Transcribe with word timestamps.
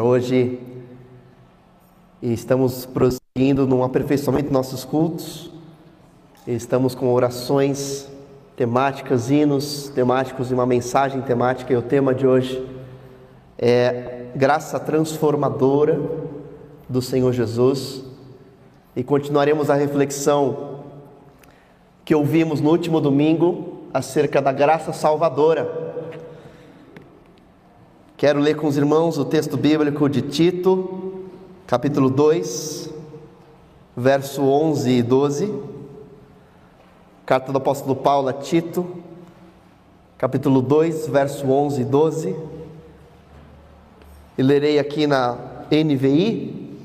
Hoje 0.00 0.58
estamos 2.22 2.86
prosseguindo 2.86 3.66
num 3.66 3.84
aperfeiçoamento 3.84 4.46
de 4.46 4.52
nossos 4.52 4.82
cultos. 4.82 5.50
Estamos 6.46 6.94
com 6.94 7.12
orações 7.12 8.08
temáticas, 8.56 9.30
hinos 9.30 9.90
temáticos 9.94 10.50
e 10.50 10.54
uma 10.54 10.64
mensagem 10.64 11.20
temática. 11.20 11.74
E 11.74 11.76
o 11.76 11.82
tema 11.82 12.14
de 12.14 12.26
hoje 12.26 12.66
é 13.58 14.28
graça 14.34 14.80
transformadora 14.80 16.00
do 16.88 17.02
Senhor 17.02 17.32
Jesus. 17.32 18.02
E 18.96 19.04
continuaremos 19.04 19.68
a 19.68 19.74
reflexão 19.74 20.80
que 22.06 22.14
ouvimos 22.14 22.60
no 22.62 22.70
último 22.70 23.02
domingo 23.02 23.82
acerca 23.92 24.40
da 24.40 24.50
graça 24.50 24.94
salvadora 24.94 25.79
Quero 28.20 28.38
ler 28.38 28.54
com 28.54 28.66
os 28.66 28.76
irmãos 28.76 29.16
o 29.16 29.24
texto 29.24 29.56
bíblico 29.56 30.06
de 30.06 30.20
Tito, 30.20 31.24
capítulo 31.66 32.10
2, 32.10 32.90
verso 33.96 34.42
11 34.42 34.90
e 34.90 35.02
12. 35.02 35.54
Carta 37.24 37.50
do 37.50 37.56
apóstolo 37.56 37.96
Paulo 37.96 38.28
a 38.28 38.34
Tito, 38.34 38.94
capítulo 40.18 40.60
2, 40.60 41.06
verso 41.06 41.50
11 41.50 41.80
e 41.80 41.84
12. 41.86 42.36
E 44.36 44.42
lerei 44.42 44.78
aqui 44.78 45.06
na 45.06 45.38
NVI, 45.70 46.78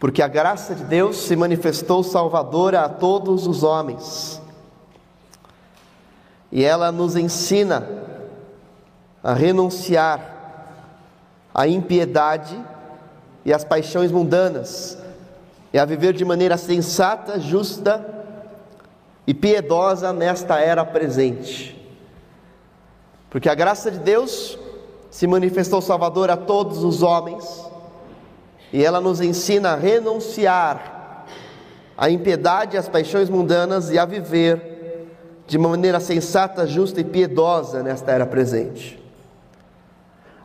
porque 0.00 0.22
a 0.22 0.26
graça 0.26 0.74
de 0.74 0.84
Deus 0.84 1.18
se 1.18 1.36
manifestou 1.36 2.02
salvadora 2.02 2.80
a 2.80 2.88
todos 2.88 3.46
os 3.46 3.62
homens. 3.62 4.40
E 6.50 6.64
ela 6.64 6.90
nos 6.90 7.14
ensina 7.14 8.13
a 9.24 9.32
renunciar 9.32 10.20
à 11.54 11.66
impiedade 11.66 12.62
e 13.42 13.54
às 13.54 13.64
paixões 13.64 14.12
mundanas, 14.12 14.98
e 15.72 15.78
a 15.78 15.84
viver 15.86 16.12
de 16.12 16.24
maneira 16.26 16.58
sensata, 16.58 17.40
justa 17.40 18.04
e 19.26 19.32
piedosa 19.32 20.12
nesta 20.12 20.60
era 20.60 20.84
presente. 20.84 21.74
Porque 23.30 23.48
a 23.48 23.54
graça 23.54 23.90
de 23.90 23.98
Deus 23.98 24.58
se 25.10 25.26
manifestou 25.26 25.80
Salvador 25.80 26.30
a 26.30 26.36
todos 26.36 26.84
os 26.84 27.02
homens, 27.02 27.64
e 28.70 28.84
ela 28.84 29.00
nos 29.00 29.22
ensina 29.22 29.70
a 29.70 29.76
renunciar 29.76 31.26
à 31.96 32.10
impiedade 32.10 32.76
e 32.76 32.78
às 32.78 32.88
paixões 32.88 33.30
mundanas 33.30 33.90
e 33.90 33.98
a 33.98 34.04
viver 34.04 35.08
de 35.46 35.56
maneira 35.56 35.98
sensata, 35.98 36.66
justa 36.66 37.00
e 37.00 37.04
piedosa 37.04 37.82
nesta 37.82 38.12
era 38.12 38.26
presente. 38.26 39.03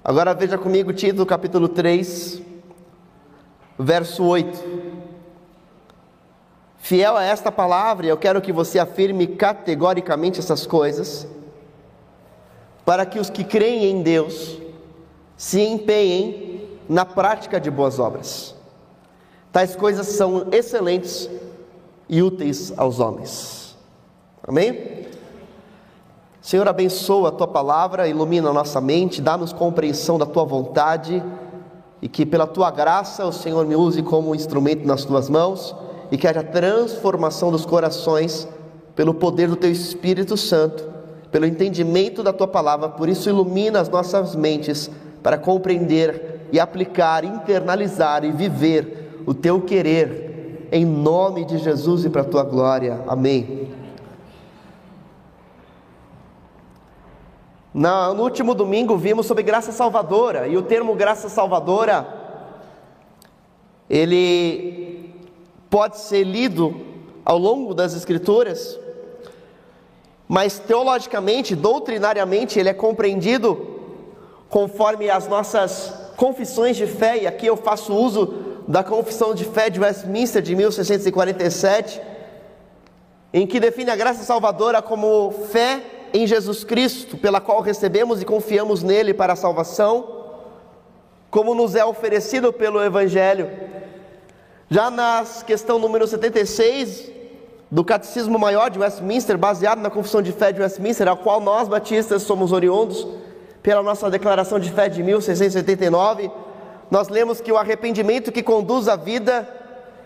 Agora 0.10 0.34
veja 0.34 0.58
comigo 0.58 0.92
Tito 0.92 1.24
capítulo 1.24 1.70
3, 1.70 2.42
verso 3.78 4.26
8. 4.26 4.60
Fiel 6.80 7.16
a 7.16 7.24
esta 7.24 7.52
palavra, 7.52 8.08
eu 8.08 8.18
quero 8.18 8.42
que 8.42 8.52
você 8.52 8.80
afirme 8.80 9.28
categoricamente 9.28 10.40
essas 10.40 10.66
coisas, 10.66 11.28
para 12.84 13.06
que 13.06 13.20
os 13.20 13.30
que 13.30 13.44
creem 13.44 13.86
em 13.92 14.02
Deus 14.02 14.58
se 15.38 15.62
empenhem 15.62 16.80
na 16.90 17.06
prática 17.06 17.62
de 17.62 17.70
boas 17.70 18.00
obras. 18.00 18.56
Tais 19.52 19.76
coisas 19.76 20.08
são 20.08 20.48
excelentes 20.52 21.30
e 22.10 22.24
úteis 22.24 22.74
aos 22.76 23.00
homens. 23.00 23.78
Amém? 24.42 25.06
Senhor, 26.50 26.67
abençoa 26.67 27.30
a 27.30 27.31
tua 27.31 27.47
palavra, 27.47 28.08
ilumina 28.08 28.50
a 28.50 28.53
nossa 28.53 28.81
mente, 28.81 29.22
dá-nos 29.22 29.53
compreensão 29.53 30.17
da 30.17 30.25
tua 30.25 30.44
vontade 30.44 31.23
e 32.02 32.09
que 32.09 32.25
pela 32.25 32.47
tua 32.47 32.72
graça 32.72 33.23
o 33.23 33.31
Senhor 33.31 33.67
me 33.67 33.75
use 33.75 34.02
como 34.02 34.33
instrumento 34.33 34.83
nas 34.83 35.06
tuas 35.06 35.30
mãos 35.30 35.75
e 36.11 36.17
que 36.17 36.28
haja 36.28 36.41
transformação 36.41 37.52
dos 37.52 37.67
corações 37.67 38.47
pelo 38.95 39.14
poder 39.14 39.47
do 39.47 39.56
teu 39.56 39.72
Espírito 39.72 40.35
Santo, 40.35 40.90
pelo 41.31 41.46
entendimento 41.46 42.24
da 42.24 42.34
tua 42.34 42.47
palavra. 42.47 42.90
Por 42.90 43.07
isso, 43.07 43.29
ilumina 43.29 43.79
as 43.79 43.88
nossas 43.88 44.35
mentes 44.35 44.90
para 45.22 45.38
compreender 45.38 46.47
e 46.51 46.59
aplicar, 46.59 47.24
internalizar 47.24 48.25
e 48.25 48.31
viver 48.31 49.22
o 49.24 49.35
teu 49.35 49.62
querer, 49.62 50.68
em 50.72 50.84
nome 50.84 51.45
de 51.45 51.59
Jesus 51.59 52.06
e 52.06 52.09
para 52.09 52.24
a 52.24 52.25
tua 52.25 52.41
glória. 52.41 53.03
Amém. 53.07 53.69
No 57.74 58.24
último 58.24 58.56
domingo 58.56 58.97
vimos 58.97 59.28
sobre 59.28 59.44
graça 59.44 59.72
salvadora, 59.72 60.47
e 60.47 60.57
o 60.57 60.62
termo 60.62 60.96
graça 60.96 61.30
salvadora, 61.30 62.07
ele 63.88 65.13
pode 65.69 66.00
ser 66.00 66.24
lido 66.24 66.81
ao 67.24 67.38
longo 67.38 67.75
das 67.75 67.96
Escrituras, 67.96 68.80
mas 70.28 70.57
teologicamente, 70.57 71.56
doutrinariamente, 71.56 72.59
ele 72.59 72.69
é 72.69 72.74
compreendido 72.74 73.78
conforme 74.50 75.09
as 75.09 75.28
nossas 75.28 75.94
confissões 76.18 76.75
de 76.75 76.88
fé, 76.88 77.19
e 77.19 77.28
aqui 77.28 77.46
eu 77.46 77.56
faço 77.56 77.94
uso 77.94 78.34
da 78.68 78.84
Confissão 78.84 79.34
de 79.34 79.46
Fé 79.46 79.69
de 79.69 79.80
Westminster 79.80 80.41
de 80.41 80.56
1647, 80.56 82.01
em 83.31 83.46
que 83.46 83.59
define 83.59 83.91
a 83.91 83.96
graça 83.96 84.24
salvadora 84.24 84.81
como 84.81 85.31
fé 85.51 85.99
em 86.14 86.25
Jesus 86.25 86.64
Cristo, 86.64 87.18
pela 87.18 87.40
qual 87.40 87.62
recebemos 87.62 88.22
e 88.22 88.25
confiamos 88.25 88.84
nele 88.84 89.14
para 89.14 89.34
a 89.34 89.36
salvação, 89.36 90.18
como 91.30 91.53
nos 91.53 91.75
é 91.75 91.86
oferecido 91.86 92.52
pelo 92.52 92.84
Evangelho. 92.84 93.50
Já 94.69 94.90
na 94.90 95.24
questão 95.46 95.80
número 95.80 96.08
76 96.08 97.12
do 97.72 97.84
Catecismo 97.84 98.40
Maior 98.40 98.69
de 98.69 98.80
Westminster, 98.80 99.38
baseado 99.38 99.80
na 99.80 99.90
Confissão 99.90 100.22
de 100.22 100.31
Fé 100.31 100.52
de 100.52 100.62
Westminster, 100.62 101.08
a 101.08 101.16
qual 101.16 101.40
nós 101.40 101.68
batistas 101.68 102.24
somos 102.24 102.52
oriundos, 102.52 103.08
pela 103.62 103.84
nossa 103.84 104.09
declaração 104.09 104.59
de 104.59 104.72
fé 104.72 104.88
de 104.88 105.03
1689, 105.03 106.31
nós 106.90 107.09
lemos 107.09 107.42
que 107.42 107.52
o 107.52 107.58
arrependimento 107.58 108.31
que 108.31 108.42
conduz 108.42 108.88
à 108.88 108.96
vida 108.96 109.48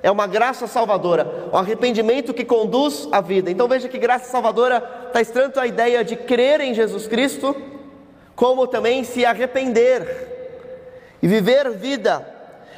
é 0.04 0.12
uma 0.12 0.28
graça 0.28 0.68
salvadora, 0.68 1.48
o 1.50 1.58
arrependimento 1.58 2.34
que 2.34 2.44
conduz 2.44 3.08
à 3.10 3.22
vida. 3.22 3.50
Então 3.50 3.70
veja 3.70 3.88
que 3.88 3.98
graça 3.98 4.30
salvadora 4.30 5.08
está 5.08 5.34
tanto 5.34 5.62
a 5.62 5.66
ideia 5.66 6.04
de 6.04 6.18
crer 6.18 6.60
em 6.60 6.74
Jesus 6.74 7.08
Cristo, 7.08 7.56
como 8.36 8.68
também 8.68 9.06
se 9.06 9.26
arrepender 9.26 11.16
e 11.22 11.28
viver 11.28 11.72
vida. 11.72 12.28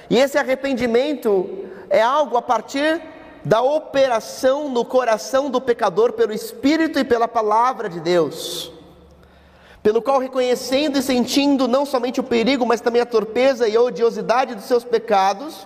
E 0.07 0.19
esse 0.19 0.37
arrependimento 0.37 1.65
é 1.89 1.99
algo 1.99 2.37
a 2.37 2.43
partir 2.43 3.01
da 3.43 3.59
operação 3.59 4.69
no 4.69 4.85
coração 4.85 5.49
do 5.49 5.59
pecador 5.59 6.13
pelo 6.13 6.31
Espírito 6.31 6.99
e 6.99 7.03
pela 7.03 7.27
palavra 7.27 7.89
de 7.89 7.99
Deus, 7.99 8.71
pelo 9.81 9.99
qual 9.99 10.19
reconhecendo 10.19 10.99
e 10.99 11.01
sentindo 11.01 11.67
não 11.67 11.87
somente 11.87 12.19
o 12.19 12.23
perigo, 12.23 12.67
mas 12.67 12.81
também 12.81 13.01
a 13.01 13.05
torpeza 13.05 13.67
e 13.67 13.75
a 13.75 13.81
odiosidade 13.81 14.53
dos 14.53 14.65
seus 14.65 14.83
pecados, 14.83 15.65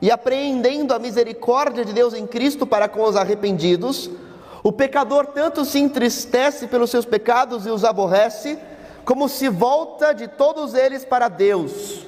e 0.00 0.10
apreendendo 0.10 0.92
a 0.92 0.98
misericórdia 0.98 1.84
de 1.84 1.92
Deus 1.92 2.14
em 2.14 2.26
Cristo 2.26 2.66
para 2.66 2.88
com 2.88 3.02
os 3.02 3.16
arrependidos, 3.16 4.10
o 4.62 4.72
pecador 4.72 5.26
tanto 5.26 5.64
se 5.64 5.78
entristece 5.78 6.66
pelos 6.66 6.90
seus 6.90 7.04
pecados 7.04 7.66
e 7.66 7.70
os 7.70 7.84
aborrece, 7.84 8.58
como 9.04 9.28
se 9.28 9.48
volta 9.48 10.12
de 10.12 10.26
todos 10.26 10.74
eles 10.74 11.04
para 11.04 11.28
Deus, 11.28 12.04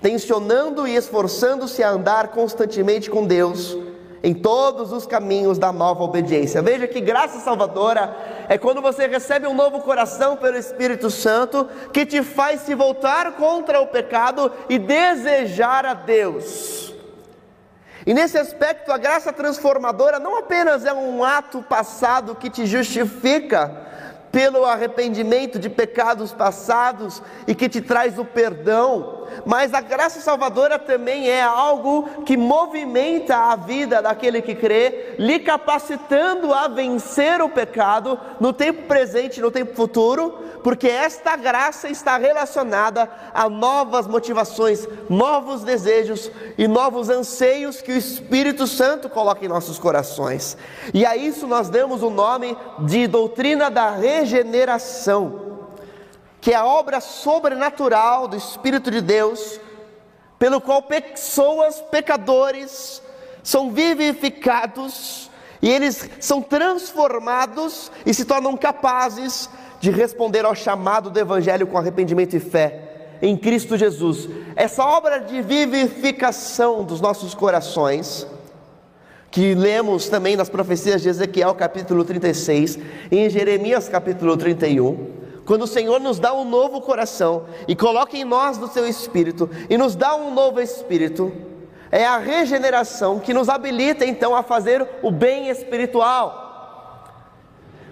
tensionando 0.00 0.86
e 0.86 0.94
esforçando-se 0.94 1.82
a 1.82 1.90
andar 1.90 2.28
constantemente 2.28 3.10
com 3.10 3.26
Deus 3.26 3.76
em 4.22 4.34
todos 4.34 4.92
os 4.92 5.06
caminhos 5.06 5.58
da 5.58 5.72
nova 5.72 6.02
obediência. 6.02 6.62
Veja 6.62 6.88
que 6.88 7.00
graça 7.00 7.38
salvadora 7.40 8.16
é 8.48 8.58
quando 8.58 8.82
você 8.82 9.06
recebe 9.06 9.46
um 9.46 9.54
novo 9.54 9.80
coração 9.80 10.36
pelo 10.36 10.56
Espírito 10.56 11.10
Santo 11.10 11.68
que 11.92 12.04
te 12.04 12.22
faz 12.22 12.62
se 12.62 12.74
voltar 12.74 13.32
contra 13.36 13.80
o 13.80 13.86
pecado 13.86 14.50
e 14.68 14.78
desejar 14.78 15.86
a 15.86 15.94
Deus. 15.94 16.85
E 18.06 18.14
nesse 18.14 18.38
aspecto, 18.38 18.92
a 18.92 18.98
graça 18.98 19.32
transformadora 19.32 20.20
não 20.20 20.38
apenas 20.38 20.84
é 20.84 20.92
um 20.94 21.24
ato 21.24 21.60
passado 21.60 22.36
que 22.36 22.48
te 22.48 22.64
justifica 22.64 23.84
pelo 24.30 24.64
arrependimento 24.64 25.58
de 25.58 25.68
pecados 25.68 26.32
passados 26.32 27.20
e 27.48 27.54
que 27.54 27.68
te 27.68 27.80
traz 27.80 28.16
o 28.16 28.24
perdão, 28.24 29.15
mas 29.44 29.72
a 29.74 29.80
graça 29.80 30.20
salvadora 30.20 30.78
também 30.78 31.28
é 31.28 31.42
algo 31.42 32.24
que 32.24 32.36
movimenta 32.36 33.36
a 33.36 33.56
vida 33.56 34.02
daquele 34.02 34.42
que 34.42 34.54
crê, 34.54 35.14
lhe 35.18 35.38
capacitando 35.38 36.52
a 36.52 36.68
vencer 36.68 37.40
o 37.40 37.48
pecado 37.48 38.18
no 38.40 38.52
tempo 38.52 38.82
presente 38.84 39.38
e 39.38 39.42
no 39.42 39.50
tempo 39.50 39.74
futuro, 39.74 40.38
porque 40.62 40.88
esta 40.88 41.36
graça 41.36 41.88
está 41.88 42.16
relacionada 42.16 43.08
a 43.32 43.48
novas 43.48 44.06
motivações, 44.06 44.86
novos 45.08 45.62
desejos 45.62 46.30
e 46.58 46.66
novos 46.66 47.08
anseios 47.08 47.80
que 47.80 47.92
o 47.92 47.96
Espírito 47.96 48.66
Santo 48.66 49.08
coloca 49.08 49.44
em 49.44 49.48
nossos 49.48 49.78
corações. 49.78 50.56
E 50.92 51.06
a 51.06 51.16
isso 51.16 51.46
nós 51.46 51.68
damos 51.68 52.02
o 52.02 52.10
nome 52.10 52.56
de 52.80 53.06
doutrina 53.06 53.70
da 53.70 53.90
regeneração 53.90 55.45
que 56.46 56.52
é 56.52 56.54
a 56.54 56.64
obra 56.64 57.00
sobrenatural 57.00 58.28
do 58.28 58.36
Espírito 58.36 58.88
de 58.88 59.00
Deus 59.00 59.58
pelo 60.38 60.60
qual 60.60 60.80
pessoas, 60.80 61.80
pecadores, 61.90 63.02
são 63.42 63.72
vivificados 63.72 65.28
e 65.60 65.68
eles 65.68 66.08
são 66.20 66.40
transformados 66.40 67.90
e 68.06 68.14
se 68.14 68.24
tornam 68.24 68.56
capazes 68.56 69.50
de 69.80 69.90
responder 69.90 70.44
ao 70.44 70.54
chamado 70.54 71.10
do 71.10 71.18
Evangelho 71.18 71.66
com 71.66 71.78
arrependimento 71.78 72.36
e 72.36 72.38
fé 72.38 73.16
em 73.20 73.36
Cristo 73.36 73.76
Jesus. 73.76 74.28
Essa 74.54 74.84
obra 74.84 75.18
de 75.18 75.42
vivificação 75.42 76.84
dos 76.84 77.00
nossos 77.00 77.34
corações, 77.34 78.24
que 79.32 79.52
lemos 79.52 80.08
também 80.08 80.36
nas 80.36 80.48
profecias 80.48 81.02
de 81.02 81.08
Ezequiel 81.08 81.56
capítulo 81.56 82.04
36 82.04 82.78
e 83.10 83.18
em 83.18 83.28
Jeremias 83.28 83.88
capítulo 83.88 84.36
31, 84.36 85.25
quando 85.46 85.62
o 85.62 85.66
Senhor 85.66 86.00
nos 86.00 86.18
dá 86.18 86.34
um 86.34 86.44
novo 86.44 86.80
coração 86.80 87.46
e 87.68 87.76
coloca 87.76 88.16
em 88.16 88.24
nós 88.24 88.58
do 88.58 88.66
seu 88.66 88.86
espírito 88.86 89.48
e 89.70 89.78
nos 89.78 89.94
dá 89.94 90.16
um 90.16 90.34
novo 90.34 90.60
espírito, 90.60 91.32
é 91.90 92.04
a 92.04 92.18
regeneração 92.18 93.20
que 93.20 93.32
nos 93.32 93.48
habilita 93.48 94.04
então 94.04 94.34
a 94.34 94.42
fazer 94.42 94.86
o 95.02 95.10
bem 95.10 95.48
espiritual. 95.48 96.42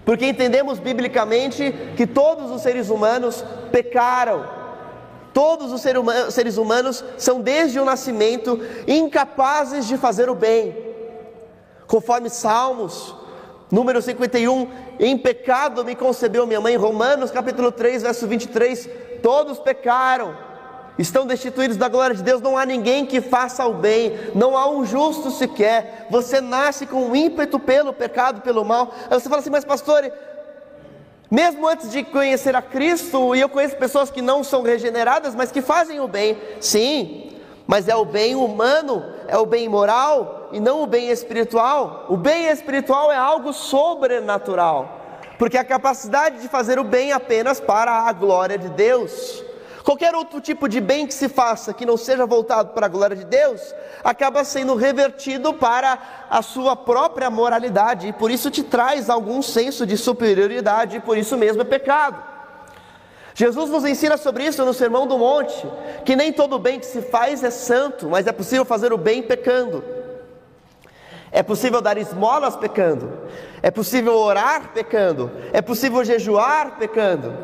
Porque 0.05 0.27
entendemos 0.27 0.81
biblicamente 0.81 1.73
que 1.97 2.07
todos 2.07 2.51
os 2.51 2.61
seres 2.61 2.91
humanos 2.91 3.45
pecaram, 3.71 4.45
todos 5.33 5.73
os 5.73 5.81
seres 5.81 6.57
humanos 6.59 7.05
são 7.17 7.41
desde 7.41 7.79
o 7.79 7.85
nascimento 7.85 8.61
incapazes 8.87 9.87
de 9.87 9.97
fazer 9.97 10.29
o 10.29 10.35
bem, 10.35 10.77
conforme 11.87 12.29
Salmos, 12.29 13.15
número 13.75 14.01
51, 14.01 14.69
em 15.01 15.19
pecado 15.19 15.85
me 15.85 15.97
concebeu 15.97 16.47
minha 16.47 16.61
mãe, 16.61 16.77
Romanos 16.77 17.33
capítulo 17.33 17.73
3, 17.73 18.03
verso 18.03 18.25
23, 18.25 18.89
todos 19.21 19.59
pecaram, 19.59 20.39
estão 20.97 21.27
destituídos 21.27 21.77
da 21.77 21.89
glória 21.89 22.15
de 22.15 22.23
Deus, 22.23 22.41
não 22.41 22.57
há 22.57 22.65
ninguém 22.65 23.05
que 23.05 23.21
faça 23.21 23.67
o 23.67 23.75
bem, 23.75 24.13
não 24.33 24.57
há 24.57 24.71
um 24.71 24.87
justo 24.87 25.29
sequer, 25.33 26.07
você 26.09 26.41
nasce 26.41 26.87
com 26.87 27.05
um 27.09 27.17
ímpeto 27.17 27.59
pelo 27.59 27.93
pecado, 27.93 28.43
pelo 28.43 28.65
mal, 28.65 28.95
aí 29.11 29.19
você 29.19 29.29
fala 29.29 29.41
assim, 29.41 29.51
mas 29.51 29.65
pastor, 29.65 30.09
mesmo 31.29 31.67
antes 31.67 31.91
de 31.91 32.05
conhecer 32.05 32.55
a 32.55 32.63
Cristo, 32.63 33.35
e 33.35 33.41
eu 33.41 33.49
conheço 33.49 33.75
pessoas 33.75 34.09
que 34.09 34.23
não 34.23 34.45
são 34.45 34.63
regeneradas, 34.63 35.35
mas 35.35 35.51
que 35.51 35.61
fazem 35.61 35.99
o 35.99 36.07
bem, 36.07 36.39
sim, 36.61 37.34
mas 37.67 37.89
é 37.89 37.97
o 37.97 38.05
bem 38.05 38.35
humano, 38.35 39.05
é 39.27 39.37
o 39.39 39.47
bem 39.47 39.69
moral 39.69 40.49
e 40.53 40.61
não 40.61 40.83
o 40.83 40.87
bem 40.87 41.11
espiritual. 41.11 42.07
O 42.09 42.17
bem 42.17 42.47
espiritual 42.47 43.11
é 43.11 43.17
algo 43.17 43.53
sobrenatural, 43.53 45.01
porque 45.39 45.57
a 45.57 45.65
capacidade 45.65 46.41
de 46.41 46.49
fazer 46.49 46.79
o 46.79 46.85
bem 46.85 47.13
apenas 47.13 47.61
para 47.61 47.93
a 47.93 48.13
glória 48.13 48.59
de 48.59 48.69
Deus. 48.69 49.43
Qualquer 49.83 50.15
outro 50.15 50.41
tipo 50.41 50.67
de 50.67 50.81
bem 50.81 51.07
que 51.07 51.13
se 51.13 51.29
faça 51.29 51.75
que 51.75 51.85
não 51.85 51.99
seja 51.99 52.25
voltado 52.25 52.71
para 52.71 52.87
a 52.87 52.89
glória 52.89 53.15
de 53.15 53.25
Deus, 53.25 53.61
acaba 54.03 54.43
sendo 54.43 54.75
revertido 54.75 55.53
para 55.53 56.27
a 56.31 56.41
sua 56.41 56.75
própria 56.75 57.29
moralidade, 57.29 58.09
e 58.09 58.13
por 58.13 58.31
isso 58.31 58.51
te 58.51 58.63
traz 58.63 59.11
algum 59.11 59.43
senso 59.43 59.85
de 59.85 59.99
superioridade, 59.99 60.97
e 60.97 61.01
por 61.01 61.19
isso 61.19 61.37
mesmo 61.37 61.61
é 61.61 61.65
pecado. 61.67 62.34
Jesus 63.35 63.69
nos 63.69 63.85
ensina 63.85 64.17
sobre 64.17 64.45
isso 64.45 64.65
no 64.65 64.73
Sermão 64.73 65.09
do 65.09 65.19
Monte, 65.19 65.67
que 66.05 66.15
nem 66.15 66.33
todo 66.33 66.57
bem 66.57 66.79
que 66.79 66.87
se 66.87 67.03
faz 67.03 67.43
é 67.43 67.51
santo, 67.51 68.09
mas 68.09 68.29
é 68.29 68.33
possível 68.33 68.65
fazer 68.65 68.93
o 68.93 68.99
bem 68.99 69.23
pecando. 69.23 69.83
É 71.33 71.43
possível 71.43 71.81
dar 71.81 71.99
esmolas 71.99 72.55
pecando. 72.55 73.13
É 73.61 73.69
possível 73.69 74.15
orar 74.15 74.71
pecando. 74.73 75.33
É 75.53 75.61
possível 75.61 76.05
jejuar 76.05 76.79
pecando. 76.79 77.37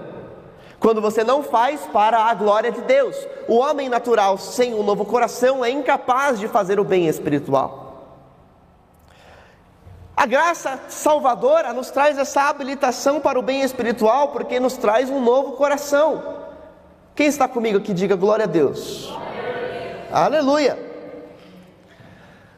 Quando 0.79 1.01
você 1.01 1.25
não 1.25 1.43
faz 1.43 1.81
para 1.93 2.19
a 2.19 2.35
glória 2.35 2.71
de 2.71 2.83
Deus. 2.83 3.17
O 3.49 3.57
homem 3.57 3.89
natural 3.89 4.39
sem 4.39 4.73
um 4.73 4.85
novo 4.85 5.05
coração 5.05 5.65
é 5.65 5.71
incapaz 5.71 6.39
de 6.39 6.47
fazer 6.47 6.79
o 6.79 6.85
bem 6.85 7.09
espiritual. 7.09 7.80
A 10.21 10.27
graça 10.27 10.79
salvadora 10.87 11.73
nos 11.73 11.91
traz 11.91 12.19
essa 12.19 12.43
habilitação 12.43 13.23
para 13.23 13.39
o 13.39 13.43
bem 13.43 13.63
espiritual, 13.63 14.29
porque 14.29 14.61
nos 14.61 14.77
traz 14.77 15.09
um 15.09 15.19
novo 15.19 15.53
coração. 15.53 16.23
Quem 17.15 17.27
está 17.27 17.49
comigo 17.49 17.79
aqui, 17.79 17.95
diga 17.95 18.17
glória 18.17 18.45
a 18.45 18.47
Deus. 18.47 19.11
Aleluia. 20.13 20.73
Aleluia. 20.73 20.91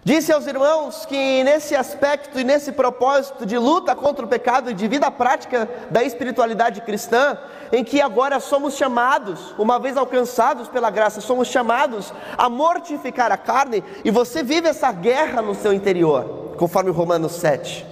Disse 0.03 0.33
aos 0.33 0.45
irmãos 0.49 1.07
que 1.07 1.45
nesse 1.45 1.77
aspecto 1.77 2.41
e 2.41 2.43
nesse 2.43 2.73
propósito 2.73 3.47
de 3.47 3.57
luta 3.57 3.95
contra 3.95 4.25
o 4.25 4.29
pecado 4.29 4.69
e 4.69 4.75
de 4.75 4.89
vida 4.89 5.09
prática 5.09 5.71
da 5.89 6.03
espiritualidade 6.03 6.81
cristã, 6.81 7.39
em 7.71 7.85
que 7.85 8.01
agora 8.01 8.41
somos 8.41 8.75
chamados, 8.75 9.55
uma 9.57 9.79
vez 9.79 9.97
alcançados 9.97 10.67
pela 10.67 10.91
graça, 10.91 11.21
somos 11.21 11.47
chamados 11.47 12.13
a 12.37 12.49
mortificar 12.49 13.31
a 13.31 13.37
carne, 13.37 13.85
e 14.05 14.11
você 14.11 14.43
vive 14.43 14.67
essa 14.67 14.91
guerra 14.91 15.41
no 15.41 15.55
seu 15.55 15.73
interior 15.73 16.42
conforme 16.57 16.91
Romanos 16.91 17.33
7. 17.33 17.87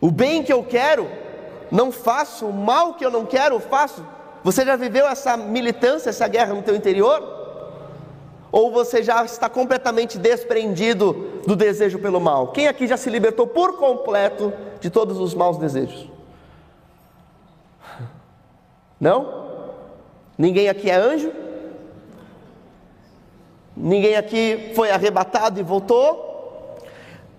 O 0.00 0.10
bem 0.10 0.42
que 0.42 0.52
eu 0.52 0.62
quero, 0.62 1.08
não 1.70 1.90
faço, 1.90 2.46
o 2.46 2.52
mal 2.52 2.94
que 2.94 3.04
eu 3.04 3.10
não 3.10 3.24
quero, 3.24 3.58
faço. 3.58 4.04
Você 4.44 4.64
já 4.64 4.76
viveu 4.76 5.06
essa 5.08 5.36
militância, 5.36 6.10
essa 6.10 6.28
guerra 6.28 6.54
no 6.54 6.62
teu 6.62 6.76
interior? 6.76 7.34
Ou 8.52 8.70
você 8.70 9.02
já 9.02 9.24
está 9.24 9.48
completamente 9.48 10.18
desprendido 10.18 11.42
do 11.46 11.56
desejo 11.56 11.98
pelo 11.98 12.20
mal? 12.20 12.48
Quem 12.48 12.68
aqui 12.68 12.86
já 12.86 12.96
se 12.96 13.10
libertou 13.10 13.46
por 13.46 13.76
completo 13.78 14.52
de 14.80 14.88
todos 14.88 15.18
os 15.18 15.34
maus 15.34 15.58
desejos? 15.58 16.08
Não? 19.00 19.46
Ninguém 20.38 20.68
aqui 20.68 20.90
é 20.90 20.94
anjo? 20.94 21.32
Ninguém 23.76 24.16
aqui 24.16 24.72
foi 24.74 24.90
arrebatado 24.90 25.60
e 25.60 25.62
voltou? 25.62 26.35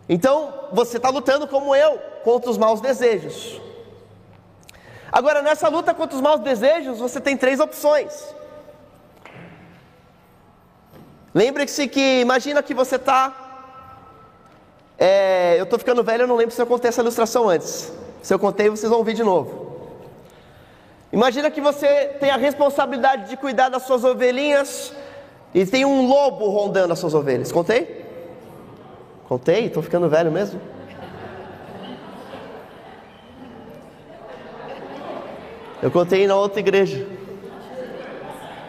Então 0.09 0.69
você 0.71 0.97
está 0.97 1.09
lutando 1.09 1.47
como 1.47 1.75
eu 1.75 1.99
contra 2.23 2.49
os 2.49 2.57
maus 2.57 2.79
desejos. 2.81 3.61
Agora, 5.11 5.41
nessa 5.41 5.67
luta 5.69 5.93
contra 5.93 6.15
os 6.15 6.21
maus 6.21 6.41
desejos, 6.41 6.99
você 6.99 7.19
tem 7.19 7.37
três 7.37 7.59
opções. 7.59 8.35
Lembre-se 11.33 11.87
que, 11.87 12.19
imagina 12.19 12.63
que 12.63 12.73
você 12.73 12.95
está. 12.95 13.33
É, 14.97 15.55
eu 15.59 15.63
estou 15.63 15.77
ficando 15.77 16.03
velho, 16.03 16.23
eu 16.23 16.27
não 16.27 16.35
lembro 16.35 16.53
se 16.53 16.61
eu 16.61 16.65
contei 16.65 16.89
essa 16.89 17.01
ilustração 17.01 17.47
antes. 17.47 17.91
Se 18.21 18.33
eu 18.33 18.39
contei, 18.39 18.69
vocês 18.69 18.89
vão 18.89 18.99
ouvir 18.99 19.13
de 19.13 19.23
novo. 19.23 19.67
Imagina 21.11 21.49
que 21.49 21.61
você 21.61 22.07
tem 22.19 22.29
a 22.29 22.37
responsabilidade 22.37 23.29
de 23.29 23.37
cuidar 23.37 23.69
das 23.69 23.83
suas 23.83 24.03
ovelhinhas 24.03 24.93
e 25.53 25.65
tem 25.65 25.85
um 25.85 26.07
lobo 26.07 26.49
rondando 26.49 26.91
as 26.91 26.99
suas 26.99 27.13
ovelhas. 27.13 27.51
Contei? 27.51 28.06
Contei? 29.27 29.65
Estou 29.65 29.83
ficando 29.83 30.09
velho 30.09 30.31
mesmo? 30.31 30.59
Eu 35.81 35.91
contei 35.91 36.25
na 36.25 36.35
outra 36.35 36.59
igreja. 36.59 37.05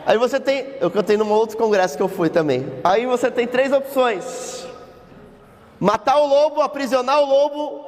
Aí 0.05 0.19
você 0.19 0.41
tem, 0.41 0.75
eu 0.81 0.91
contei 0.91 1.17
num 1.17 1.31
outro 1.31 1.57
congresso 1.57 1.97
que 1.97 2.03
eu 2.03 2.09
fui 2.09 2.29
também. 2.29 2.67
Aí 2.83 3.07
você 3.07 3.31
tem 3.31 3.47
três 3.47 3.73
opções: 3.73 4.67
matar 5.79 6.19
o 6.19 6.27
lobo, 6.27 6.61
aprisionar 6.61 7.21
o 7.21 7.27
lobo, 7.27 7.85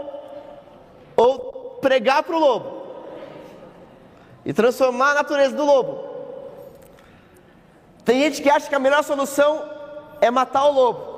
ou 1.17 1.79
pregar 1.81 2.23
para 2.23 2.37
o 2.37 2.39
lobo 2.39 2.81
e 4.45 4.53
transformar 4.53 5.13
a 5.13 5.15
natureza 5.15 5.57
do 5.57 5.65
lobo. 5.65 6.05
Tem 8.05 8.21
gente 8.21 8.41
que 8.41 8.49
acha 8.49 8.69
que 8.69 8.75
a 8.75 8.79
melhor 8.79 9.03
solução 9.03 9.63
é 10.21 10.31
matar 10.31 10.65
o 10.67 10.73
lobo. 10.73 11.10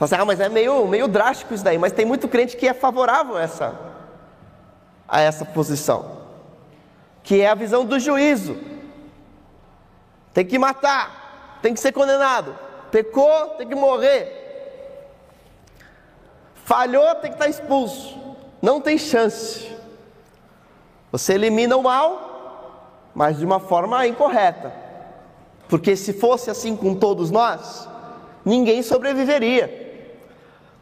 Fala 0.00 0.06
assim, 0.06 0.22
ah, 0.22 0.24
mas 0.24 0.40
é 0.40 0.48
meio, 0.48 0.88
meio 0.88 1.06
drástico 1.06 1.52
isso 1.52 1.62
daí, 1.62 1.76
mas 1.76 1.92
tem 1.92 2.06
muito 2.06 2.26
crente 2.26 2.56
que 2.56 2.66
é 2.66 2.72
favorável 2.72 3.36
a 3.36 3.42
essa, 3.42 3.78
a 5.06 5.20
essa 5.20 5.44
posição, 5.44 6.22
que 7.22 7.42
é 7.42 7.46
a 7.46 7.54
visão 7.54 7.84
do 7.84 8.00
juízo. 8.00 8.56
Tem 10.32 10.46
que 10.46 10.58
matar, 10.58 11.58
tem 11.60 11.74
que 11.74 11.80
ser 11.80 11.92
condenado. 11.92 12.58
Pecou, 12.90 13.48
tem 13.58 13.68
que 13.68 13.74
morrer. 13.74 15.04
Falhou, 16.64 17.14
tem 17.16 17.30
que 17.30 17.36
estar 17.36 17.48
expulso. 17.48 18.18
Não 18.62 18.80
tem 18.80 18.96
chance. 18.96 19.70
Você 21.12 21.34
elimina 21.34 21.76
o 21.76 21.82
mal, 21.82 23.10
mas 23.14 23.36
de 23.38 23.44
uma 23.44 23.60
forma 23.60 24.06
incorreta. 24.06 24.72
Porque 25.68 25.94
se 25.94 26.14
fosse 26.14 26.50
assim 26.50 26.74
com 26.74 26.94
todos 26.94 27.30
nós, 27.30 27.86
ninguém 28.46 28.82
sobreviveria 28.82 29.89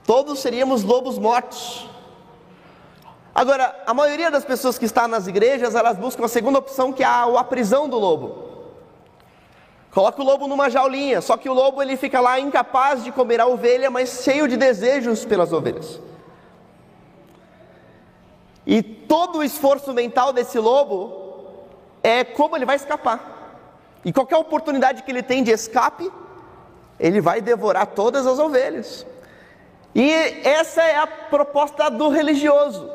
todos 0.09 0.39
seríamos 0.39 0.85
lobos 0.85 1.19
mortos. 1.19 1.87
Agora, 3.35 3.79
a 3.87 3.93
maioria 3.93 4.31
das 4.31 4.43
pessoas 4.43 4.79
que 4.79 4.87
está 4.87 5.07
nas 5.07 5.27
igrejas, 5.27 5.75
elas 5.75 5.99
buscam 5.99 6.25
a 6.25 6.29
segunda 6.29 6.59
opção, 6.59 6.95
que 6.95 7.03
é 7.03 7.07
a, 7.07 7.45
prisão 7.45 7.87
do 7.87 7.99
lobo. 7.99 8.49
Coloca 9.91 10.23
o 10.23 10.25
lobo 10.25 10.49
numa 10.49 10.71
jaulinha, 10.71 11.21
só 11.21 11.37
que 11.37 11.47
o 11.47 11.53
lobo 11.53 11.83
ele 11.83 11.95
fica 11.95 12.21
lá 12.21 12.41
incapaz 12.41 13.05
de 13.05 13.13
comer 13.13 13.39
a 13.39 13.47
ovelha, 13.47 13.91
mas 13.91 14.23
cheio 14.25 14.49
de 14.49 14.57
desejos 14.57 15.27
pelas 15.27 15.53
ovelhas. 15.53 16.01
E 18.67 18.83
todo 18.83 19.41
o 19.41 19.45
esforço 19.45 19.93
mental 19.93 20.33
desse 20.33 20.59
lobo 20.59 21.67
é 22.03 22.25
como 22.25 22.57
ele 22.57 22.65
vai 22.65 22.77
escapar. 22.77 23.61
E 24.03 24.11
qualquer 24.11 24.39
oportunidade 24.39 25.03
que 25.03 25.11
ele 25.11 25.23
tem 25.23 25.43
de 25.43 25.51
escape, 25.51 26.11
ele 26.99 27.21
vai 27.21 27.43
devorar 27.43 27.89
todas 27.89 28.27
as 28.27 28.39
ovelhas. 28.39 29.07
E 29.95 30.13
essa 30.45 30.83
é 30.83 30.97
a 30.97 31.07
proposta 31.07 31.91
do 31.91 32.09
religioso, 32.09 32.91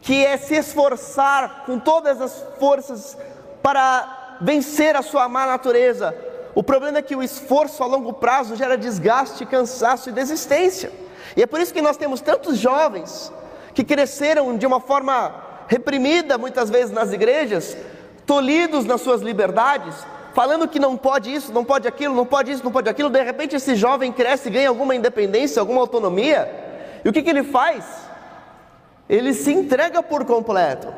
que 0.00 0.24
é 0.24 0.36
se 0.36 0.56
esforçar 0.56 1.64
com 1.66 1.78
todas 1.78 2.20
as 2.20 2.44
forças 2.58 3.16
para 3.62 4.38
vencer 4.40 4.96
a 4.96 5.02
sua 5.02 5.28
má 5.28 5.46
natureza. 5.46 6.14
O 6.54 6.62
problema 6.62 6.98
é 6.98 7.02
que 7.02 7.14
o 7.14 7.22
esforço 7.22 7.82
a 7.82 7.86
longo 7.86 8.12
prazo 8.12 8.56
gera 8.56 8.76
desgaste, 8.76 9.46
cansaço 9.46 10.08
e 10.08 10.12
desistência. 10.12 10.92
E 11.36 11.42
é 11.42 11.46
por 11.46 11.60
isso 11.60 11.72
que 11.72 11.80
nós 11.80 11.96
temos 11.96 12.20
tantos 12.20 12.58
jovens 12.58 13.32
que 13.74 13.84
cresceram 13.84 14.56
de 14.56 14.66
uma 14.66 14.80
forma 14.80 15.34
reprimida, 15.68 16.36
muitas 16.36 16.68
vezes 16.68 16.90
nas 16.90 17.12
igrejas, 17.12 17.76
tolhidos 18.26 18.84
nas 18.84 19.00
suas 19.00 19.22
liberdades, 19.22 19.94
falando 20.34 20.68
que 20.68 20.78
não 20.78 20.96
pode 20.96 21.32
isso, 21.32 21.52
não 21.52 21.64
pode 21.64 21.86
aquilo, 21.86 22.14
não 22.14 22.26
pode 22.26 22.50
isso, 22.50 22.64
não 22.64 22.72
pode 22.72 22.88
aquilo. 22.88 23.10
De 23.10 23.22
repente, 23.22 23.56
esse 23.56 23.74
jovem 23.74 24.12
cresce 24.12 24.50
ganha 24.50 24.68
alguma 24.68 24.94
independência, 24.94 25.60
alguma 25.60 25.80
autonomia. 25.80 26.50
E 27.04 27.08
o 27.08 27.12
que, 27.12 27.22
que 27.22 27.30
ele 27.30 27.42
faz? 27.42 27.84
Ele 29.08 29.34
se 29.34 29.52
entrega 29.52 30.02
por 30.02 30.24
completo, 30.24 30.92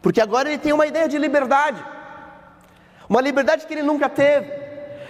porque 0.00 0.20
agora 0.20 0.48
ele 0.48 0.58
tem 0.58 0.72
uma 0.72 0.86
ideia 0.86 1.08
de 1.08 1.18
liberdade, 1.18 1.82
uma 3.08 3.20
liberdade 3.20 3.66
que 3.66 3.74
ele 3.74 3.82
nunca 3.82 4.08
teve. 4.08 4.52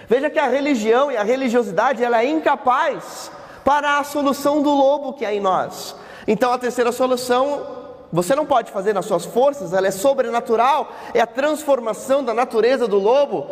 Veja 0.08 0.30
que 0.30 0.38
a 0.38 0.46
religião 0.46 1.10
e 1.10 1.16
a 1.16 1.22
religiosidade 1.22 2.02
ela 2.02 2.22
é 2.22 2.26
incapaz 2.26 3.30
para 3.64 3.98
a 3.98 4.04
solução 4.04 4.62
do 4.62 4.70
lobo 4.70 5.14
que 5.14 5.26
há 5.26 5.34
em 5.34 5.40
nós. 5.40 5.96
Então 6.26 6.52
a 6.52 6.58
terceira 6.58 6.92
solução 6.92 7.85
você 8.12 8.34
não 8.34 8.46
pode 8.46 8.70
fazer 8.70 8.92
nas 8.92 9.06
suas 9.06 9.24
forças, 9.24 9.72
ela 9.72 9.86
é 9.86 9.90
sobrenatural, 9.90 10.92
é 11.12 11.20
a 11.20 11.26
transformação 11.26 12.24
da 12.24 12.32
natureza 12.32 12.86
do 12.86 12.98
lobo. 12.98 13.46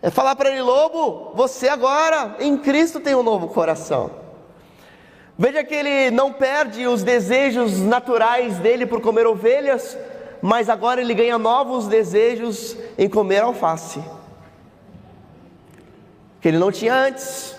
É 0.00 0.10
falar 0.10 0.36
para 0.36 0.50
ele, 0.50 0.62
lobo, 0.62 1.32
você 1.34 1.68
agora 1.68 2.36
em 2.38 2.56
Cristo 2.56 3.00
tem 3.00 3.14
um 3.14 3.22
novo 3.22 3.48
coração. 3.48 4.10
Veja 5.38 5.62
que 5.64 5.74
ele 5.74 6.10
não 6.10 6.32
perde 6.32 6.86
os 6.86 7.02
desejos 7.02 7.78
naturais 7.80 8.58
dele 8.58 8.86
por 8.86 9.00
comer 9.00 9.26
ovelhas, 9.26 9.98
mas 10.40 10.68
agora 10.68 11.00
ele 11.00 11.12
ganha 11.12 11.38
novos 11.38 11.88
desejos 11.88 12.76
em 12.96 13.08
comer 13.08 13.42
alface, 13.42 14.02
que 16.40 16.48
ele 16.48 16.58
não 16.58 16.70
tinha 16.72 16.94
antes. 16.94 17.54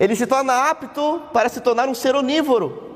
Ele 0.00 0.16
se 0.16 0.26
torna 0.26 0.70
apto 0.70 1.22
para 1.32 1.48
se 1.48 1.60
tornar 1.60 1.88
um 1.88 1.94
ser 1.94 2.16
onívoro. 2.16 2.89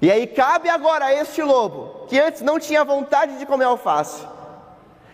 E 0.00 0.10
aí 0.10 0.26
cabe 0.26 0.68
agora 0.68 1.06
a 1.06 1.14
este 1.14 1.42
lobo, 1.42 2.06
que 2.06 2.18
antes 2.18 2.42
não 2.42 2.58
tinha 2.58 2.84
vontade 2.84 3.38
de 3.38 3.46
comer 3.46 3.64
alface, 3.64 4.22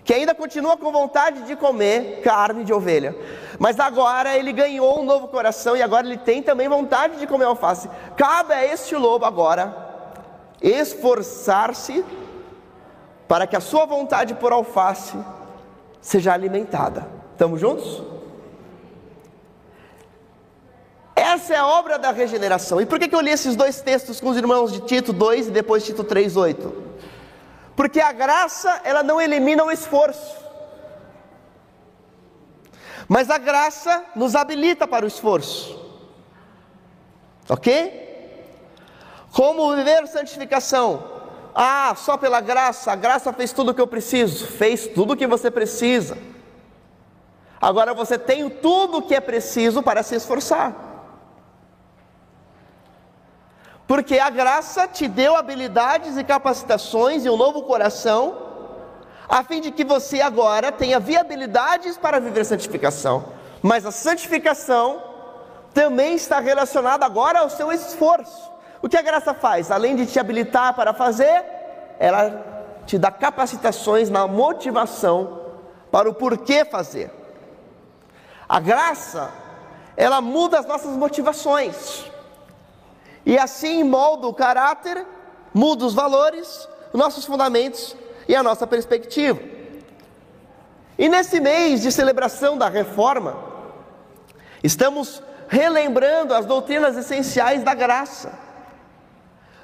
que 0.05 0.12
ainda 0.12 0.35
continua 0.35 0.77
com 0.77 0.91
vontade 0.91 1.43
de 1.43 1.55
comer 1.55 2.21
carne 2.23 2.65
de 2.65 2.73
ovelha, 2.73 3.15
mas 3.59 3.79
agora 3.79 4.37
ele 4.37 4.53
ganhou 4.53 5.01
um 5.01 5.05
novo 5.05 5.29
coração 5.29 5.77
e 5.77 5.83
agora 5.83 6.05
ele 6.07 6.19
tem 6.19 6.43
também 6.43 6.69
vontade 6.69 7.17
de 7.19 7.27
comer 7.27 7.45
alface. 7.45 7.89
Cabe 8.17 8.53
a 8.53 8.65
este 8.65 8.97
lobo 8.97 9.25
agora 9.25 9.75
esforçar-se 10.61 12.05
para 13.29 13.47
que 13.47 13.57
a 13.57 13.61
sua 13.61 13.87
vontade 13.87 14.35
por 14.35 14.53
alface 14.53 15.17
seja 16.01 16.33
alimentada. 16.33 17.07
Estamos 17.33 17.61
juntos? 17.61 18.03
Essa 21.43 21.55
é 21.55 21.57
a 21.57 21.67
obra 21.67 21.99
da 21.99 22.13
regeneração. 22.13 22.81
E 22.81 22.87
por 22.87 23.01
que, 23.01 23.09
que 23.09 23.17
eu 23.17 23.21
li 23.21 23.33
esses 23.33 23.57
dois 23.57 23.81
textos 23.81 24.21
com 24.21 24.29
os 24.29 24.37
irmãos 24.37 24.71
de 24.71 24.79
Tito 24.79 25.13
2 25.13 25.49
e 25.49 25.51
depois 25.51 25.85
Tito 25.85 26.05
3, 26.05 26.37
8? 26.37 26.73
Porque 27.75 28.01
a 28.01 28.13
graça, 28.13 28.81
ela 28.85 29.03
não 29.03 29.21
elimina 29.21 29.65
o 29.65 29.71
esforço. 29.73 30.37
Mas 33.09 33.29
a 33.29 33.39
graça 33.39 34.05
nos 34.15 34.37
habilita 34.37 34.87
para 34.87 35.05
o 35.05 35.09
esforço. 35.09 35.77
Ok? 37.49 38.47
Como 39.33 39.75
viver 39.75 40.07
santificação? 40.07 41.03
Ah, 41.53 41.93
só 41.97 42.17
pela 42.17 42.41
graça, 42.41 42.93
a 42.93 42.95
graça 42.95 43.33
fez 43.33 43.53
tudo 43.53 43.73
o 43.73 43.75
que 43.75 43.81
eu 43.81 43.89
preciso, 43.89 44.47
fez 44.47 44.87
tudo 44.87 45.15
o 45.15 45.17
que 45.17 45.27
você 45.27 45.51
precisa. 45.51 46.17
Agora 47.61 47.93
você 47.93 48.17
tem 48.17 48.49
tudo 48.49 48.99
o 48.99 49.03
que 49.03 49.17
é 49.17 49.21
preciso 49.21 49.83
para 49.83 50.05
se 50.05 50.15
esforçar. 50.15 50.92
Porque 53.87 54.19
a 54.19 54.31
graça 54.31 54.87
te 54.87 55.09
deu 55.09 55.37
habilidades 55.37 56.17
e 56.17 56.25
capacitações 56.25 57.25
e 57.25 57.31
um 57.31 57.37
novo 57.37 57.62
coração, 57.62 58.37
a 59.29 59.43
fim 59.43 59.61
de 59.61 59.71
que 59.71 59.85
você 59.85 60.21
agora 60.21 60.71
tenha 60.71 61.01
viabilidades 61.01 61.97
para 61.97 62.21
viver 62.21 62.45
santificação. 62.45 63.25
Mas 63.62 63.85
a 63.87 63.91
santificação 63.91 65.03
também 65.73 66.15
está 66.15 66.39
relacionada 66.39 67.05
agora 67.07 67.41
ao 67.41 67.51
seu 67.51 67.73
esforço. 67.73 68.51
O 68.81 68.89
que 68.89 68.97
a 68.97 69.03
graça 69.03 69.33
faz? 69.33 69.71
Além 69.71 69.97
de 69.97 70.07
te 70.07 70.19
habilitar 70.19 70.75
para 70.75 70.93
fazer, 70.93 71.45
ela 71.99 72.45
te 72.85 72.99
dá 72.99 73.11
capacitações 73.11 74.11
na 74.11 74.27
motivação 74.27 75.41
para 75.91 76.09
o 76.11 76.15
porquê 76.15 76.65
fazer. 76.65 77.11
A 78.49 78.59
graça, 78.59 79.31
ela 79.97 80.21
muda 80.21 80.59
as 80.59 80.67
nossas 80.67 80.97
motivações. 80.97 82.11
E 83.25 83.38
assim 83.38 83.85
molda 83.85 84.26
o 84.26 84.35
caráter, 84.35 85.07
muda 85.55 85.85
os 85.85 85.95
valores, 85.95 86.69
nossos 86.93 87.25
fundamentos 87.25 87.97
e 88.29 88.35
a 88.35 88.43
nossa 88.43 88.67
perspectiva. 88.67 89.41
E 90.99 91.09
nesse 91.09 91.41
mês 91.41 91.81
de 91.83 91.91
celebração 91.91 92.57
da 92.57 92.69
reforma, 92.69 93.37
estamos 94.62 95.23
relembrando 95.49 96.35
as 96.35 96.47
doutrinas 96.47 96.97
essenciais 96.97 97.62
da 97.62 97.75
graça, 97.75 98.38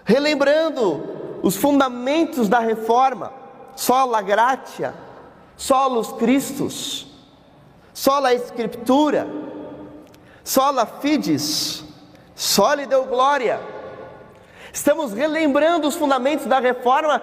relembrando 0.04 1.38
os 1.42 1.56
fundamentos 1.56 2.48
da 2.48 2.58
reforma, 2.58 3.32
sola 3.76 4.20
gratia, 4.20 4.94
solos 5.56 6.12
Christus, 6.12 7.06
sola 7.92 8.34
Escritura, 8.34 9.28
sola 10.42 10.86
fides, 10.86 11.84
só 12.38 12.73
lhe 12.73 12.87
deu 12.87 13.04
glória. 13.04 13.61
Estamos 14.73 15.12
relembrando 15.12 15.88
os 15.88 15.97
fundamentos 15.97 16.47
da 16.47 16.61
reforma 16.61 17.21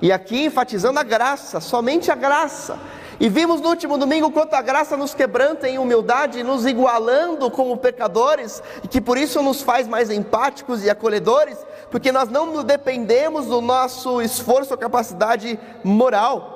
e 0.00 0.12
aqui 0.12 0.44
enfatizando 0.44 1.00
a 1.00 1.02
graça, 1.02 1.58
somente 1.58 2.08
a 2.08 2.14
graça. 2.14 2.78
E 3.18 3.28
vimos 3.28 3.60
no 3.60 3.68
último 3.68 3.98
domingo 3.98 4.30
quanto 4.30 4.54
a 4.54 4.62
graça 4.62 4.96
nos 4.96 5.12
quebranta 5.12 5.68
em 5.68 5.76
humildade, 5.76 6.44
nos 6.44 6.66
igualando 6.66 7.50
como 7.50 7.76
pecadores, 7.76 8.62
e 8.84 8.86
que 8.86 9.00
por 9.00 9.18
isso 9.18 9.42
nos 9.42 9.60
faz 9.60 9.88
mais 9.88 10.08
empáticos 10.08 10.84
e 10.84 10.90
acolhedores, 10.90 11.58
porque 11.90 12.12
nós 12.12 12.28
não 12.28 12.62
dependemos 12.62 13.46
do 13.46 13.60
nosso 13.60 14.22
esforço 14.22 14.72
ou 14.72 14.78
capacidade 14.78 15.58
moral 15.82 16.53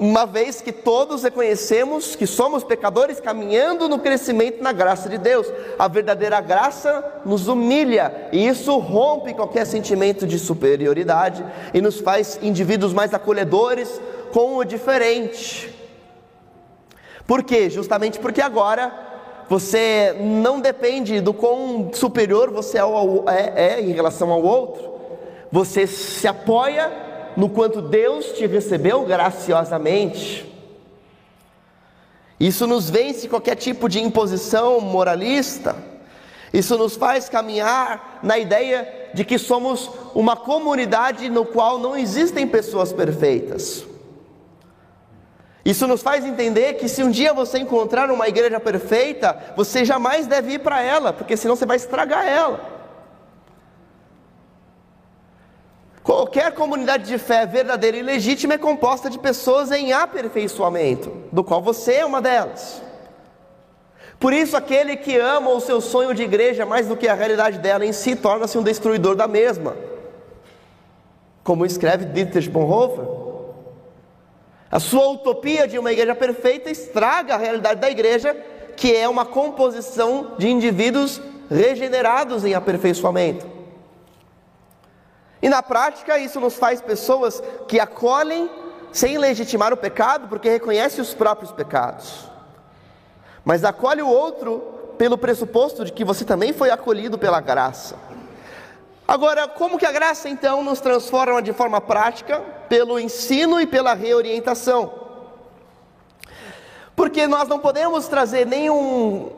uma 0.00 0.24
vez 0.24 0.60
que 0.60 0.70
todos 0.70 1.22
reconhecemos 1.24 2.14
que 2.14 2.26
somos 2.26 2.62
pecadores 2.62 3.20
caminhando 3.20 3.88
no 3.88 3.98
crescimento 3.98 4.62
na 4.62 4.72
graça 4.72 5.08
de 5.08 5.18
Deus. 5.18 5.46
A 5.78 5.88
verdadeira 5.88 6.40
graça 6.40 7.04
nos 7.24 7.48
humilha 7.48 8.28
e 8.32 8.46
isso 8.46 8.78
rompe 8.78 9.34
qualquer 9.34 9.66
sentimento 9.66 10.26
de 10.26 10.38
superioridade 10.38 11.44
e 11.74 11.80
nos 11.80 12.00
faz 12.00 12.38
indivíduos 12.40 12.92
mais 12.92 13.12
acolhedores 13.12 14.00
com 14.32 14.56
o 14.56 14.64
diferente. 14.64 15.74
Por 17.26 17.42
quê? 17.42 17.68
Justamente 17.68 18.20
porque 18.20 18.40
agora 18.40 19.06
você 19.48 20.14
não 20.20 20.60
depende 20.60 21.20
do 21.20 21.34
quão 21.34 21.90
superior 21.92 22.50
você 22.50 22.78
é, 22.78 22.82
é, 23.26 23.74
é 23.74 23.80
em 23.80 23.92
relação 23.92 24.30
ao 24.30 24.42
outro, 24.42 24.92
você 25.50 25.86
se 25.86 26.28
apoia 26.28 27.07
no 27.38 27.48
quanto 27.48 27.80
Deus 27.80 28.32
te 28.32 28.48
recebeu 28.48 29.04
graciosamente. 29.04 30.44
Isso 32.40 32.66
nos 32.66 32.90
vence 32.90 33.28
qualquer 33.28 33.54
tipo 33.54 33.88
de 33.88 34.02
imposição 34.02 34.80
moralista. 34.80 35.76
Isso 36.52 36.76
nos 36.76 36.96
faz 36.96 37.28
caminhar 37.28 38.18
na 38.24 38.36
ideia 38.38 39.10
de 39.14 39.24
que 39.24 39.38
somos 39.38 39.88
uma 40.16 40.34
comunidade 40.34 41.30
no 41.30 41.44
qual 41.46 41.78
não 41.78 41.96
existem 41.96 42.44
pessoas 42.44 42.92
perfeitas. 42.92 43.86
Isso 45.64 45.86
nos 45.86 46.02
faz 46.02 46.24
entender 46.24 46.74
que 46.74 46.88
se 46.88 47.04
um 47.04 47.10
dia 47.10 47.32
você 47.32 47.60
encontrar 47.60 48.10
uma 48.10 48.26
igreja 48.26 48.58
perfeita, 48.58 49.54
você 49.56 49.84
jamais 49.84 50.26
deve 50.26 50.54
ir 50.54 50.58
para 50.58 50.82
ela, 50.82 51.12
porque 51.12 51.36
senão 51.36 51.54
você 51.54 51.64
vai 51.64 51.76
estragar 51.76 52.26
ela. 52.26 52.77
Qualquer 56.02 56.52
comunidade 56.52 57.04
de 57.04 57.18
fé 57.18 57.44
verdadeira 57.46 57.96
e 57.96 58.02
legítima 58.02 58.54
é 58.54 58.58
composta 58.58 59.10
de 59.10 59.18
pessoas 59.18 59.70
em 59.70 59.92
aperfeiçoamento, 59.92 61.10
do 61.32 61.44
qual 61.44 61.60
você 61.60 61.94
é 61.94 62.06
uma 62.06 62.20
delas. 62.20 62.82
Por 64.18 64.32
isso, 64.32 64.56
aquele 64.56 64.96
que 64.96 65.16
ama 65.16 65.50
o 65.50 65.60
seu 65.60 65.80
sonho 65.80 66.14
de 66.14 66.22
igreja 66.22 66.66
mais 66.66 66.88
do 66.88 66.96
que 66.96 67.06
a 67.06 67.14
realidade 67.14 67.58
dela 67.58 67.86
em 67.86 67.92
si, 67.92 68.16
torna-se 68.16 68.58
um 68.58 68.62
destruidor 68.62 69.14
da 69.14 69.28
mesma. 69.28 69.76
Como 71.44 71.64
escreve 71.64 72.04
Dietrich 72.06 72.48
Bonhoeffer. 72.48 73.04
A 74.70 74.80
sua 74.80 75.08
utopia 75.08 75.66
de 75.66 75.78
uma 75.78 75.92
igreja 75.92 76.14
perfeita 76.14 76.70
estraga 76.70 77.34
a 77.34 77.38
realidade 77.38 77.80
da 77.80 77.90
igreja, 77.90 78.36
que 78.76 78.94
é 78.94 79.08
uma 79.08 79.24
composição 79.24 80.34
de 80.36 80.48
indivíduos 80.48 81.20
regenerados 81.50 82.44
em 82.44 82.54
aperfeiçoamento. 82.54 83.57
E 85.40 85.48
na 85.48 85.62
prática, 85.62 86.18
isso 86.18 86.40
nos 86.40 86.54
faz 86.54 86.80
pessoas 86.80 87.42
que 87.68 87.78
acolhem 87.78 88.50
sem 88.92 89.18
legitimar 89.18 89.72
o 89.72 89.76
pecado, 89.76 90.28
porque 90.28 90.48
reconhecem 90.48 91.00
os 91.00 91.14
próprios 91.14 91.52
pecados, 91.52 92.28
mas 93.44 93.64
acolhe 93.64 94.02
o 94.02 94.08
outro 94.08 94.60
pelo 94.98 95.16
pressuposto 95.16 95.84
de 95.84 95.92
que 95.92 96.04
você 96.04 96.24
também 96.24 96.52
foi 96.52 96.70
acolhido 96.70 97.16
pela 97.16 97.40
graça. 97.40 97.96
Agora, 99.06 99.48
como 99.48 99.78
que 99.78 99.86
a 99.86 99.92
graça 99.92 100.28
então 100.28 100.62
nos 100.62 100.80
transforma 100.80 101.40
de 101.40 101.52
forma 101.52 101.80
prática? 101.80 102.40
Pelo 102.68 102.98
ensino 102.98 103.58
e 103.58 103.66
pela 103.66 103.94
reorientação. 103.94 104.92
Porque 106.94 107.26
nós 107.26 107.48
não 107.48 107.58
podemos 107.58 108.06
trazer 108.08 108.44
nenhum 108.44 109.30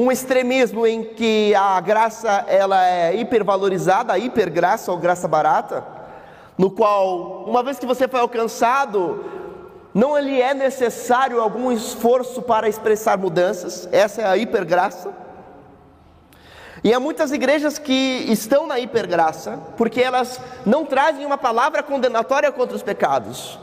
um 0.00 0.12
extremismo 0.12 0.86
em 0.86 1.02
que 1.02 1.52
a 1.56 1.80
graça 1.80 2.44
ela 2.46 2.86
é 2.86 3.16
hipervalorizada, 3.16 4.12
a 4.12 4.18
hipergraça 4.18 4.92
ou 4.92 4.96
graça 4.96 5.26
barata, 5.26 5.84
no 6.56 6.70
qual, 6.70 7.42
uma 7.48 7.64
vez 7.64 7.80
que 7.80 7.86
você 7.86 8.06
foi 8.06 8.20
alcançado, 8.20 9.24
não 9.92 10.16
lhe 10.16 10.40
é 10.40 10.54
necessário 10.54 11.40
algum 11.40 11.72
esforço 11.72 12.40
para 12.40 12.68
expressar 12.68 13.18
mudanças, 13.18 13.88
essa 13.90 14.22
é 14.22 14.26
a 14.26 14.36
hipergraça. 14.36 15.12
E 16.84 16.94
há 16.94 17.00
muitas 17.00 17.32
igrejas 17.32 17.76
que 17.76 18.24
estão 18.28 18.68
na 18.68 18.78
hipergraça, 18.78 19.58
porque 19.76 20.00
elas 20.00 20.40
não 20.64 20.84
trazem 20.84 21.26
uma 21.26 21.36
palavra 21.36 21.82
condenatória 21.82 22.52
contra 22.52 22.76
os 22.76 22.84
pecados. 22.84 23.58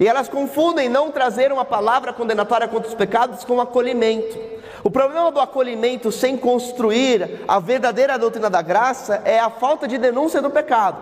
E 0.00 0.08
elas 0.08 0.30
confundem 0.30 0.88
não 0.88 1.10
trazer 1.10 1.52
uma 1.52 1.64
palavra 1.64 2.10
condenatória 2.10 2.66
contra 2.66 2.88
os 2.88 2.94
pecados 2.94 3.44
com 3.44 3.60
acolhimento. 3.60 4.57
O 4.88 4.90
problema 4.90 5.30
do 5.30 5.38
acolhimento 5.38 6.10
sem 6.10 6.34
construir 6.34 7.44
a 7.46 7.60
verdadeira 7.60 8.18
doutrina 8.18 8.48
da 8.48 8.62
graça 8.62 9.20
é 9.22 9.38
a 9.38 9.50
falta 9.50 9.86
de 9.86 9.98
denúncia 9.98 10.40
do 10.40 10.48
pecado. 10.48 10.96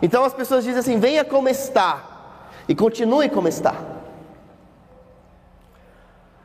Então 0.00 0.22
as 0.22 0.32
pessoas 0.32 0.62
dizem 0.62 0.78
assim: 0.78 1.00
venha 1.00 1.24
como 1.24 1.48
está, 1.48 2.00
e 2.68 2.76
continue 2.76 3.28
como 3.28 3.48
está. 3.48 3.74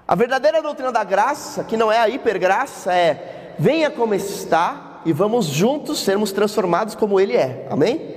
A 0.08 0.15
verdadeira 0.15 0.63
doutrina 0.63 0.91
da 0.91 1.03
graça, 1.03 1.63
que 1.63 1.77
não 1.77 1.91
é 1.91 2.00
a 2.00 2.10
hipergraça, 2.10 2.91
é 2.91 3.53
venha 3.60 3.91
como 3.91 4.15
está 4.15 5.01
e 5.05 5.13
vamos 5.13 5.46
juntos 5.46 6.00
sermos 6.00 6.31
transformados 6.31 6.96
como 6.96 7.19
Ele 7.19 7.38
é. 7.38 7.67
Amém? 7.69 8.15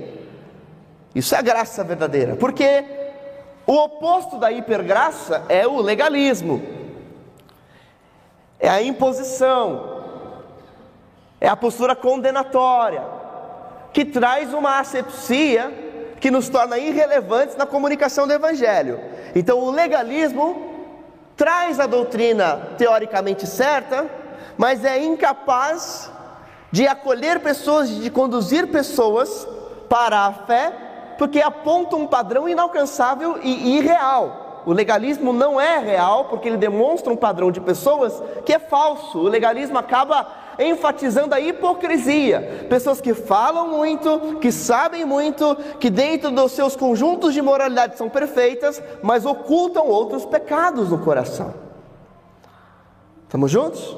Isso 1.13 1.35
é 1.35 1.37
a 1.37 1.43
graça 1.43 1.83
verdadeira, 1.83 2.37
porque 2.37 2.83
o 3.67 3.75
oposto 3.75 4.39
da 4.39 4.51
hipergraça 4.51 5.43
é 5.47 5.67
o 5.67 5.79
legalismo, 5.79 6.81
é 8.63 8.69
a 8.69 8.81
imposição, 8.81 9.99
é 11.41 11.49
a 11.49 11.55
postura 11.55 11.93
condenatória, 11.97 13.03
que 13.91 14.05
traz 14.05 14.53
uma 14.53 14.79
asepsia 14.79 16.15
que 16.21 16.31
nos 16.31 16.47
torna 16.47 16.77
irrelevantes 16.77 17.57
na 17.57 17.65
comunicação 17.65 18.25
do 18.25 18.31
Evangelho. 18.31 19.01
Então, 19.35 19.59
o 19.59 19.69
legalismo 19.69 20.95
traz 21.35 21.77
a 21.77 21.85
doutrina 21.85 22.69
teoricamente 22.77 23.45
certa, 23.45 24.09
mas 24.57 24.85
é 24.85 24.97
incapaz 24.97 26.09
de 26.71 26.87
acolher 26.87 27.41
pessoas, 27.41 27.89
de 27.89 28.09
conduzir 28.09 28.67
pessoas 28.67 29.45
para 29.89 30.21
a 30.21 30.31
fé, 30.31 30.71
porque 31.17 31.41
aponta 31.41 31.97
um 31.97 32.07
padrão 32.07 32.47
inalcançável 32.47 33.37
e 33.43 33.77
irreal. 33.77 34.42
O 34.65 34.71
legalismo 34.71 35.33
não 35.33 35.59
é 35.59 35.77
real, 35.77 36.25
porque 36.25 36.47
ele 36.47 36.57
demonstra 36.57 37.11
um 37.11 37.17
padrão 37.17 37.51
de 37.51 37.59
pessoas 37.59 38.21
que 38.45 38.53
é 38.53 38.59
falso. 38.59 39.19
O 39.19 39.27
legalismo 39.27 39.77
acaba 39.77 40.27
enfatizando 40.57 41.35
a 41.35 41.39
hipocrisia. 41.39 42.65
Pessoas 42.69 43.01
que 43.01 43.13
falam 43.13 43.67
muito, 43.67 44.37
que 44.39 44.51
sabem 44.51 45.05
muito, 45.05 45.55
que 45.79 45.89
dentro 45.89 46.31
dos 46.31 46.51
seus 46.53 46.75
conjuntos 46.75 47.33
de 47.33 47.41
moralidade 47.41 47.97
são 47.97 48.09
perfeitas, 48.09 48.81
mas 49.01 49.25
ocultam 49.25 49.87
outros 49.87 50.25
pecados 50.25 50.89
no 50.89 50.99
coração. 50.99 51.53
Estamos 53.23 53.51
juntos? 53.51 53.97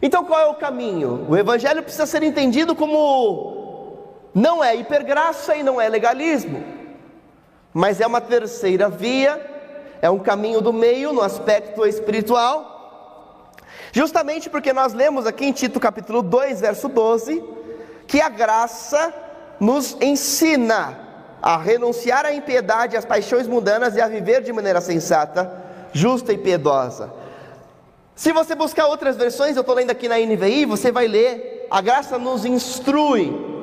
Então 0.00 0.24
qual 0.24 0.40
é 0.40 0.46
o 0.46 0.54
caminho? 0.54 1.26
O 1.28 1.36
evangelho 1.36 1.82
precisa 1.82 2.06
ser 2.06 2.22
entendido 2.22 2.74
como 2.76 3.56
não 4.34 4.62
é 4.62 4.76
hipergraça 4.76 5.56
e 5.56 5.62
não 5.62 5.80
é 5.80 5.88
legalismo, 5.88 6.62
mas 7.76 8.00
é 8.00 8.06
uma 8.06 8.22
terceira 8.22 8.88
via, 8.88 9.38
é 10.00 10.08
um 10.08 10.18
caminho 10.18 10.62
do 10.62 10.72
meio 10.72 11.12
no 11.12 11.20
aspecto 11.20 11.84
espiritual. 11.84 13.52
Justamente 13.92 14.48
porque 14.48 14.72
nós 14.72 14.94
lemos 14.94 15.26
aqui 15.26 15.44
em 15.44 15.52
Tito 15.52 15.78
capítulo 15.78 16.22
2, 16.22 16.62
verso 16.62 16.88
12, 16.88 17.44
que 18.06 18.18
a 18.18 18.30
graça 18.30 19.12
nos 19.60 19.94
ensina 20.00 20.98
a 21.42 21.58
renunciar 21.58 22.24
à 22.24 22.32
impiedade, 22.32 22.96
às 22.96 23.04
paixões 23.04 23.46
mundanas 23.46 23.94
e 23.94 24.00
a 24.00 24.08
viver 24.08 24.42
de 24.42 24.54
maneira 24.54 24.80
sensata, 24.80 25.62
justa 25.92 26.32
e 26.32 26.38
piedosa. 26.38 27.12
Se 28.14 28.32
você 28.32 28.54
buscar 28.54 28.86
outras 28.86 29.18
versões, 29.18 29.54
eu 29.54 29.60
estou 29.60 29.74
lendo 29.74 29.90
aqui 29.90 30.08
na 30.08 30.16
NVI, 30.16 30.64
você 30.64 30.90
vai 30.90 31.06
ler, 31.06 31.66
a 31.70 31.82
graça 31.82 32.16
nos 32.16 32.46
instrui. 32.46 33.54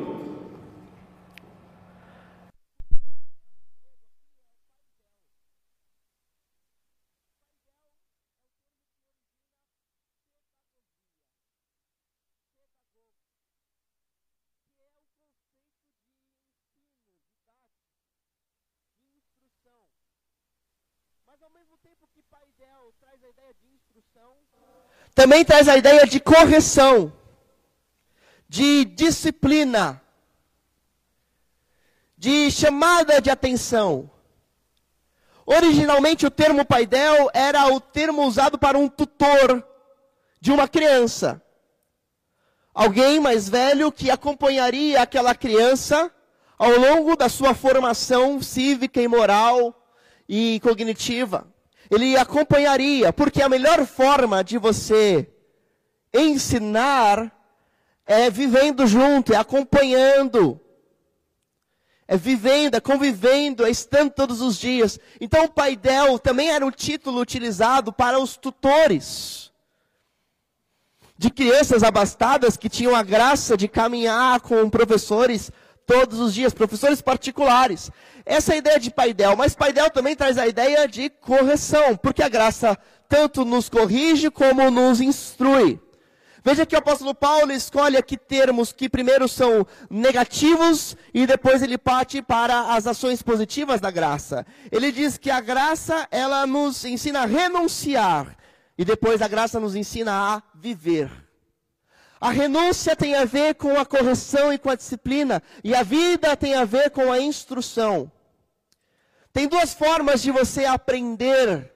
Mas 21.33 21.41
ao 21.41 21.42
mesmo 21.42 21.42
tempo 21.42 21.42
que 21.42 21.42
paidel 21.42 21.42
traz 21.42 21.42
a 21.42 21.42
ideia 21.42 21.42
de 21.42 21.42
instrução, 21.42 21.42
também 25.13 25.45
traz 25.45 25.67
a 25.67 25.77
ideia 25.77 26.05
de 26.07 26.19
correção, 26.19 27.13
de 28.49 28.85
disciplina, 28.85 30.01
de 32.17 32.49
chamada 32.51 33.21
de 33.21 33.29
atenção. 33.29 34.09
Originalmente 35.45 36.25
o 36.25 36.31
termo 36.31 36.65
paidel 36.65 37.29
era 37.33 37.67
o 37.67 37.79
termo 37.79 38.23
usado 38.23 38.57
para 38.57 38.77
um 38.77 38.87
tutor 38.87 39.63
de 40.39 40.51
uma 40.51 40.67
criança. 40.67 41.41
Alguém 42.73 43.19
mais 43.19 43.47
velho 43.47 43.91
que 43.91 44.09
acompanharia 44.09 45.01
aquela 45.01 45.35
criança 45.35 46.11
ao 46.57 46.71
longo 46.71 47.15
da 47.15 47.29
sua 47.29 47.53
formação 47.53 48.41
cívica 48.41 48.99
e 49.01 49.07
moral 49.07 49.82
e 50.27 50.59
cognitiva. 50.61 51.47
Ele 51.89 52.17
acompanharia, 52.17 53.11
porque 53.11 53.41
a 53.41 53.49
melhor 53.49 53.85
forma 53.85 54.43
de 54.43 54.57
você 54.57 55.29
ensinar 56.13 57.31
é 58.05 58.29
vivendo 58.29 58.85
junto, 58.85 59.33
é 59.33 59.37
acompanhando, 59.37 60.59
é 62.07 62.17
vivendo, 62.17 62.75
é 62.75 62.79
convivendo, 62.79 63.65
é 63.65 63.69
estando 63.69 64.11
todos 64.11 64.41
os 64.41 64.57
dias. 64.57 64.99
Então, 65.19 65.45
o 65.45 65.49
paidel 65.49 66.19
também 66.19 66.49
era 66.49 66.65
um 66.65 66.71
título 66.71 67.19
utilizado 67.19 67.91
para 67.93 68.19
os 68.19 68.35
tutores 68.37 69.51
de 71.17 71.29
crianças 71.29 71.83
abastadas 71.83 72.57
que 72.57 72.67
tinham 72.67 72.95
a 72.95 73.03
graça 73.03 73.55
de 73.55 73.67
caminhar 73.67 74.41
com 74.41 74.69
professores 74.69 75.51
todos 75.85 76.19
os 76.19 76.33
dias, 76.33 76.53
professores 76.53 77.01
particulares. 77.01 77.91
Essa 78.25 78.53
é 78.53 78.55
a 78.55 78.57
ideia 78.57 78.79
de 78.79 78.91
paidel, 78.91 79.35
mas 79.35 79.55
paidel 79.55 79.89
também 79.89 80.15
traz 80.15 80.37
a 80.37 80.47
ideia 80.47 80.87
de 80.87 81.09
correção, 81.09 81.95
porque 81.95 82.23
a 82.23 82.29
graça 82.29 82.77
tanto 83.07 83.45
nos 83.45 83.69
corrige 83.69 84.29
como 84.29 84.71
nos 84.71 85.01
instrui. 85.01 85.79
Veja 86.45 86.65
que 86.65 86.75
o 86.75 86.79
apóstolo 86.79 87.15
Paulo 87.15 87.53
escolhe 87.53 87.95
aqui 87.95 88.17
termos 88.17 88.73
que 88.73 88.89
primeiro 88.89 89.29
são 89.29 89.65
negativos 89.89 90.97
e 91.13 91.25
depois 91.25 91.61
ele 91.61 91.77
parte 91.77 92.21
para 92.21 92.73
as 92.73 92.85
ações 92.85 93.21
positivas 93.21 93.79
da 93.79 93.89
graça. 93.89 94.45
Ele 94.69 94.91
diz 94.91 95.17
que 95.17 95.31
a 95.31 95.39
graça, 95.39 96.05
ela 96.11 96.45
nos 96.45 96.83
ensina 96.83 97.21
a 97.21 97.25
renunciar 97.25 98.35
e 98.77 98.83
depois 98.83 99.21
a 99.21 99.27
graça 99.29 99.57
nos 99.57 99.73
ensina 99.73 100.11
a 100.11 100.43
viver. 100.53 101.22
A 102.23 102.29
renúncia 102.29 102.95
tem 102.95 103.15
a 103.15 103.25
ver 103.25 103.55
com 103.55 103.77
a 103.77 103.85
correção 103.85 104.53
e 104.53 104.57
com 104.57 104.69
a 104.69 104.75
disciplina, 104.75 105.43
e 105.61 105.75
a 105.75 105.83
vida 105.83 106.37
tem 106.37 106.55
a 106.55 106.63
ver 106.63 106.89
com 106.89 107.11
a 107.11 107.19
instrução. 107.19 108.09
Tem 109.33 109.45
duas 109.45 109.73
formas 109.73 110.21
de 110.21 110.31
você 110.31 110.63
aprender 110.63 111.69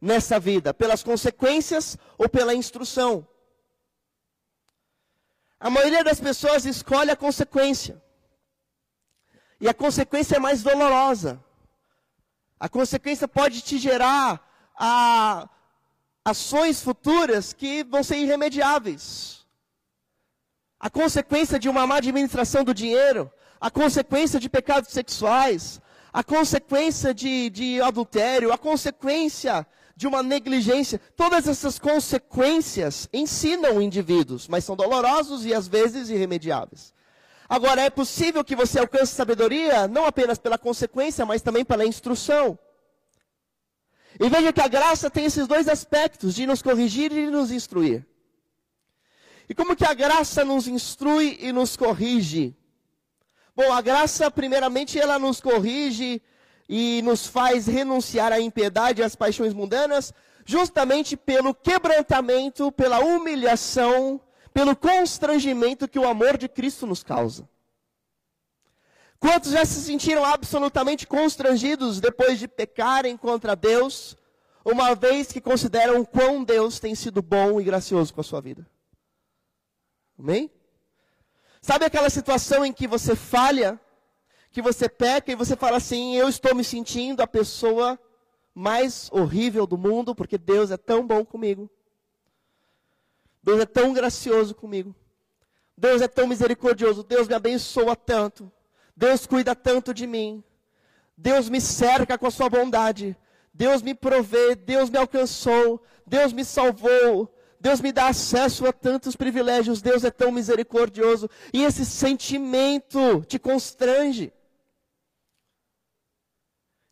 nessa 0.00 0.40
vida: 0.40 0.72
pelas 0.72 1.02
consequências 1.02 1.98
ou 2.16 2.30
pela 2.30 2.54
instrução. 2.54 3.28
A 5.60 5.68
maioria 5.68 6.02
das 6.02 6.18
pessoas 6.18 6.64
escolhe 6.64 7.10
a 7.10 7.16
consequência. 7.16 8.02
E 9.60 9.68
a 9.68 9.74
consequência 9.74 10.36
é 10.36 10.38
mais 10.38 10.62
dolorosa. 10.62 11.44
A 12.58 12.70
consequência 12.70 13.28
pode 13.28 13.60
te 13.60 13.76
gerar 13.76 14.72
a, 14.74 15.46
ações 16.24 16.80
futuras 16.80 17.52
que 17.52 17.84
vão 17.84 18.02
ser 18.02 18.16
irremediáveis. 18.16 19.39
A 20.80 20.88
consequência 20.88 21.58
de 21.58 21.68
uma 21.68 21.86
má 21.86 21.98
administração 21.98 22.64
do 22.64 22.72
dinheiro, 22.72 23.30
a 23.60 23.70
consequência 23.70 24.40
de 24.40 24.48
pecados 24.48 24.90
sexuais, 24.90 25.78
a 26.10 26.24
consequência 26.24 27.12
de, 27.12 27.50
de 27.50 27.80
adultério, 27.82 28.50
a 28.50 28.56
consequência 28.56 29.66
de 29.94 30.06
uma 30.06 30.22
negligência, 30.22 30.98
todas 31.14 31.46
essas 31.46 31.78
consequências 31.78 33.06
ensinam 33.12 33.82
indivíduos, 33.82 34.48
mas 34.48 34.64
são 34.64 34.74
dolorosos 34.74 35.44
e 35.44 35.52
às 35.52 35.68
vezes 35.68 36.08
irremediáveis. 36.08 36.94
Agora, 37.46 37.82
é 37.82 37.90
possível 37.90 38.42
que 38.42 38.56
você 38.56 38.78
alcance 38.78 39.12
sabedoria 39.12 39.86
não 39.86 40.06
apenas 40.06 40.38
pela 40.38 40.56
consequência, 40.56 41.26
mas 41.26 41.42
também 41.42 41.64
pela 41.64 41.84
instrução. 41.84 42.58
E 44.18 44.28
veja 44.30 44.52
que 44.52 44.60
a 44.62 44.68
graça 44.68 45.10
tem 45.10 45.26
esses 45.26 45.46
dois 45.46 45.68
aspectos, 45.68 46.34
de 46.34 46.46
nos 46.46 46.62
corrigir 46.62 47.12
e 47.12 47.26
de 47.26 47.30
nos 47.30 47.50
instruir. 47.50 48.06
E 49.50 49.54
como 49.54 49.76
que 49.76 49.84
a 49.84 49.92
graça 49.92 50.44
nos 50.44 50.66
instrui 50.66 51.36
e 51.40 51.52
nos 51.52 51.76
corrige? 51.76 52.56
Bom, 53.54 53.70
a 53.72 53.82
graça, 53.82 54.30
primeiramente, 54.30 54.98
ela 54.98 55.18
nos 55.18 55.40
corrige 55.40 56.22
e 56.68 57.02
nos 57.02 57.26
faz 57.26 57.66
renunciar 57.66 58.32
à 58.32 58.40
impiedade 58.40 59.02
e 59.02 59.04
às 59.04 59.14
paixões 59.14 59.52
mundanas, 59.52 60.14
justamente 60.46 61.16
pelo 61.18 61.52
quebrantamento, 61.52 62.72
pela 62.72 63.00
humilhação 63.00 64.20
pelo 64.52 64.76
constrangimento 64.76 65.88
que 65.88 65.98
o 65.98 66.06
amor 66.06 66.36
de 66.36 66.48
Cristo 66.48 66.86
nos 66.86 67.02
causa. 67.02 67.48
Quantos 69.18 69.52
já 69.52 69.64
se 69.64 69.80
sentiram 69.80 70.24
absolutamente 70.24 71.06
constrangidos 71.06 72.00
depois 72.00 72.38
de 72.38 72.48
pecarem 72.48 73.16
contra 73.16 73.54
Deus, 73.54 74.16
uma 74.64 74.94
vez 74.94 75.30
que 75.30 75.40
consideram 75.40 76.04
quão 76.04 76.42
Deus 76.42 76.80
tem 76.80 76.94
sido 76.94 77.20
bom 77.20 77.60
e 77.60 77.64
gracioso 77.64 78.14
com 78.14 78.20
a 78.20 78.24
sua 78.24 78.40
vida? 78.40 78.66
Amém? 80.20 80.50
Sabe 81.62 81.86
aquela 81.86 82.10
situação 82.10 82.62
em 82.62 82.74
que 82.74 82.86
você 82.86 83.16
falha, 83.16 83.80
que 84.50 84.60
você 84.60 84.86
peca 84.86 85.32
e 85.32 85.34
você 85.34 85.56
fala 85.56 85.78
assim: 85.78 86.14
Eu 86.14 86.28
estou 86.28 86.54
me 86.54 86.62
sentindo 86.62 87.22
a 87.22 87.26
pessoa 87.26 87.98
mais 88.54 89.08
horrível 89.10 89.66
do 89.66 89.78
mundo 89.78 90.14
porque 90.14 90.36
Deus 90.36 90.70
é 90.70 90.76
tão 90.76 91.06
bom 91.06 91.24
comigo. 91.24 91.70
Deus 93.42 93.60
é 93.60 93.64
tão 93.64 93.94
gracioso 93.94 94.54
comigo. 94.54 94.94
Deus 95.74 96.02
é 96.02 96.08
tão 96.08 96.26
misericordioso. 96.26 97.02
Deus 97.02 97.26
me 97.26 97.34
abençoa 97.34 97.96
tanto. 97.96 98.52
Deus 98.94 99.24
cuida 99.24 99.54
tanto 99.54 99.94
de 99.94 100.06
mim. 100.06 100.44
Deus 101.16 101.48
me 101.48 101.62
cerca 101.62 102.18
com 102.18 102.26
a 102.26 102.30
sua 102.30 102.50
bondade. 102.50 103.16
Deus 103.54 103.80
me 103.80 103.94
provê. 103.94 104.54
Deus 104.54 104.90
me 104.90 104.98
alcançou. 104.98 105.82
Deus 106.06 106.30
me 106.34 106.44
salvou. 106.44 107.34
Deus 107.60 107.80
me 107.80 107.92
dá 107.92 108.08
acesso 108.08 108.66
a 108.66 108.72
tantos 108.72 109.14
privilégios. 109.14 109.82
Deus 109.82 110.02
é 110.02 110.10
tão 110.10 110.32
misericordioso. 110.32 111.28
E 111.52 111.62
esse 111.62 111.84
sentimento 111.84 113.22
te 113.26 113.38
constrange. 113.38 114.32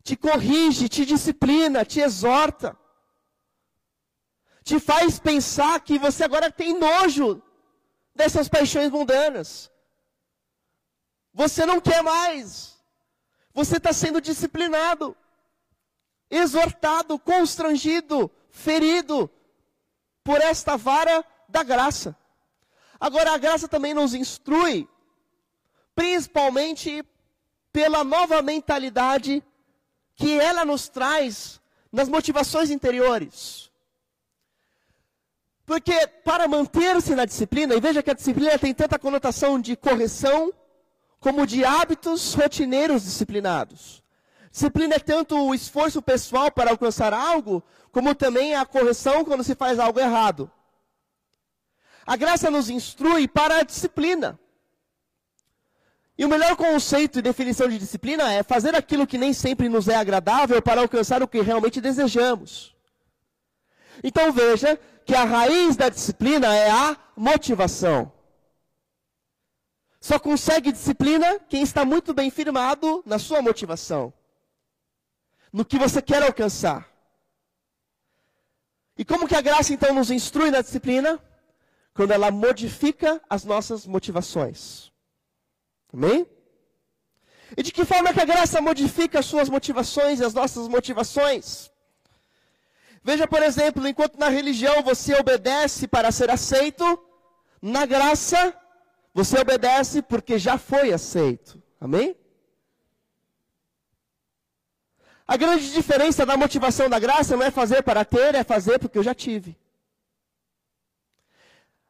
Te 0.03 0.15
corrige, 0.15 0.87
te 0.87 1.05
disciplina, 1.05 1.83
te 1.83 1.99
exorta 1.99 2.77
te 4.69 4.79
faz 4.79 5.17
pensar 5.17 5.79
que 5.79 5.97
você 5.97 6.23
agora 6.23 6.51
tem 6.51 6.77
nojo 6.77 7.41
dessas 8.13 8.47
paixões 8.47 8.91
mundanas. 8.91 9.71
Você 11.33 11.65
não 11.65 11.81
quer 11.81 12.03
mais. 12.03 12.77
Você 13.51 13.77
está 13.77 13.91
sendo 13.91 14.21
disciplinado, 14.21 15.17
exortado, 16.29 17.17
constrangido, 17.17 18.29
ferido 18.51 19.27
por 20.29 20.41
esta 20.41 20.77
vara 20.77 21.25
da 21.47 21.63
graça. 21.63 22.15
Agora, 22.99 23.33
a 23.33 23.37
graça 23.39 23.67
também 23.67 23.95
nos 23.95 24.13
instrui, 24.13 24.87
principalmente 25.95 27.03
pela 27.73 28.03
nova 28.03 28.39
mentalidade 28.39 29.43
que 30.15 30.39
ela 30.39 30.63
nos 30.63 30.87
traz 30.87 31.59
nas 31.91 32.07
motivações 32.07 32.69
interiores. 32.69 33.71
Porque 35.65 36.05
para 36.23 36.47
manter-se 36.47 37.15
na 37.15 37.25
disciplina, 37.25 37.73
e 37.73 37.81
veja 37.81 38.03
que 38.03 38.11
a 38.11 38.13
disciplina 38.13 38.59
tem 38.59 38.71
tanta 38.71 38.99
conotação 38.99 39.59
de 39.59 39.75
correção, 39.75 40.53
como 41.19 41.47
de 41.47 41.65
hábitos 41.65 42.35
rotineiros 42.35 43.01
disciplinados. 43.01 44.03
Disciplina 44.51 44.95
é 44.95 44.99
tanto 44.99 45.35
o 45.37 45.53
esforço 45.53 46.01
pessoal 46.01 46.51
para 46.51 46.71
alcançar 46.71 47.13
algo, 47.13 47.63
como 47.91 48.15
também 48.15 48.55
a 48.55 48.65
correção 48.65 49.23
quando 49.23 49.43
se 49.43 49.55
faz 49.55 49.79
algo 49.79 49.99
errado. 49.99 50.51
A 52.05 52.15
graça 52.15 52.49
nos 52.49 52.69
instrui 52.69 53.27
para 53.27 53.57
a 53.59 53.63
disciplina. 53.63 54.39
E 56.17 56.25
o 56.25 56.29
melhor 56.29 56.55
conceito 56.57 57.19
e 57.19 57.21
definição 57.21 57.69
de 57.69 57.77
disciplina 57.77 58.33
é 58.33 58.43
fazer 58.43 58.75
aquilo 58.75 59.07
que 59.07 59.17
nem 59.17 59.31
sempre 59.31 59.69
nos 59.69 59.87
é 59.87 59.95
agradável 59.95 60.61
para 60.61 60.81
alcançar 60.81 61.23
o 61.23 61.27
que 61.27 61.39
realmente 61.39 61.79
desejamos. 61.79 62.75
Então 64.03 64.31
veja 64.31 64.77
que 65.05 65.15
a 65.15 65.23
raiz 65.23 65.75
da 65.75 65.87
disciplina 65.87 66.53
é 66.53 66.69
a 66.69 66.97
motivação. 67.15 68.11
Só 70.01 70.17
consegue 70.17 70.71
disciplina 70.71 71.39
quem 71.47 71.61
está 71.61 71.85
muito 71.85 72.13
bem 72.13 72.29
firmado 72.29 73.01
na 73.05 73.19
sua 73.19 73.41
motivação, 73.41 74.13
no 75.51 75.65
que 75.65 75.77
você 75.77 76.01
quer 76.01 76.23
alcançar. 76.23 76.87
E 78.97 79.05
como 79.05 79.27
que 79.27 79.35
a 79.35 79.41
graça 79.41 79.73
então 79.73 79.93
nos 79.93 80.11
instrui 80.11 80.51
na 80.51 80.61
disciplina? 80.61 81.19
Quando 81.93 82.11
ela 82.11 82.31
modifica 82.31 83.21
as 83.29 83.43
nossas 83.43 83.85
motivações. 83.85 84.91
Amém? 85.93 86.27
E 87.57 87.63
de 87.63 87.71
que 87.71 87.83
forma 87.83 88.13
que 88.13 88.21
a 88.21 88.25
graça 88.25 88.61
modifica 88.61 89.19
as 89.19 89.25
suas 89.25 89.49
motivações 89.49 90.19
e 90.19 90.23
as 90.23 90.33
nossas 90.33 90.67
motivações? 90.67 91.71
Veja, 93.03 93.27
por 93.27 93.41
exemplo, 93.41 93.87
enquanto 93.87 94.19
na 94.19 94.29
religião 94.29 94.83
você 94.83 95.15
obedece 95.15 95.87
para 95.87 96.11
ser 96.11 96.29
aceito, 96.29 96.83
na 97.61 97.85
graça 97.85 98.55
você 99.13 99.39
obedece 99.39 100.01
porque 100.01 100.37
já 100.37 100.57
foi 100.57 100.93
aceito. 100.93 101.61
Amém? 101.79 102.15
A 105.29 105.37
grande 105.37 105.71
diferença 105.71 106.25
da 106.25 106.35
motivação 106.35 106.89
da 106.89 106.97
graça 106.97 107.37
não 107.37 107.45
é 107.45 107.51
fazer 107.51 107.83
para 107.83 108.03
ter, 108.03 108.33
é 108.33 108.43
fazer 108.43 108.79
porque 108.79 108.97
eu 108.97 109.03
já 109.03 109.13
tive. 109.13 109.55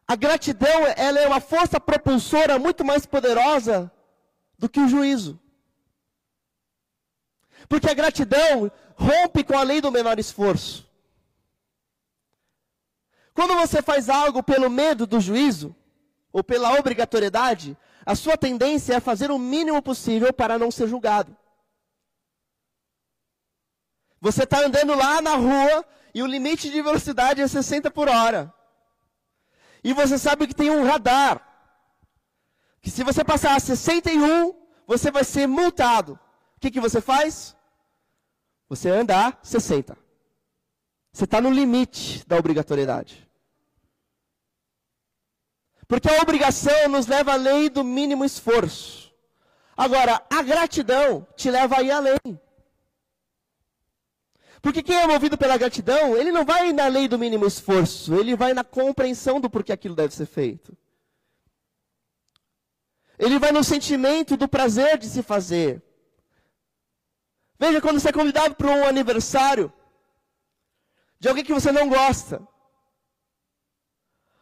A 0.06 0.14
gratidão, 0.14 0.86
ela 0.98 1.22
é 1.22 1.26
uma 1.26 1.40
força 1.40 1.80
propulsora 1.80 2.60
muito 2.60 2.84
mais 2.84 3.06
poderosa 3.06 3.90
do 4.58 4.68
que 4.68 4.82
o 4.82 4.90
juízo. 4.90 5.40
Porque 7.70 7.90
a 7.90 7.94
gratidão 7.94 8.70
rompe 8.98 9.42
com 9.46 9.58
a 9.58 9.64
lei 9.64 9.80
do 9.80 9.90
menor 9.90 10.20
esforço. 10.20 10.86
Quando 13.34 13.56
você 13.56 13.82
faz 13.82 14.10
algo 14.10 14.44
pelo 14.44 14.70
medo 14.70 15.08
do 15.08 15.22
juízo, 15.22 15.74
ou 16.34 16.44
pela 16.44 16.78
obrigatoriedade, 16.78 17.78
a 18.06 18.16
sua 18.16 18.36
tendência 18.36 18.96
é 18.96 19.00
fazer 19.00 19.32
o 19.32 19.40
mínimo 19.40 19.82
possível 19.82 20.34
para 20.34 20.60
não 20.60 20.70
ser 20.70 20.90
julgado. 20.90 21.38
Você 24.22 24.44
está 24.44 24.66
andando 24.66 24.96
lá 24.96 25.22
na 25.22 25.36
rua 25.36 25.86
e 26.14 26.22
o 26.22 26.28
limite 26.28 26.70
de 26.70 26.82
velocidade 26.82 27.42
é 27.42 27.48
60 27.48 27.90
por 27.92 28.08
hora. 28.10 28.54
E 29.84 29.94
você 29.94 30.18
sabe 30.18 30.48
que 30.48 30.54
tem 30.54 30.70
um 30.70 30.86
radar. 30.86 31.46
Que 32.82 32.90
se 32.90 33.04
você 33.04 33.24
passar 33.24 33.56
a 33.56 33.60
61, 33.60 34.54
você 34.86 35.12
vai 35.12 35.24
ser 35.24 35.48
multado. 35.48 36.20
O 36.58 36.60
que, 36.60 36.72
que 36.72 36.80
você 36.80 37.00
faz? 37.00 37.56
Você 38.68 38.90
anda 38.90 39.28
a 39.28 39.38
60. 39.42 39.98
Você 41.12 41.24
está 41.24 41.42
no 41.42 41.50
limite 41.50 42.26
da 42.28 42.38
obrigatoriedade. 42.38 43.28
Porque 45.88 46.10
a 46.10 46.22
obrigação 46.22 46.88
nos 46.90 47.08
leva 47.08 47.34
à 47.34 47.36
lei 47.36 47.70
do 47.70 47.84
mínimo 47.84 48.24
esforço. 48.24 49.12
Agora, 49.76 50.22
a 50.30 50.44
gratidão 50.44 51.26
te 51.36 51.50
leva 51.50 51.78
a 51.78 51.82
ir 51.82 51.92
além. 51.92 52.40
Porque 54.62 54.84
quem 54.84 54.98
é 54.98 55.08
movido 55.08 55.38
pela 55.38 55.58
gratidão, 55.58 56.18
ele 56.18 56.32
não 56.32 56.44
vai 56.44 56.74
na 56.74 56.88
lei 56.88 57.08
do 57.08 57.18
mínimo 57.18 57.46
esforço, 57.46 58.14
ele 58.16 58.36
vai 58.36 58.54
na 58.54 58.64
compreensão 58.64 59.40
do 59.40 59.50
porquê 59.50 59.72
aquilo 59.72 59.96
deve 59.96 60.14
ser 60.14 60.26
feito. 60.26 60.78
Ele 63.18 63.40
vai 63.40 63.52
no 63.52 63.64
sentimento 63.64 64.36
do 64.36 64.48
prazer 64.48 64.98
de 64.98 65.08
se 65.08 65.24
fazer. 65.24 65.82
Veja, 67.58 67.82
quando 67.82 68.00
você 68.00 68.10
é 68.10 68.14
convidado 68.14 68.56
para 68.56 68.72
um 68.72 68.86
aniversário 68.86 69.72
de 71.20 71.28
alguém 71.28 71.44
que 71.44 71.54
você 71.54 71.72
não 71.72 71.90
gosta, 71.90 72.42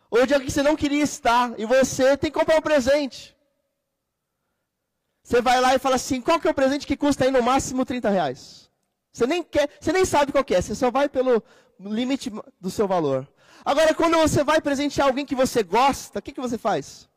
ou 0.10 0.26
de 0.26 0.34
alguém 0.34 0.48
que 0.48 0.54
você 0.54 0.64
não 0.64 0.76
queria 0.76 1.04
estar, 1.04 1.60
e 1.60 1.66
você 1.66 2.16
tem 2.16 2.32
que 2.32 2.38
comprar 2.38 2.58
um 2.58 2.62
presente. 2.62 3.36
Você 5.24 5.42
vai 5.42 5.60
lá 5.60 5.76
e 5.76 5.80
fala 5.80 5.96
assim: 5.96 6.22
qual 6.22 6.40
que 6.40 6.48
é 6.48 6.52
o 6.52 6.56
presente 6.56 6.88
que 6.88 6.96
custa 6.96 7.26
aí 7.26 7.32
no 7.32 7.42
máximo 7.42 7.84
30 7.84 8.10
reais? 8.10 8.67
Você 9.18 9.26
nem 9.26 9.42
quer, 9.42 9.68
você 9.82 9.92
nem 9.92 10.06
sabe 10.06 10.32
qual 10.32 10.46
é, 10.48 10.62
você 10.62 10.76
só 10.76 10.92
vai 10.92 11.10
pelo 11.10 11.42
limite 11.80 12.32
do 12.62 12.70
seu 12.70 12.88
valor. 12.88 13.28
Agora, 13.66 13.92
quando 13.96 14.16
você 14.16 14.44
vai 14.44 14.62
presentear 14.62 15.08
alguém 15.08 15.26
que 15.26 15.34
você 15.34 15.64
gosta, 15.64 16.20
o 16.20 16.22
que, 16.22 16.32
que 16.32 16.40
você 16.40 16.56
faz? 16.56 17.10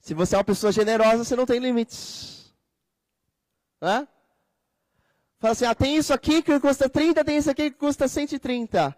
Se 0.00 0.14
você 0.14 0.34
é 0.34 0.38
uma 0.38 0.44
pessoa 0.44 0.72
generosa, 0.72 1.24
você 1.24 1.36
não 1.36 1.44
tem 1.44 1.58
limites. 1.58 2.54
Hã? 3.82 4.08
Fala 5.40 5.52
assim, 5.52 5.66
ah, 5.66 5.74
tem 5.74 5.98
isso 5.98 6.14
aqui 6.14 6.40
que 6.40 6.58
custa 6.58 6.88
30, 6.88 7.22
tem 7.22 7.36
isso 7.36 7.50
aqui 7.50 7.70
que 7.70 7.76
custa 7.76 8.08
130. 8.08 8.96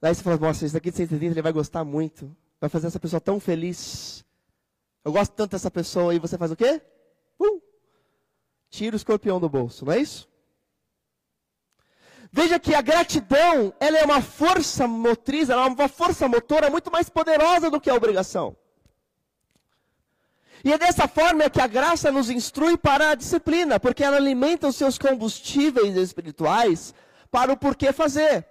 Daí 0.00 0.12
você 0.12 0.24
fala, 0.24 0.38
nossa, 0.38 0.64
isso 0.64 0.74
daqui 0.74 0.90
de 0.90 0.96
130 0.96 1.34
ele 1.34 1.42
vai 1.42 1.52
gostar 1.52 1.84
muito. 1.84 2.36
Vai 2.60 2.68
fazer 2.68 2.88
essa 2.88 2.98
pessoa 2.98 3.20
tão 3.20 3.38
feliz. 3.38 4.24
Eu 5.04 5.12
gosto 5.12 5.30
tanto 5.34 5.52
dessa 5.52 5.70
pessoa. 5.70 6.12
E 6.12 6.18
você 6.18 6.36
faz 6.36 6.50
o 6.50 6.56
quê? 6.56 6.82
Uh, 7.38 7.69
tira 8.70 8.94
o 8.94 8.96
escorpião 8.96 9.40
do 9.40 9.48
bolso, 9.48 9.84
não 9.84 9.92
é 9.92 9.98
isso? 9.98 10.28
Veja 12.32 12.60
que 12.60 12.74
a 12.74 12.80
gratidão, 12.80 13.74
ela 13.80 13.98
é 13.98 14.04
uma 14.04 14.22
força 14.22 14.86
motriz, 14.86 15.50
ela 15.50 15.66
é 15.66 15.68
uma 15.68 15.88
força 15.88 16.28
motora 16.28 16.70
muito 16.70 16.90
mais 16.90 17.08
poderosa 17.08 17.68
do 17.68 17.80
que 17.80 17.90
a 17.90 17.94
obrigação. 17.94 18.56
E 20.62 20.72
é 20.72 20.78
dessa 20.78 21.08
forma 21.08 21.50
que 21.50 21.60
a 21.60 21.66
graça 21.66 22.12
nos 22.12 22.30
instrui 22.30 22.76
para 22.76 23.10
a 23.10 23.14
disciplina, 23.14 23.80
porque 23.80 24.04
ela 24.04 24.16
alimenta 24.16 24.68
os 24.68 24.76
seus 24.76 24.96
combustíveis 24.96 25.96
espirituais 25.96 26.94
para 27.30 27.52
o 27.52 27.56
porquê 27.56 27.92
fazer. 27.92 28.46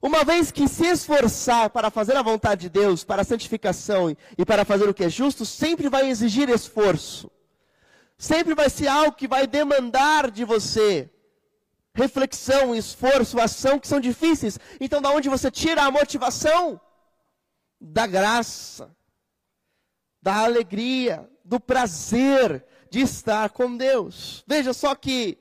Uma 0.00 0.24
vez 0.24 0.50
que 0.50 0.66
se 0.66 0.86
esforçar 0.86 1.70
para 1.70 1.88
fazer 1.88 2.16
a 2.16 2.22
vontade 2.22 2.62
de 2.62 2.70
Deus, 2.70 3.04
para 3.04 3.22
a 3.22 3.24
santificação 3.24 4.16
e 4.36 4.44
para 4.44 4.64
fazer 4.64 4.88
o 4.88 4.94
que 4.94 5.04
é 5.04 5.08
justo, 5.08 5.46
sempre 5.46 5.88
vai 5.88 6.08
exigir 6.08 6.48
esforço. 6.48 7.30
Sempre 8.22 8.54
vai 8.54 8.70
ser 8.70 8.86
algo 8.86 9.16
que 9.16 9.26
vai 9.26 9.48
demandar 9.48 10.30
de 10.30 10.44
você 10.44 11.10
reflexão, 11.92 12.72
esforço, 12.72 13.40
ação 13.40 13.80
que 13.80 13.88
são 13.88 13.98
difíceis. 13.98 14.60
Então, 14.80 15.02
da 15.02 15.10
onde 15.10 15.28
você 15.28 15.50
tira 15.50 15.82
a 15.82 15.90
motivação? 15.90 16.80
Da 17.80 18.06
graça, 18.06 18.96
da 20.22 20.36
alegria, 20.36 21.28
do 21.44 21.58
prazer 21.58 22.64
de 22.88 23.00
estar 23.00 23.50
com 23.50 23.76
Deus. 23.76 24.44
Veja 24.46 24.72
só 24.72 24.94
que 24.94 25.36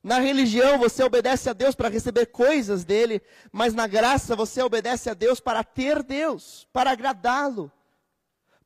na 0.00 0.20
religião 0.20 0.78
você 0.78 1.02
obedece 1.02 1.50
a 1.50 1.52
Deus 1.52 1.74
para 1.74 1.88
receber 1.88 2.26
coisas 2.26 2.84
dele, 2.84 3.20
mas 3.50 3.74
na 3.74 3.88
graça 3.88 4.36
você 4.36 4.62
obedece 4.62 5.10
a 5.10 5.14
Deus 5.14 5.40
para 5.40 5.64
ter 5.64 6.04
Deus, 6.04 6.68
para 6.72 6.92
agradá-lo 6.92 7.68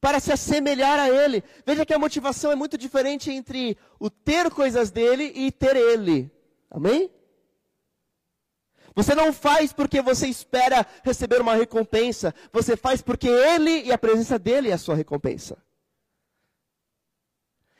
para 0.01 0.21
se 0.21 0.33
assemelhar 0.33 0.99
a 0.99 1.09
Ele. 1.09 1.43
Veja 1.65 1.85
que 1.85 1.95
a 1.95 1.99
motivação 1.99 2.53
é 2.53 2.55
muito 2.55 2.77
diferente 2.77 3.31
entre 3.31 3.77
o 3.99 4.11
ter 4.11 4.51
coisas 4.51 4.91
dele 4.91 5.33
e 5.35 5.51
ter 5.51 5.77
Ele. 5.77 6.31
Amém? 6.71 7.11
Você 8.95 9.15
não 9.15 9.33
faz 9.33 9.73
porque 9.73 10.01
você 10.01 10.27
espera 10.27 10.87
receber 11.05 11.41
uma 11.41 11.55
recompensa. 11.55 12.35
Você 12.53 12.77
faz 12.77 13.03
porque 13.03 13.29
Ele 13.29 13.83
e 13.83 13.93
a 13.93 13.99
presença 13.99 14.39
dele 14.39 14.71
é 14.71 14.73
a 14.73 14.79
sua 14.79 14.95
recompensa. 14.95 15.63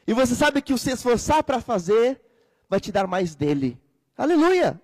E 0.07 0.13
você 0.13 0.35
sabe 0.35 0.63
que 0.63 0.73
o 0.73 0.79
se 0.79 0.91
esforçar 0.91 1.43
para 1.43 1.61
fazer 1.61 2.21
vai 2.69 2.79
te 2.79 2.93
dar 2.93 3.07
mais 3.07 3.35
dele. 3.35 3.81
Aleluia! 4.17 4.81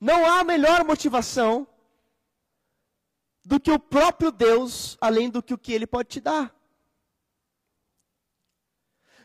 Não 0.00 0.26
há 0.26 0.44
melhor 0.44 0.84
motivação 0.84 1.66
do 3.44 3.58
que 3.58 3.70
o 3.70 3.78
próprio 3.78 4.30
Deus, 4.30 4.96
além 5.00 5.28
do 5.28 5.42
que 5.42 5.54
o 5.54 5.58
que 5.58 5.72
ele 5.72 5.86
pode 5.86 6.08
te 6.08 6.20
dar. 6.20 6.54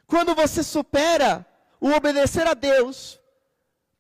Quando 0.05 0.33
você 0.33 0.63
supera 0.63 1.45
o 1.79 1.89
obedecer 1.91 2.47
a 2.47 2.53
Deus 2.53 3.19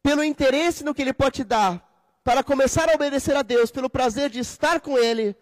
pelo 0.01 0.23
interesse 0.23 0.83
no 0.83 0.95
que 0.95 1.01
ele 1.01 1.13
pode 1.13 1.35
te 1.35 1.43
dar, 1.43 1.83
para 2.23 2.43
começar 2.43 2.89
a 2.89 2.93
obedecer 2.93 3.35
a 3.35 3.41
Deus 3.41 3.71
pelo 3.71 3.89
prazer 3.89 4.29
de 4.29 4.39
estar 4.39 4.79
com 4.81 4.97
ele, 4.97 5.35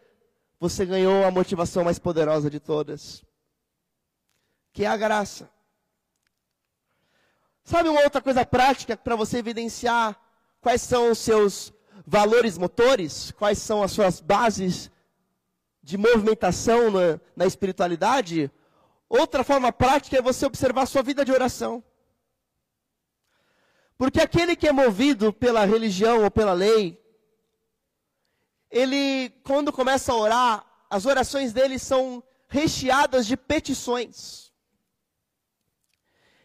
você 0.60 0.86
ganhou 0.86 1.24
a 1.24 1.32
motivação 1.32 1.84
mais 1.84 2.00
poderosa 2.00 2.50
de 2.50 2.60
todas, 2.60 3.24
que 4.74 4.84
é 4.84 4.88
a 4.88 4.98
graça. 4.98 5.50
Sabe 7.64 7.90
uma 7.90 8.02
outra 8.02 8.22
coisa 8.22 8.46
prática 8.46 8.96
para 8.96 9.16
você 9.16 9.38
evidenciar 9.38 10.20
quais 10.62 10.82
são 10.82 11.12
os 11.12 11.20
seus 11.20 11.72
valores 12.06 12.58
motores, 12.58 13.32
quais 13.32 13.58
são 13.58 13.82
as 13.82 13.92
suas 13.92 14.20
bases 14.20 14.92
de 15.82 15.98
movimentação 15.98 16.92
na, 16.92 17.20
na 17.36 17.46
espiritualidade, 17.46 18.52
outra 19.10 19.44
forma 19.44 19.72
prática 19.72 20.18
é 20.18 20.22
você 20.22 20.46
observar 20.46 20.84
a 20.84 20.88
sua 20.88 21.04
vida 21.04 21.24
de 21.24 21.32
oração. 21.32 21.84
Porque 23.98 24.20
aquele 24.20 24.56
que 24.56 24.68
é 24.68 24.72
movido 24.72 25.32
pela 25.32 25.66
religião 25.66 26.24
ou 26.24 26.32
pela 26.32 26.54
lei, 26.54 27.02
ele, 28.70 29.30
quando 29.44 29.72
começa 29.72 30.12
a 30.12 30.18
orar, 30.18 30.66
as 30.90 31.06
orações 31.06 31.54
dele 31.54 31.80
são 31.80 32.24
recheadas 32.48 33.26
de 33.26 33.38
petições. 33.38 34.45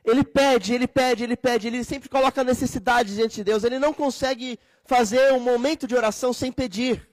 Ele 0.05 0.25
pede, 0.25 0.75
ele 0.75 0.87
pede, 0.87 1.25
ele 1.25 1.37
pede, 1.37 1.67
ele 1.67 1.85
sempre 1.85 2.09
coloca 2.09 2.43
necessidade 2.43 3.15
diante 3.15 3.37
de 3.37 3.45
Deus. 3.45 3.65
Ele 3.65 3.79
não 3.79 3.93
consegue 3.93 4.59
fazer 4.85 5.33
um 5.33 5.41
momento 5.41 5.87
de 5.87 5.95
oração 5.95 6.33
sem 6.33 6.51
pedir. 6.51 7.09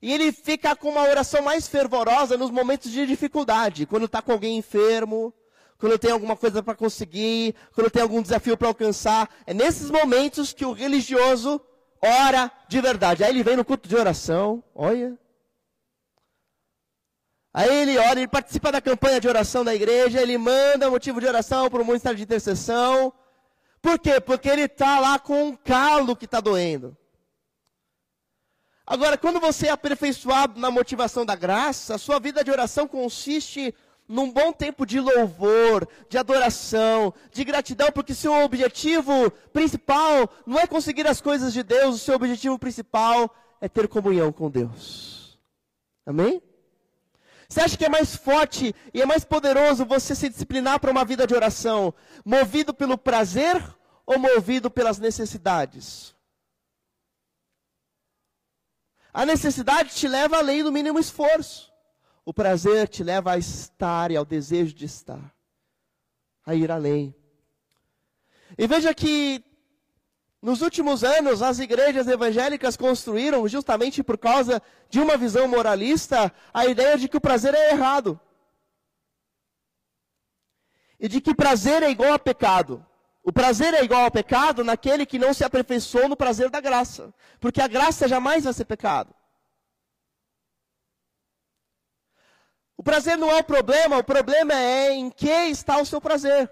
E 0.00 0.12
ele 0.12 0.32
fica 0.32 0.76
com 0.76 0.90
uma 0.90 1.02
oração 1.02 1.42
mais 1.42 1.66
fervorosa 1.66 2.36
nos 2.36 2.50
momentos 2.50 2.90
de 2.92 3.06
dificuldade, 3.06 3.86
quando 3.86 4.04
está 4.04 4.20
com 4.20 4.32
alguém 4.32 4.58
enfermo, 4.58 5.32
quando 5.78 5.98
tem 5.98 6.10
alguma 6.10 6.36
coisa 6.36 6.62
para 6.62 6.74
conseguir, 6.74 7.54
quando 7.74 7.90
tem 7.90 8.02
algum 8.02 8.22
desafio 8.22 8.56
para 8.56 8.68
alcançar. 8.68 9.28
É 9.46 9.54
nesses 9.54 9.90
momentos 9.90 10.52
que 10.52 10.64
o 10.64 10.72
religioso 10.72 11.60
ora 12.00 12.52
de 12.68 12.80
verdade. 12.80 13.24
Aí 13.24 13.30
ele 13.30 13.42
vem 13.42 13.56
no 13.56 13.64
culto 13.64 13.88
de 13.88 13.96
oração, 13.96 14.62
olha. 14.74 15.18
Aí 17.56 17.72
ele 17.72 17.96
ora, 17.96 18.18
ele 18.18 18.26
participa 18.26 18.72
da 18.72 18.80
campanha 18.80 19.20
de 19.20 19.28
oração 19.28 19.64
da 19.64 19.72
igreja, 19.72 20.20
ele 20.20 20.36
manda 20.36 20.90
motivo 20.90 21.20
de 21.20 21.26
oração 21.28 21.70
para 21.70 21.80
o 21.80 21.86
ministério 21.86 22.16
de 22.16 22.24
intercessão. 22.24 23.12
Por 23.80 23.96
quê? 23.96 24.20
Porque 24.20 24.48
ele 24.48 24.62
está 24.62 24.98
lá 24.98 25.20
com 25.20 25.50
um 25.50 25.56
calo 25.56 26.16
que 26.16 26.24
está 26.24 26.40
doendo. 26.40 26.96
Agora, 28.84 29.16
quando 29.16 29.38
você 29.38 29.68
é 29.68 29.70
aperfeiçoado 29.70 30.58
na 30.58 30.68
motivação 30.68 31.24
da 31.24 31.36
graça, 31.36 31.94
a 31.94 31.98
sua 31.98 32.18
vida 32.18 32.42
de 32.42 32.50
oração 32.50 32.88
consiste 32.88 33.72
num 34.08 34.32
bom 34.32 34.52
tempo 34.52 34.84
de 34.84 34.98
louvor, 34.98 35.88
de 36.08 36.18
adoração, 36.18 37.14
de 37.32 37.44
gratidão, 37.44 37.92
porque 37.92 38.14
seu 38.14 38.32
objetivo 38.32 39.30
principal 39.52 40.28
não 40.44 40.58
é 40.58 40.66
conseguir 40.66 41.06
as 41.06 41.20
coisas 41.20 41.52
de 41.52 41.62
Deus, 41.62 41.94
o 41.94 41.98
seu 41.98 42.16
objetivo 42.16 42.58
principal 42.58 43.32
é 43.60 43.68
ter 43.68 43.86
comunhão 43.86 44.32
com 44.32 44.50
Deus. 44.50 45.38
Amém? 46.04 46.42
Você 47.48 47.60
acha 47.60 47.76
que 47.76 47.84
é 47.84 47.88
mais 47.88 48.16
forte 48.16 48.74
e 48.92 49.00
é 49.02 49.06
mais 49.06 49.24
poderoso 49.24 49.84
você 49.84 50.14
se 50.14 50.28
disciplinar 50.28 50.80
para 50.80 50.90
uma 50.90 51.04
vida 51.04 51.26
de 51.26 51.34
oração, 51.34 51.94
movido 52.24 52.72
pelo 52.72 52.96
prazer 52.96 53.62
ou 54.06 54.18
movido 54.18 54.70
pelas 54.70 54.98
necessidades? 54.98 56.14
A 59.12 59.24
necessidade 59.24 59.94
te 59.94 60.08
leva 60.08 60.38
além 60.38 60.64
do 60.64 60.72
mínimo 60.72 60.98
esforço. 60.98 61.72
O 62.24 62.34
prazer 62.34 62.88
te 62.88 63.04
leva 63.04 63.32
a 63.32 63.38
estar 63.38 64.10
e 64.10 64.16
ao 64.16 64.24
desejo 64.24 64.74
de 64.74 64.86
estar, 64.86 65.32
a 66.44 66.54
ir 66.54 66.70
além. 66.70 67.14
E 68.58 68.66
veja 68.66 68.94
que 68.94 69.44
nos 70.44 70.60
últimos 70.60 71.02
anos, 71.02 71.40
as 71.40 71.58
igrejas 71.58 72.06
evangélicas 72.06 72.76
construíram, 72.76 73.48
justamente 73.48 74.02
por 74.02 74.18
causa 74.18 74.60
de 74.90 75.00
uma 75.00 75.16
visão 75.16 75.48
moralista, 75.48 76.30
a 76.52 76.66
ideia 76.66 76.98
de 76.98 77.08
que 77.08 77.16
o 77.16 77.20
prazer 77.20 77.54
é 77.54 77.70
errado. 77.70 78.20
E 81.00 81.08
de 81.08 81.18
que 81.22 81.34
prazer 81.34 81.82
é 81.82 81.90
igual 81.90 82.12
a 82.12 82.18
pecado. 82.18 82.84
O 83.22 83.32
prazer 83.32 83.72
é 83.72 83.82
igual 83.82 84.04
ao 84.04 84.10
pecado 84.10 84.62
naquele 84.62 85.06
que 85.06 85.18
não 85.18 85.32
se 85.32 85.44
aperfeiçoou 85.44 86.10
no 86.10 86.16
prazer 86.16 86.50
da 86.50 86.60
graça. 86.60 87.14
Porque 87.40 87.62
a 87.62 87.66
graça 87.66 88.06
jamais 88.06 88.44
vai 88.44 88.52
ser 88.52 88.66
pecado. 88.66 89.14
O 92.76 92.82
prazer 92.82 93.16
não 93.16 93.30
é 93.30 93.38
o 93.38 93.44
problema, 93.44 93.96
o 93.96 94.04
problema 94.04 94.52
é 94.52 94.92
em 94.92 95.08
que 95.08 95.26
está 95.26 95.78
o 95.78 95.86
seu 95.86 96.02
prazer. 96.02 96.50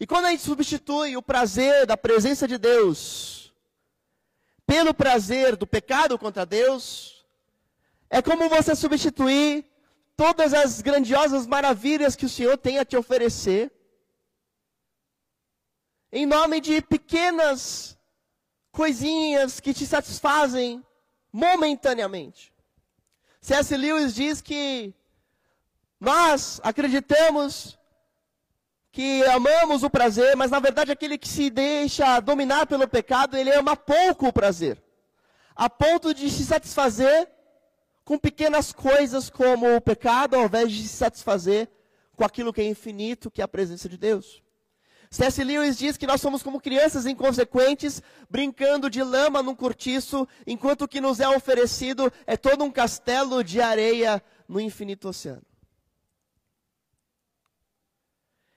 E 0.00 0.06
quando 0.06 0.26
a 0.26 0.30
gente 0.30 0.42
substitui 0.42 1.16
o 1.16 1.22
prazer 1.22 1.86
da 1.86 1.96
presença 1.96 2.46
de 2.46 2.56
Deus 2.56 3.52
pelo 4.66 4.92
prazer 4.94 5.56
do 5.56 5.66
pecado 5.66 6.18
contra 6.18 6.44
Deus, 6.44 7.26
é 8.10 8.22
como 8.22 8.48
você 8.48 8.76
substituir 8.76 9.64
todas 10.16 10.52
as 10.52 10.80
grandiosas 10.80 11.46
maravilhas 11.46 12.14
que 12.14 12.26
o 12.26 12.28
Senhor 12.28 12.58
tem 12.58 12.78
a 12.78 12.84
te 12.84 12.96
oferecer, 12.96 13.72
em 16.12 16.26
nome 16.26 16.60
de 16.60 16.80
pequenas 16.82 17.98
coisinhas 18.70 19.60
que 19.60 19.72
te 19.72 19.86
satisfazem 19.86 20.84
momentaneamente. 21.32 22.52
C.S. 23.40 23.76
Lewis 23.76 24.14
diz 24.14 24.40
que 24.40 24.92
Nós 26.00 26.60
acreditamos 26.62 27.77
que 28.90 29.22
amamos 29.24 29.82
o 29.82 29.90
prazer, 29.90 30.36
mas 30.36 30.50
na 30.50 30.60
verdade 30.60 30.92
aquele 30.92 31.18
que 31.18 31.28
se 31.28 31.50
deixa 31.50 32.20
dominar 32.20 32.66
pelo 32.66 32.88
pecado, 32.88 33.36
ele 33.36 33.52
ama 33.52 33.76
pouco 33.76 34.28
o 34.28 34.32
prazer. 34.32 34.82
A 35.54 35.68
ponto 35.68 36.14
de 36.14 36.30
se 36.30 36.44
satisfazer 36.44 37.28
com 38.04 38.18
pequenas 38.18 38.72
coisas 38.72 39.28
como 39.28 39.76
o 39.76 39.80
pecado, 39.80 40.36
ao 40.36 40.44
invés 40.44 40.72
de 40.72 40.82
se 40.88 40.96
satisfazer 40.96 41.68
com 42.16 42.24
aquilo 42.24 42.52
que 42.52 42.60
é 42.60 42.66
infinito, 42.66 43.30
que 43.30 43.40
é 43.40 43.44
a 43.44 43.48
presença 43.48 43.88
de 43.88 43.98
Deus. 43.98 44.42
C.S. 45.10 45.42
Lewis 45.42 45.78
diz 45.78 45.96
que 45.96 46.06
nós 46.06 46.20
somos 46.20 46.42
como 46.42 46.60
crianças 46.60 47.06
inconsequentes, 47.06 48.02
brincando 48.28 48.90
de 48.90 49.02
lama 49.02 49.42
num 49.42 49.54
cortiço, 49.54 50.28
enquanto 50.46 50.82
o 50.82 50.88
que 50.88 51.00
nos 51.00 51.18
é 51.18 51.28
oferecido 51.28 52.12
é 52.26 52.36
todo 52.36 52.62
um 52.62 52.70
castelo 52.70 53.42
de 53.42 53.60
areia 53.60 54.22
no 54.46 54.60
infinito 54.60 55.08
oceano. 55.08 55.42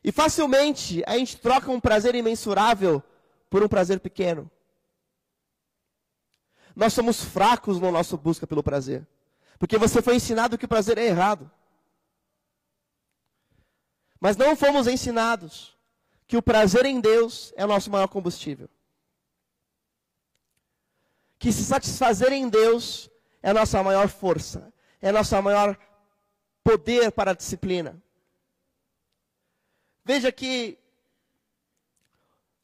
E 0.03 0.11
facilmente 0.11 1.03
a 1.05 1.17
gente 1.17 1.37
troca 1.37 1.71
um 1.71 1.79
prazer 1.79 2.15
imensurável 2.15 3.03
por 3.49 3.63
um 3.63 3.67
prazer 3.67 3.99
pequeno. 3.99 4.49
Nós 6.75 6.93
somos 6.93 7.23
fracos 7.23 7.79
na 7.79 7.91
nossa 7.91 8.17
busca 8.17 8.47
pelo 8.47 8.63
prazer. 8.63 9.05
Porque 9.59 9.77
você 9.77 10.01
foi 10.01 10.15
ensinado 10.15 10.57
que 10.57 10.65
o 10.65 10.69
prazer 10.69 10.97
é 10.97 11.05
errado. 11.05 11.51
Mas 14.19 14.37
não 14.37 14.55
fomos 14.55 14.87
ensinados 14.87 15.77
que 16.27 16.37
o 16.37 16.41
prazer 16.41 16.85
em 16.85 16.99
Deus 16.99 17.53
é 17.55 17.65
o 17.65 17.67
nosso 17.67 17.91
maior 17.91 18.07
combustível. 18.07 18.69
Que 21.37 21.51
se 21.51 21.63
satisfazer 21.63 22.31
em 22.31 22.47
Deus 22.47 23.09
é 23.43 23.49
a 23.49 23.53
nossa 23.53 23.83
maior 23.83 24.07
força, 24.07 24.71
é 25.01 25.09
a 25.09 25.13
nossa 25.13 25.41
maior 25.41 25.77
poder 26.63 27.11
para 27.11 27.31
a 27.31 27.33
disciplina. 27.35 28.01
Veja 30.03 30.31
que 30.31 30.77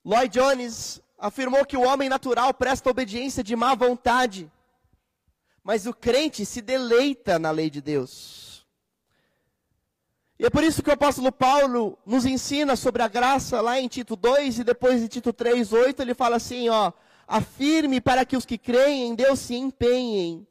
Lloyd 0.03 0.39
Jones 0.39 1.01
afirmou 1.17 1.65
que 1.65 1.77
o 1.77 1.83
homem 1.83 2.09
natural 2.09 2.53
presta 2.53 2.89
obediência 2.89 3.43
de 3.43 3.55
má 3.55 3.75
vontade, 3.75 4.51
mas 5.63 5.85
o 5.85 5.93
crente 5.93 6.45
se 6.45 6.61
deleita 6.61 7.37
na 7.37 7.51
lei 7.51 7.69
de 7.69 7.81
Deus. 7.81 8.65
E 10.39 10.45
é 10.45 10.49
por 10.49 10.63
isso 10.63 10.83
que 10.83 10.89
o 10.89 10.93
apóstolo 10.93 11.31
Paulo 11.31 11.97
nos 12.05 12.25
ensina 12.25 12.75
sobre 12.75 13.01
a 13.01 13.07
graça 13.07 13.59
lá 13.59 13.79
em 13.79 13.87
Tito 13.87 14.15
2 14.15 14.59
e 14.59 14.63
depois 14.63 15.01
em 15.01 15.07
Tito 15.07 15.33
3, 15.33 15.73
8, 15.73 16.01
ele 16.01 16.13
fala 16.13 16.35
assim, 16.35 16.69
ó, 16.69 16.93
afirme 17.27 17.99
para 17.99 18.23
que 18.23 18.37
os 18.37 18.45
que 18.45 18.57
creem 18.57 19.07
em 19.07 19.15
Deus 19.15 19.39
se 19.39 19.55
empenhem 19.55 20.47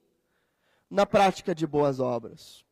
na 0.91 1.07
prática 1.07 1.55
de 1.55 1.67
boas 1.67 2.01
obras. 2.01 2.65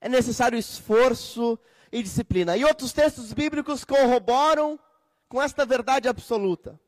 É 0.00 0.08
necessário 0.08 0.58
esforço 0.58 1.58
e 1.92 2.02
disciplina. 2.02 2.56
E 2.56 2.64
outros 2.64 2.92
textos 2.92 3.32
bíblicos 3.32 3.84
corroboram 3.84 4.80
com 5.28 5.40
esta 5.40 5.66
verdade 5.66 6.08
absoluta. 6.08 6.80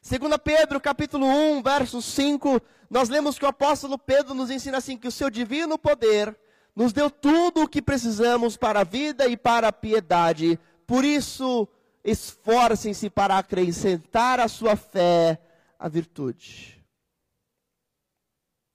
Segundo 0.00 0.38
Pedro, 0.38 0.80
capítulo 0.80 1.26
1, 1.26 1.62
verso 1.62 2.00
5, 2.00 2.60
nós 2.88 3.08
lemos 3.08 3.38
que 3.38 3.44
o 3.44 3.48
apóstolo 3.48 3.98
Pedro 3.98 4.34
nos 4.34 4.50
ensina 4.50 4.78
assim 4.78 4.96
que 4.96 5.08
o 5.08 5.12
seu 5.12 5.28
divino 5.28 5.78
poder 5.78 6.38
nos 6.76 6.92
deu 6.92 7.10
tudo 7.10 7.62
o 7.62 7.68
que 7.68 7.80
precisamos 7.80 8.56
para 8.56 8.80
a 8.80 8.84
vida 8.84 9.26
e 9.26 9.36
para 9.36 9.68
a 9.68 9.72
piedade. 9.72 10.58
Por 10.86 11.04
isso, 11.04 11.68
esforcem-se 12.04 13.08
para 13.08 13.38
acrescentar 13.38 14.38
à 14.38 14.46
sua 14.48 14.76
fé 14.76 15.40
a 15.78 15.88
virtude. 15.88 16.84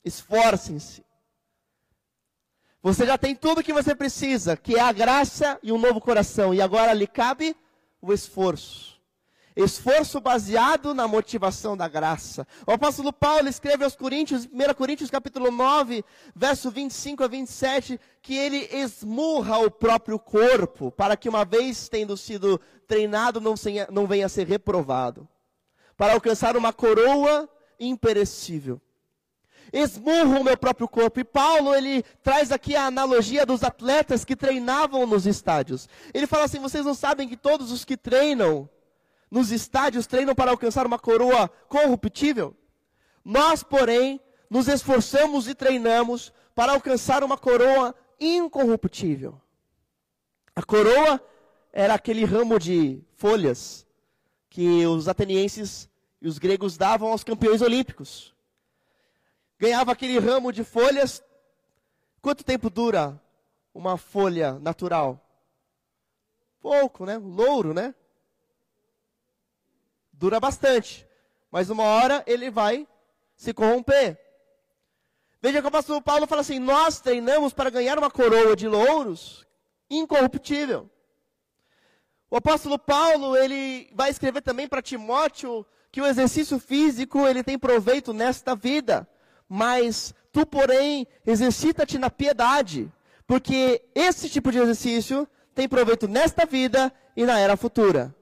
Esforcem-se. 0.03 1.05
Você 2.81 3.05
já 3.05 3.17
tem 3.17 3.35
tudo 3.35 3.59
o 3.59 3.63
que 3.63 3.73
você 3.73 3.93
precisa, 3.93 4.55
que 4.55 4.75
é 4.75 4.79
a 4.79 4.93
graça 4.93 5.59
e 5.61 5.71
um 5.71 5.77
novo 5.77 5.99
coração. 5.99 6.53
E 6.53 6.61
agora 6.61 6.93
lhe 6.93 7.07
cabe 7.07 7.55
o 8.01 8.13
esforço. 8.13 8.97
Esforço 9.53 10.21
baseado 10.21 10.93
na 10.93 11.05
motivação 11.05 11.75
da 11.75 11.89
graça. 11.89 12.47
O 12.65 12.71
apóstolo 12.71 13.11
Paulo 13.11 13.49
escreve 13.49 13.83
aos 13.83 13.97
Coríntios, 13.97 14.45
1 14.45 14.73
Coríntios 14.75 15.09
capítulo 15.09 15.51
9, 15.51 16.05
verso 16.33 16.71
25 16.71 17.25
a 17.25 17.27
27, 17.27 17.99
que 18.21 18.37
ele 18.37 18.69
esmurra 18.71 19.57
o 19.57 19.69
próprio 19.69 20.17
corpo, 20.17 20.89
para 20.89 21.17
que 21.17 21.27
uma 21.27 21.43
vez 21.43 21.89
tendo 21.89 22.15
sido 22.15 22.61
treinado, 22.87 23.41
não, 23.41 23.55
não 23.91 24.07
venha 24.07 24.27
a 24.27 24.29
ser 24.29 24.47
reprovado. 24.47 25.27
Para 25.97 26.13
alcançar 26.13 26.55
uma 26.55 26.71
coroa 26.71 27.49
imperecível 27.77 28.81
esmurro 29.71 30.39
o 30.39 30.43
meu 30.43 30.57
próprio 30.57 30.87
corpo. 30.87 31.19
E 31.19 31.23
Paulo, 31.23 31.73
ele 31.73 32.03
traz 32.23 32.51
aqui 32.51 32.75
a 32.75 32.85
analogia 32.85 33.45
dos 33.45 33.63
atletas 33.63 34.25
que 34.25 34.35
treinavam 34.35 35.05
nos 35.05 35.25
estádios. 35.25 35.87
Ele 36.13 36.27
fala 36.27 36.45
assim: 36.45 36.59
vocês 36.59 36.85
não 36.85 36.93
sabem 36.93 37.27
que 37.27 37.37
todos 37.37 37.71
os 37.71 37.85
que 37.85 37.97
treinam 37.97 38.69
nos 39.29 39.51
estádios 39.51 40.07
treinam 40.07 40.33
para 40.33 40.51
alcançar 40.51 40.85
uma 40.85 40.99
coroa 40.99 41.49
corruptível? 41.67 42.55
Nós, 43.23 43.63
porém, 43.63 44.19
nos 44.49 44.67
esforçamos 44.67 45.47
e 45.47 45.53
treinamos 45.53 46.33
para 46.55 46.73
alcançar 46.73 47.23
uma 47.23 47.37
coroa 47.37 47.93
incorruptível. 48.19 49.39
A 50.55 50.63
coroa 50.63 51.21
era 51.71 51.93
aquele 51.93 52.25
ramo 52.25 52.59
de 52.59 53.01
folhas 53.15 53.85
que 54.49 54.85
os 54.85 55.07
atenienses 55.07 55.87
e 56.21 56.27
os 56.27 56.39
gregos 56.39 56.75
davam 56.75 57.09
aos 57.11 57.23
campeões 57.23 57.61
olímpicos 57.61 58.33
ganhava 59.59 59.91
aquele 59.91 60.17
ramo 60.17 60.51
de 60.51 60.63
folhas. 60.63 61.21
Quanto 62.21 62.43
tempo 62.43 62.69
dura 62.69 63.21
uma 63.73 63.97
folha 63.97 64.53
natural? 64.59 65.23
Pouco, 66.61 67.05
né? 67.05 67.17
Louro, 67.17 67.73
né? 67.73 67.93
Dura 70.13 70.39
bastante. 70.39 71.07
Mas 71.51 71.69
uma 71.69 71.83
hora 71.83 72.23
ele 72.25 72.49
vai 72.49 72.87
se 73.35 73.53
corromper. 73.53 74.17
Veja 75.41 75.59
que 75.59 75.65
o 75.65 75.69
apóstolo 75.69 76.01
Paulo 76.01 76.27
fala 76.27 76.41
assim: 76.41 76.59
Nós 76.59 76.99
treinamos 76.99 77.53
para 77.53 77.69
ganhar 77.69 77.97
uma 77.97 78.11
coroa 78.11 78.55
de 78.55 78.67
louros 78.67 79.45
incorruptível. 79.89 80.89
O 82.29 82.35
apóstolo 82.35 82.77
Paulo, 82.77 83.35
ele 83.35 83.89
vai 83.93 84.09
escrever 84.09 84.41
também 84.41 84.67
para 84.67 84.81
Timóteo 84.81 85.65
que 85.91 86.01
o 86.01 86.05
exercício 86.05 86.59
físico, 86.59 87.25
ele 87.25 87.43
tem 87.43 87.57
proveito 87.57 88.13
nesta 88.13 88.55
vida 88.55 89.07
mas 89.49 90.13
tu, 90.31 90.45
porém, 90.45 91.07
exercita-te 91.25 91.97
na 91.97 92.11
piedade, 92.11 92.91
porque 93.25 93.81
esse 93.95 94.29
tipo 94.29 94.51
de 94.51 94.59
exercício 94.59 95.27
tem 95.55 95.67
proveito 95.67 96.07
nesta 96.07 96.45
vida 96.45 96.93
e 97.17 97.25
na 97.25 97.39
era 97.39 97.57
futura. 97.57 98.15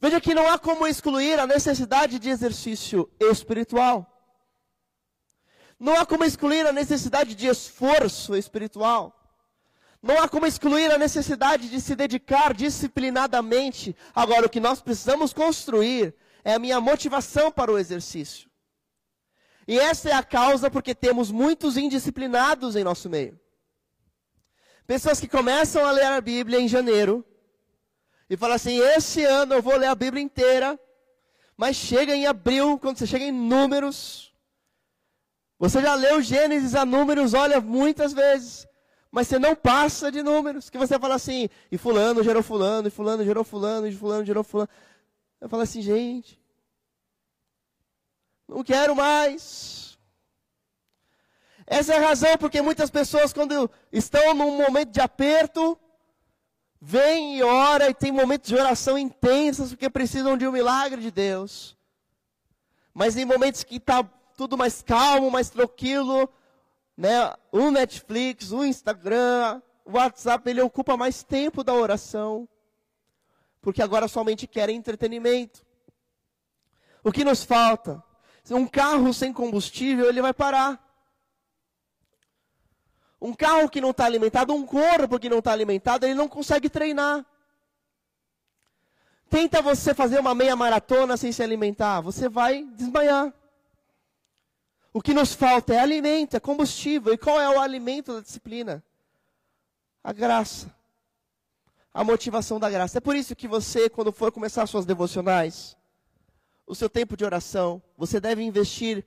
Veja 0.00 0.20
que 0.20 0.34
não 0.34 0.48
há 0.48 0.58
como 0.58 0.86
excluir 0.86 1.38
a 1.38 1.46
necessidade 1.46 2.18
de 2.18 2.28
exercício 2.28 3.08
espiritual. 3.18 4.06
Não 5.78 5.96
há 5.96 6.04
como 6.04 6.24
excluir 6.24 6.66
a 6.66 6.72
necessidade 6.72 7.34
de 7.34 7.46
esforço 7.46 8.36
espiritual. 8.36 9.16
Não 10.02 10.20
há 10.20 10.28
como 10.28 10.46
excluir 10.46 10.90
a 10.90 10.98
necessidade 10.98 11.68
de 11.68 11.80
se 11.80 11.94
dedicar 11.94 12.52
disciplinadamente. 12.52 13.96
Agora, 14.14 14.46
o 14.46 14.50
que 14.50 14.60
nós 14.60 14.80
precisamos 14.80 15.32
construir 15.32 16.14
é 16.44 16.54
a 16.54 16.58
minha 16.58 16.80
motivação 16.80 17.50
para 17.50 17.72
o 17.72 17.78
exercício. 17.78 18.51
E 19.66 19.78
essa 19.78 20.10
é 20.10 20.12
a 20.12 20.22
causa 20.22 20.70
porque 20.70 20.94
temos 20.94 21.30
muitos 21.30 21.76
indisciplinados 21.76 22.76
em 22.76 22.84
nosso 22.84 23.08
meio. 23.08 23.38
Pessoas 24.86 25.20
que 25.20 25.28
começam 25.28 25.84
a 25.84 25.90
ler 25.92 26.06
a 26.06 26.20
Bíblia 26.20 26.60
em 26.60 26.68
janeiro 26.68 27.24
e 28.28 28.36
falam 28.36 28.56
assim: 28.56 28.78
esse 28.78 29.24
ano 29.24 29.54
eu 29.54 29.62
vou 29.62 29.76
ler 29.76 29.86
a 29.86 29.94
Bíblia 29.94 30.22
inteira, 30.22 30.78
mas 31.56 31.76
chega 31.76 32.14
em 32.14 32.26
abril, 32.26 32.78
quando 32.78 32.98
você 32.98 33.06
chega 33.06 33.24
em 33.24 33.32
números, 33.32 34.34
você 35.58 35.80
já 35.80 35.94
leu 35.94 36.20
Gênesis 36.20 36.74
a 36.74 36.84
números, 36.84 37.34
olha, 37.34 37.60
muitas 37.60 38.12
vezes, 38.12 38.66
mas 39.12 39.28
você 39.28 39.38
não 39.38 39.54
passa 39.54 40.10
de 40.10 40.20
números, 40.20 40.68
que 40.68 40.76
você 40.76 40.98
fala 40.98 41.14
assim, 41.14 41.48
e 41.70 41.78
fulano 41.78 42.24
gerou 42.24 42.42
fulano, 42.42 42.88
e 42.88 42.90
fulano 42.90 43.24
gerou 43.24 43.44
fulano, 43.44 43.86
e 43.86 43.92
fulano 43.94 44.24
gerou 44.24 44.42
fulano. 44.42 44.68
Eu 45.40 45.48
falo 45.48 45.62
assim, 45.62 45.80
gente, 45.80 46.41
não 48.52 48.64
quero 48.64 48.94
mais. 48.94 49.98
Essa 51.66 51.94
é 51.94 51.98
a 51.98 52.08
razão 52.08 52.36
porque 52.38 52.60
muitas 52.60 52.90
pessoas, 52.90 53.32
quando 53.32 53.70
estão 53.90 54.34
num 54.34 54.56
momento 54.56 54.90
de 54.90 55.00
aperto, 55.00 55.78
vêm 56.80 57.38
e 57.38 57.42
oram 57.42 57.88
e 57.88 57.94
tem 57.94 58.12
momentos 58.12 58.48
de 58.48 58.56
oração 58.56 58.98
intensos 58.98 59.70
porque 59.70 59.88
precisam 59.88 60.36
de 60.36 60.46
um 60.46 60.52
milagre 60.52 61.00
de 61.00 61.10
Deus. 61.10 61.76
Mas 62.92 63.16
em 63.16 63.24
momentos 63.24 63.64
que 63.64 63.76
está 63.76 64.02
tudo 64.36 64.58
mais 64.58 64.82
calmo, 64.82 65.30
mais 65.30 65.48
tranquilo, 65.48 66.28
né? 66.96 67.32
O 67.50 67.70
Netflix, 67.70 68.52
o 68.52 68.64
Instagram, 68.64 69.62
o 69.84 69.92
WhatsApp, 69.92 70.48
ele 70.50 70.60
ocupa 70.60 70.96
mais 70.96 71.22
tempo 71.22 71.64
da 71.64 71.72
oração. 71.72 72.48
Porque 73.60 73.80
agora 73.80 74.08
somente 74.08 74.46
querem 74.46 74.76
entretenimento. 74.76 75.64
O 77.02 77.12
que 77.12 77.24
nos 77.24 77.44
falta? 77.44 78.02
Um 78.50 78.66
carro 78.66 79.12
sem 79.14 79.32
combustível, 79.32 80.08
ele 80.08 80.20
vai 80.20 80.34
parar. 80.34 80.82
Um 83.20 83.32
carro 83.34 83.68
que 83.70 83.80
não 83.80 83.90
está 83.90 84.04
alimentado, 84.04 84.52
um 84.52 84.66
corpo 84.66 85.18
que 85.18 85.28
não 85.28 85.38
está 85.38 85.52
alimentado, 85.52 86.04
ele 86.04 86.14
não 86.14 86.28
consegue 86.28 86.68
treinar. 86.68 87.24
Tenta 89.30 89.62
você 89.62 89.94
fazer 89.94 90.18
uma 90.18 90.34
meia 90.34 90.56
maratona 90.56 91.16
sem 91.16 91.32
se 91.32 91.42
alimentar, 91.42 92.00
você 92.00 92.28
vai 92.28 92.64
desmaiar. 92.64 93.32
O 94.92 95.00
que 95.00 95.14
nos 95.14 95.32
falta 95.32 95.72
é 95.72 95.78
alimento, 95.78 96.36
é 96.36 96.40
combustível. 96.40 97.14
E 97.14 97.18
qual 97.18 97.40
é 97.40 97.48
o 97.48 97.60
alimento 97.60 98.12
da 98.12 98.20
disciplina? 98.20 98.84
A 100.04 100.12
graça. 100.12 100.74
A 101.94 102.04
motivação 102.04 102.60
da 102.60 102.68
graça. 102.68 102.98
É 102.98 103.00
por 103.00 103.16
isso 103.16 103.34
que 103.34 103.48
você, 103.48 103.88
quando 103.88 104.12
for 104.12 104.30
começar 104.30 104.66
suas 104.66 104.84
devocionais, 104.84 105.76
o 106.72 106.74
seu 106.74 106.88
tempo 106.88 107.18
de 107.18 107.22
oração, 107.22 107.82
você 107.98 108.18
deve 108.18 108.42
investir 108.42 109.04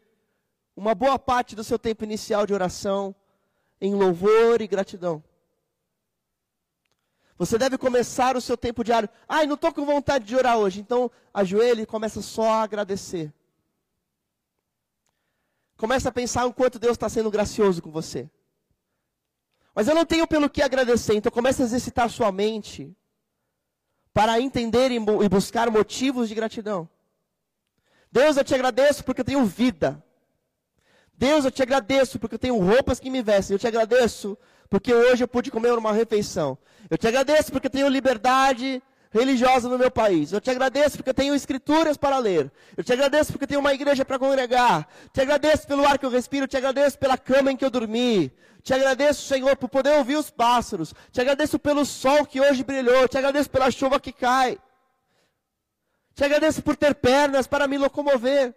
uma 0.75 0.93
boa 0.93 1.17
parte 1.17 1.55
do 1.55 1.63
seu 1.63 1.79
tempo 1.79 2.03
inicial 2.03 2.45
de 2.45 2.53
oração 2.53 3.15
em 3.81 3.95
louvor 3.95 4.61
e 4.61 4.67
gratidão. 4.67 5.23
Você 7.39 7.57
deve 7.57 7.75
começar 7.75 8.37
o 8.37 8.41
seu 8.41 8.55
tempo 8.55 8.83
diário. 8.83 9.09
Ai, 9.27 9.47
não 9.47 9.55
estou 9.55 9.73
com 9.73 9.83
vontade 9.83 10.25
de 10.25 10.35
orar 10.35 10.59
hoje. 10.59 10.79
Então, 10.79 11.09
ajoelhe 11.33 11.81
e 11.81 11.85
começa 11.87 12.21
só 12.21 12.51
a 12.51 12.61
agradecer. 12.61 13.33
Começa 15.75 16.09
a 16.09 16.11
pensar 16.11 16.45
o 16.45 16.53
quanto 16.53 16.77
Deus 16.77 16.93
está 16.93 17.09
sendo 17.09 17.31
gracioso 17.31 17.81
com 17.81 17.89
você. 17.89 18.29
Mas 19.73 19.87
eu 19.87 19.95
não 19.95 20.05
tenho 20.05 20.27
pelo 20.27 20.51
que 20.51 20.61
agradecer, 20.61 21.15
então 21.15 21.31
comece 21.31 21.63
a 21.63 21.65
exercitar 21.65 22.11
sua 22.11 22.31
mente 22.31 22.95
para 24.13 24.39
entender 24.39 24.91
e 24.91 24.99
buscar 25.27 25.71
motivos 25.71 26.29
de 26.29 26.35
gratidão. 26.35 26.87
Deus, 28.15 28.37
eu 28.37 28.45
te 28.45 28.55
agradeço 28.55 29.03
porque 29.03 29.19
eu 29.19 29.25
tenho 29.25 29.43
vida. 29.43 30.01
Deus, 31.17 31.43
eu 31.43 31.51
te 31.51 31.61
agradeço 31.61 32.17
porque 32.17 32.35
eu 32.35 32.39
tenho 32.39 32.57
roupas 32.57 32.97
que 32.97 33.09
me 33.09 33.21
vestem. 33.21 33.55
Eu 33.55 33.59
te 33.59 33.67
agradeço 33.67 34.37
porque 34.69 34.93
hoje 34.93 35.21
eu 35.21 35.27
pude 35.27 35.51
comer 35.51 35.77
uma 35.77 35.91
refeição. 35.91 36.57
Eu 36.89 36.97
te 36.97 37.09
agradeço 37.09 37.51
porque 37.51 37.67
eu 37.67 37.71
tenho 37.71 37.89
liberdade 37.89 38.81
religiosa 39.11 39.67
no 39.67 39.77
meu 39.77 39.91
país. 39.91 40.31
Eu 40.31 40.39
te 40.39 40.49
agradeço 40.49 40.95
porque 40.95 41.09
eu 41.09 41.13
tenho 41.13 41.35
escrituras 41.35 41.97
para 41.97 42.17
ler. 42.17 42.49
Eu 42.77 42.85
te 42.85 42.93
agradeço 42.93 43.33
porque 43.33 43.43
eu 43.43 43.49
tenho 43.49 43.59
uma 43.59 43.73
igreja 43.73 44.05
para 44.05 44.17
congregar. 44.17 44.87
Te 45.11 45.19
agradeço 45.19 45.67
pelo 45.67 45.85
ar 45.85 45.97
que 45.97 46.05
eu 46.05 46.09
respiro. 46.09 46.47
Te 46.47 46.55
agradeço 46.55 46.97
pela 46.97 47.17
cama 47.17 47.51
em 47.51 47.57
que 47.57 47.65
eu 47.65 47.69
dormi. 47.69 48.31
Te 48.63 48.73
agradeço, 48.73 49.27
Senhor, 49.27 49.57
por 49.57 49.67
poder 49.67 49.97
ouvir 49.97 50.15
os 50.15 50.29
pássaros. 50.29 50.93
Te 51.11 51.19
agradeço 51.19 51.59
pelo 51.59 51.83
sol 51.83 52.25
que 52.25 52.39
hoje 52.39 52.63
brilhou. 52.63 53.09
Te 53.09 53.17
agradeço 53.17 53.49
pela 53.49 53.69
chuva 53.69 53.99
que 53.99 54.13
cai. 54.13 54.57
Te 56.15 56.23
agradeço 56.23 56.63
por 56.63 56.77
ter 56.77 56.95
pernas 56.95 57.45
para 57.45 57.67
me 57.67 57.77
locomover. 57.77 58.55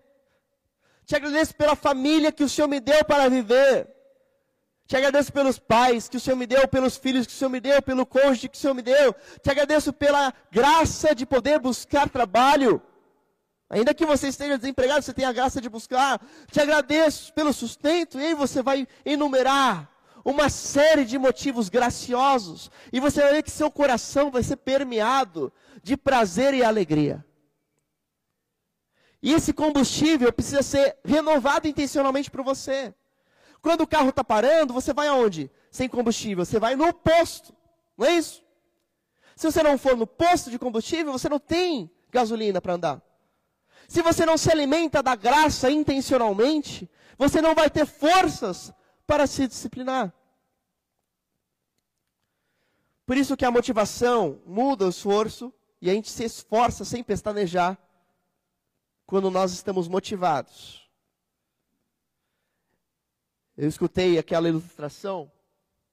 Te 1.05 1.17
agradeço 1.17 1.55
pela 1.57 1.75
família 1.75 2.31
que 2.31 2.45
o 2.45 2.49
Senhor 2.49 2.69
me 2.69 2.79
deu 2.79 3.05
para 3.05 3.29
viver. 3.29 3.89
Te 4.87 4.97
agradeço 4.97 5.33
pelos 5.33 5.59
pais 5.59 6.09
que 6.09 6.17
o 6.17 6.21
Senhor 6.21 6.37
me 6.37 6.47
deu, 6.47 6.69
pelos 6.69 6.97
filhos 6.97 7.27
que 7.27 7.33
o 7.33 7.37
Senhor 7.37 7.51
me 7.51 7.61
deu, 7.61 7.83
pelo 7.83 8.07
cônjuge 8.07 8.49
que 8.49 8.57
o 8.57 8.61
Senhor 8.61 8.75
me 8.75 8.81
deu. 8.81 9.15
Te 9.43 9.51
agradeço 9.51 9.93
pela 9.93 10.33
graça 10.51 11.15
de 11.15 11.27
poder 11.27 11.59
buscar 11.59 12.09
trabalho. 12.09 12.81
Ainda 13.69 13.93
que 13.93 14.07
você 14.07 14.29
esteja 14.29 14.57
desempregado, 14.57 15.03
você 15.03 15.13
tem 15.13 15.25
a 15.25 15.33
graça 15.33 15.61
de 15.61 15.69
buscar. 15.69 16.21
Te 16.51 16.61
agradeço 16.61 17.35
pelo 17.35 17.53
sustento. 17.53 18.21
E 18.21 18.27
aí 18.27 18.35
você 18.35 18.63
vai 18.63 18.87
enumerar 19.05 19.91
uma 20.25 20.49
série 20.49 21.05
de 21.05 21.19
motivos 21.19 21.69
graciosos. 21.69 22.71
E 22.93 23.01
você 23.01 23.21
vai 23.21 23.33
ver 23.33 23.43
que 23.43 23.51
seu 23.51 23.71
coração 23.71 24.31
vai 24.31 24.43
ser 24.43 24.57
permeado 24.57 25.53
de 25.83 25.97
prazer 25.97 26.55
e 26.55 26.65
alegria. 26.65 27.27
E 29.23 29.33
esse 29.33 29.53
combustível 29.53 30.33
precisa 30.33 30.63
ser 30.63 30.97
renovado 31.05 31.67
intencionalmente 31.67 32.31
por 32.31 32.43
você. 32.43 32.95
Quando 33.61 33.81
o 33.83 33.87
carro 33.87 34.11
está 34.11 34.23
parando, 34.23 34.73
você 34.73 34.93
vai 34.93 35.09
aonde? 35.09 35.51
Sem 35.71 35.89
combustível. 35.89 36.45
Você 36.45 36.61
vai 36.61 36.77
no 36.77 36.93
posto. 36.93 37.55
Não 37.97 38.07
é 38.07 38.13
isso? 38.13 38.45
Se 39.35 39.51
você 39.51 39.63
não 39.63 39.77
for 39.77 39.97
no 39.97 40.07
posto 40.07 40.51
de 40.51 40.59
combustível, 40.59 41.13
você 41.13 41.29
não 41.29 41.39
tem 41.39 41.91
gasolina 42.11 42.61
para 42.61 42.75
andar. 42.75 43.03
Se 43.89 44.03
você 44.03 44.25
não 44.25 44.37
se 44.37 44.51
alimenta 44.51 45.03
da 45.03 45.17
graça 45.17 45.71
intencionalmente, 45.71 46.89
você 47.17 47.41
não 47.41 47.55
vai 47.55 47.69
ter 47.71 47.87
forças 47.87 48.73
para 49.07 49.27
se 49.27 49.49
disciplinar. 49.49 50.13
Por 53.07 53.17
isso 53.17 53.37
que 53.37 53.45
a 53.45 53.51
motivação 53.51 54.43
muda 54.47 54.85
o 54.85 54.91
esforço 54.91 55.53
e 55.81 55.89
a 55.91 55.95
gente 55.95 56.11
se 56.11 56.25
esforça 56.25 56.85
sem 56.85 57.03
pestanejar 57.03 57.79
quando 59.09 59.31
nós 59.31 59.53
estamos 59.53 59.89
motivados. 59.89 60.87
Eu 63.57 63.67
escutei 63.67 64.19
aquela 64.19 64.51
ilustração, 64.51 65.33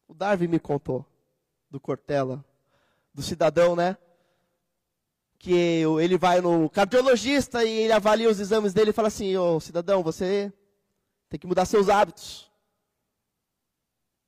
o 0.06 0.14
Darwin 0.14 0.50
me 0.50 0.60
contou, 0.60 1.06
do 1.72 1.80
Cortella, 1.80 2.44
do 3.14 3.22
cidadão, 3.22 3.74
né? 3.74 3.98
Que 5.40 5.84
ele 6.02 6.18
vai 6.18 6.42
no 6.42 6.70
cardiologista 6.70 7.64
e 7.64 7.70
ele 7.70 7.94
avalia 7.94 8.30
os 8.30 8.42
exames 8.42 8.74
dele 8.74 8.90
e 8.90 8.94
fala 8.94 9.08
assim: 9.08 9.38
Ô 9.38 9.62
cidadão, 9.62 10.04
você 10.04 10.52
tem 11.30 11.40
que 11.40 11.48
mudar 11.48 11.64
seus 11.64 11.88
hábitos. 11.88 12.52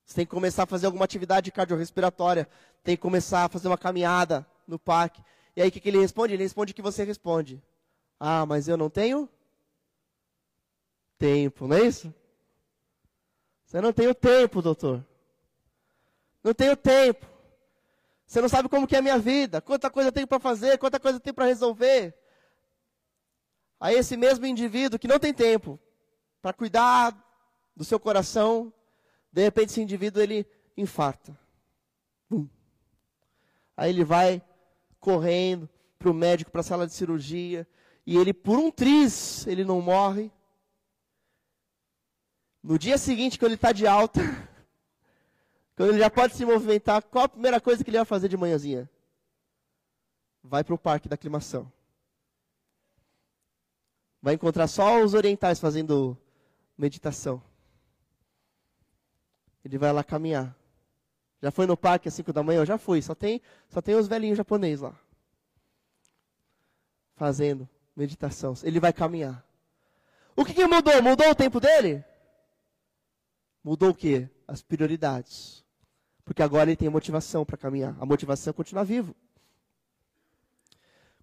Você 0.06 0.16
tem 0.16 0.26
que 0.26 0.32
começar 0.32 0.64
a 0.64 0.68
fazer 0.68 0.86
alguma 0.86 1.04
atividade 1.04 1.52
cardiorrespiratória. 1.52 2.48
Tem 2.86 2.96
que 2.96 3.02
começar 3.02 3.44
a 3.44 3.50
fazer 3.50 3.68
uma 3.68 3.78
caminhada 3.78 4.48
no 4.66 4.80
parque. 4.80 5.22
E 5.58 5.62
aí 5.62 5.68
o 5.68 5.72
que, 5.74 5.82
que 5.82 5.90
ele 5.90 6.00
responde? 6.00 6.34
Ele 6.34 6.44
responde 6.44 6.72
o 6.72 6.76
que 6.76 6.82
você 6.82 7.04
responde. 7.04 7.62
Ah, 8.20 8.46
mas 8.46 8.68
eu 8.68 8.78
não 8.78 8.90
tenho 8.90 9.30
tempo, 11.18 11.68
não 11.68 11.78
é 11.78 11.84
isso? 11.84 12.14
Você 13.66 13.82
não 13.82 13.92
tem 13.92 14.08
o 14.08 14.16
tempo, 14.16 14.62
doutor. 14.62 15.06
Não 16.44 16.54
tenho 16.54 16.76
tempo. 16.78 17.26
Você 18.26 18.42
não 18.42 18.50
sabe 18.50 18.68
como 18.70 18.88
que 18.88 18.96
é 18.96 19.00
a 19.00 19.02
minha 19.02 19.18
vida, 19.18 19.62
quanta 19.62 19.90
coisa 19.90 20.10
eu 20.10 20.14
tenho 20.14 20.28
para 20.28 20.40
fazer, 20.40 20.78
quanta 20.78 21.00
coisa 21.00 21.18
eu 21.18 21.22
tenho 21.22 21.34
para 21.34 21.46
resolver. 21.46 22.14
Aí 23.80 23.96
esse 23.96 24.18
mesmo 24.18 24.46
indivíduo 24.46 25.00
que 25.00 25.08
não 25.08 25.20
tem 25.20 25.34
tempo 25.34 25.80
para 26.42 26.52
cuidar 26.52 27.16
do 27.76 27.86
seu 27.86 28.00
coração, 28.00 28.74
de 29.32 29.44
repente 29.44 29.70
esse 29.70 29.82
indivíduo 29.82 30.22
ele 30.22 30.46
infarta. 30.76 31.38
Bum. 32.30 32.48
Aí 33.78 33.92
ele 33.92 34.04
vai 34.04 34.42
correndo 35.00 35.70
para 35.98 36.10
o 36.10 36.14
médico, 36.14 36.52
para 36.52 36.62
a 36.62 36.64
sala 36.64 36.88
de 36.88 36.94
cirurgia, 36.94 37.68
e 38.08 38.16
ele 38.16 38.34
por 38.34 38.58
um 38.58 38.72
triz, 38.72 39.46
ele 39.46 39.66
não 39.66 39.82
morre, 39.82 40.32
no 42.64 42.80
dia 42.80 42.98
seguinte, 42.98 43.38
quando 43.38 43.50
ele 43.52 43.56
está 43.56 43.74
de 43.74 43.86
alta, 43.86 44.22
quando 45.76 45.90
ele 45.90 46.00
já 46.00 46.10
pode 46.10 46.34
se 46.34 46.46
movimentar, 46.46 47.04
qual 47.04 47.26
a 47.26 47.30
primeira 47.30 47.60
coisa 47.60 47.84
que 47.84 47.90
ele 47.90 47.98
vai 47.98 48.06
fazer 48.06 48.30
de 48.30 48.38
manhãzinha? 48.38 48.90
Vai 50.42 50.64
para 50.64 50.74
o 50.74 50.78
parque 50.78 51.10
da 51.10 51.16
aclimação. 51.16 51.70
Vai 54.22 54.36
encontrar 54.36 54.68
só 54.68 55.04
os 55.04 55.14
orientais 55.14 55.60
fazendo 55.60 56.18
meditação. 56.78 57.44
Ele 59.66 59.78
vai 59.78 59.92
lá 59.92 60.02
caminhar. 60.02 60.56
Já 61.42 61.52
foi 61.52 61.66
no 61.66 61.76
parque 61.76 62.08
às 62.08 62.14
5 62.14 62.32
da 62.32 62.42
manhã? 62.42 62.62
Eu 62.62 62.66
já 62.66 62.78
fui. 62.78 63.02
Só 63.02 63.14
tem, 63.14 63.42
só 63.68 63.82
tem 63.82 63.96
os 63.96 64.08
velhinhos 64.08 64.38
japoneses 64.38 64.80
lá. 64.80 64.98
Fazendo 67.16 67.70
meditação. 67.98 68.54
Ele 68.64 68.80
vai 68.80 68.94
caminhar. 68.94 69.44
O 70.36 70.46
que, 70.46 70.54
que 70.54 70.66
mudou? 70.68 71.02
Mudou 71.02 71.30
o 71.32 71.36
tempo 71.36 71.60
dele? 71.60 72.06
Mudou 73.64 73.90
o 73.90 73.96
quê? 73.96 74.30
As 74.48 74.62
prioridades. 74.62 75.66
Porque 76.24 76.44
agora 76.44 76.70
ele 76.70 76.78
tem 76.78 76.90
motivação 76.90 77.44
para 77.44 77.58
caminhar. 77.58 77.98
A 78.00 78.06
motivação 78.06 78.52
é 78.52 78.54
continuar 78.54 78.84
vivo. 78.84 79.16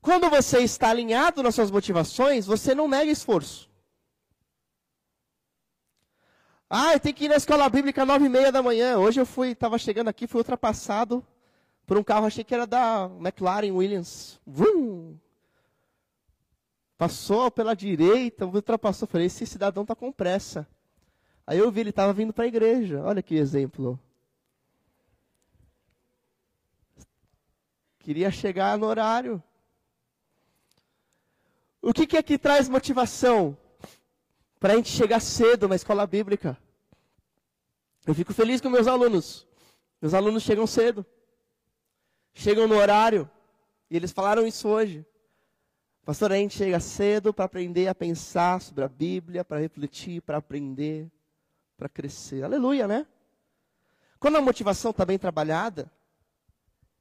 Quando 0.00 0.28
você 0.28 0.58
está 0.58 0.90
alinhado 0.90 1.42
nas 1.42 1.54
suas 1.54 1.70
motivações, 1.70 2.44
você 2.44 2.74
não 2.74 2.88
nega 2.88 3.10
esforço. 3.10 3.70
Ah, 6.68 6.92
eu 6.94 7.00
tenho 7.00 7.14
que 7.14 7.26
ir 7.26 7.28
na 7.28 7.36
escola 7.36 7.68
bíblica 7.68 8.02
às 8.02 8.08
nove 8.08 8.26
e 8.26 8.28
meia 8.28 8.50
da 8.50 8.62
manhã. 8.62 8.98
Hoje 8.98 9.20
eu 9.20 9.24
fui, 9.24 9.50
estava 9.50 9.78
chegando 9.78 10.08
aqui, 10.08 10.26
fui 10.26 10.40
ultrapassado 10.40 11.24
por 11.86 11.96
um 11.96 12.02
carro, 12.02 12.26
achei 12.26 12.42
que 12.42 12.54
era 12.54 12.66
da 12.66 13.08
McLaren 13.20 13.70
Williams. 13.70 14.40
Vum! 14.44 15.16
Passou 16.96 17.50
pela 17.50 17.74
direita, 17.74 18.46
ultrapassou. 18.46 19.08
Falei, 19.08 19.26
esse 19.26 19.46
cidadão 19.46 19.82
está 19.82 19.94
com 19.94 20.12
pressa. 20.12 20.66
Aí 21.46 21.58
eu 21.58 21.70
vi, 21.70 21.80
ele 21.80 21.90
estava 21.90 22.12
vindo 22.12 22.32
para 22.32 22.44
a 22.44 22.48
igreja. 22.48 23.02
Olha 23.02 23.22
que 23.22 23.34
exemplo. 23.34 23.98
Queria 27.98 28.30
chegar 28.30 28.78
no 28.78 28.86
horário. 28.86 29.42
O 31.82 31.92
que, 31.92 32.06
que 32.06 32.16
é 32.16 32.22
que 32.22 32.38
traz 32.38 32.68
motivação 32.68 33.56
para 34.58 34.72
a 34.72 34.76
gente 34.76 34.90
chegar 34.90 35.20
cedo 35.20 35.68
na 35.68 35.76
escola 35.76 36.06
bíblica? 36.06 36.56
Eu 38.06 38.14
fico 38.14 38.32
feliz 38.32 38.60
com 38.60 38.70
meus 38.70 38.86
alunos. 38.86 39.46
Meus 40.00 40.14
alunos 40.14 40.42
chegam 40.42 40.66
cedo. 40.66 41.04
Chegam 42.34 42.68
no 42.68 42.76
horário. 42.76 43.28
E 43.90 43.96
eles 43.96 44.12
falaram 44.12 44.46
isso 44.46 44.68
hoje. 44.68 45.04
Pastor, 46.04 46.32
a 46.32 46.36
gente 46.36 46.56
chega 46.56 46.78
cedo 46.80 47.32
para 47.32 47.46
aprender 47.46 47.88
a 47.88 47.94
pensar 47.94 48.60
sobre 48.60 48.84
a 48.84 48.88
Bíblia, 48.88 49.44
para 49.44 49.58
refletir, 49.58 50.20
para 50.20 50.36
aprender 50.36 51.10
para 51.76 51.88
crescer. 51.88 52.42
Aleluia, 52.42 52.86
né? 52.86 53.06
Quando 54.18 54.36
a 54.36 54.40
motivação 54.40 54.90
está 54.90 55.04
bem 55.04 55.18
trabalhada, 55.18 55.90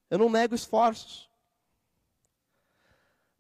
eu 0.10 0.18
não 0.18 0.30
nego 0.30 0.56
esforços. 0.56 1.30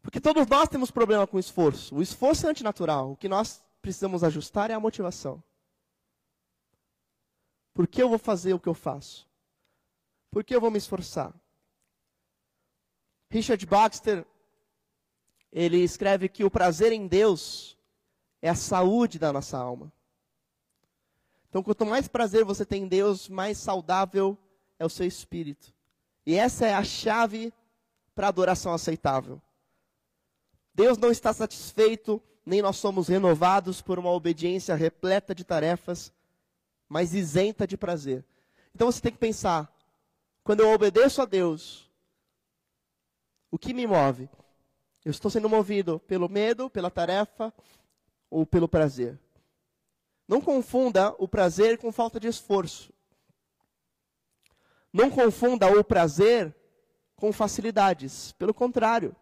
Porque 0.01 0.19
todos 0.19 0.45
nós 0.47 0.69
temos 0.69 0.91
problema 0.91 1.25
com 1.25 1.39
esforço. 1.39 1.95
O 1.95 2.01
esforço 2.01 2.45
é 2.45 2.49
antinatural. 2.49 3.11
O 3.11 3.17
que 3.17 3.29
nós 3.29 3.63
precisamos 3.81 4.23
ajustar 4.23 4.69
é 4.69 4.73
a 4.73 4.79
motivação. 4.79 5.43
Por 7.73 7.87
que 7.87 8.01
eu 8.01 8.09
vou 8.09 8.19
fazer 8.19 8.53
o 8.53 8.59
que 8.59 8.69
eu 8.69 8.73
faço? 8.73 9.27
Por 10.29 10.43
que 10.43 10.55
eu 10.55 10.61
vou 10.61 10.71
me 10.71 10.77
esforçar? 10.77 11.33
Richard 13.29 13.65
Baxter, 13.65 14.25
ele 15.53 15.77
escreve 15.77 16.27
que 16.27 16.43
o 16.43 16.49
prazer 16.49 16.91
em 16.91 17.05
Deus 17.05 17.77
é 18.41 18.49
a 18.49 18.55
saúde 18.55 19.19
da 19.19 19.31
nossa 19.31 19.55
alma. 19.55 19.93
Então, 21.47 21.61
quanto 21.61 21.85
mais 21.85 22.07
prazer 22.07 22.43
você 22.43 22.65
tem 22.65 22.83
em 22.83 22.87
Deus, 22.87 23.29
mais 23.29 23.59
saudável 23.59 24.35
é 24.79 24.85
o 24.85 24.89
seu 24.89 25.05
espírito. 25.05 25.71
E 26.25 26.33
essa 26.33 26.65
é 26.65 26.73
a 26.73 26.83
chave 26.83 27.53
para 28.15 28.25
a 28.25 28.29
adoração 28.29 28.73
aceitável. 28.73 29.39
Deus 30.73 30.97
não 30.97 31.11
está 31.11 31.31
satisfeito, 31.31 32.19
nem 32.43 32.59
nós 32.59 32.77
somos 32.77 33.07
renovados 33.07 33.79
por 33.79 33.99
uma 33.99 34.09
obediência 34.09 34.73
repleta 34.73 35.35
de 35.35 35.43
tarefas, 35.43 36.11
mas 36.89 37.13
isenta 37.13 37.67
de 37.67 37.77
prazer. 37.77 38.25
Então 38.73 38.91
você 38.91 38.99
tem 38.99 39.11
que 39.11 39.19
pensar: 39.19 39.71
quando 40.43 40.61
eu 40.61 40.71
obedeço 40.71 41.21
a 41.21 41.25
Deus, 41.25 41.87
o 43.51 43.59
que 43.59 43.71
me 43.71 43.85
move? 43.85 44.27
Eu 45.03 45.11
estou 45.11 45.29
sendo 45.29 45.49
movido 45.49 45.99
pelo 45.99 46.29
medo, 46.29 46.69
pela 46.69 46.89
tarefa 46.89 47.53
ou 48.29 48.45
pelo 48.45 48.67
prazer. 48.67 49.19
Não 50.27 50.39
confunda 50.39 51.13
o 51.19 51.27
prazer 51.27 51.77
com 51.77 51.91
falta 51.91 52.19
de 52.19 52.27
esforço. 52.27 52.93
Não 54.91 55.09
confunda 55.09 55.67
o 55.67 55.83
prazer 55.83 56.55
com 57.15 57.33
facilidades. 57.33 58.31
Pelo 58.33 58.53
contrário. 58.53 59.15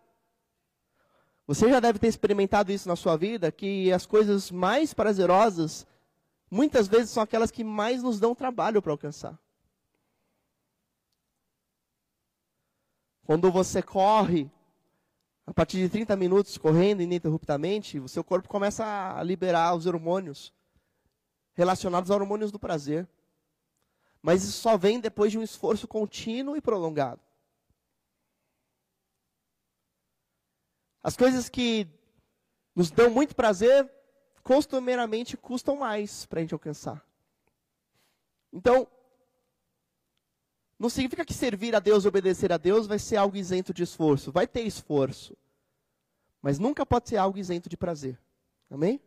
Você 1.47 1.67
já 1.69 1.79
deve 1.79 1.97
ter 1.97 2.07
experimentado 2.07 2.71
isso 2.71 2.88
na 2.88 2.95
sua 2.95 3.17
vida, 3.17 3.51
que 3.51 3.91
as 3.91 4.05
coisas 4.05 4.51
mais 4.51 4.93
prazerosas, 4.93 5.86
muitas 6.49 6.88
vezes 6.88 7.09
são 7.09 7.23
aquelas 7.23 7.51
que 7.51 7.63
mais 7.63 8.03
nos 8.03 8.19
dão 8.19 8.36
trabalho 8.36 8.82
para 8.82 8.91
alcançar. 8.91 9.38
Quando 13.25 13.51
você 13.51 13.82
corre, 13.82 14.49
a 15.52 15.54
partir 15.54 15.80
de 15.80 15.89
30 15.89 16.16
minutos 16.16 16.58
correndo 16.58 17.02
ininterruptamente, 17.02 17.99
o 17.99 18.08
seu 18.08 18.24
corpo 18.24 18.47
começa 18.47 18.86
a 19.18 19.22
liberar 19.22 19.76
os 19.76 19.86
hormônios 19.86 20.54
relacionados 21.54 22.10
aos 22.10 22.22
hormônios 22.22 22.54
do 22.54 22.58
prazer. 22.58 23.06
Mas 24.22 24.45
isso 24.45 24.62
só 24.62 24.78
vem 24.78 25.02
depois 25.02 25.30
de 25.30 25.38
um 25.38 25.43
esforço 25.43 25.89
contínuo 25.89 26.56
e 26.56 26.62
prolongado. 26.62 27.20
As 31.04 31.18
coisas 31.18 31.49
que 31.49 31.86
nos 32.74 32.89
dão 32.89 33.10
muito 33.10 33.36
prazer, 33.36 33.91
costumeiramente 34.43 35.36
custam 35.36 35.76
mais 35.76 36.26
para 36.28 36.39
a 36.39 36.43
gente 36.43 36.54
alcançar. 36.54 37.06
Então, 38.54 38.88
não 40.82 40.89
significa 40.89 41.23
que 41.23 41.32
servir 41.32 41.75
a 41.75 41.79
Deus 41.79 42.07
obedecer 42.07 42.51
a 42.51 42.57
Deus 42.57 42.88
vai 42.88 42.97
ser 42.97 43.15
algo 43.15 43.38
isento 43.38 43.71
de 43.71 43.84
esforço. 43.84 44.32
Vai 44.32 44.47
ter 44.47 44.61
esforço. 44.61 45.38
Mas 46.41 46.57
nunca 46.57 46.84
pode 46.84 47.07
ser 47.07 47.17
algo 47.17 47.38
isento 47.38 47.69
de 47.69 47.77
prazer. 47.77 48.19
Amém? 48.67 48.99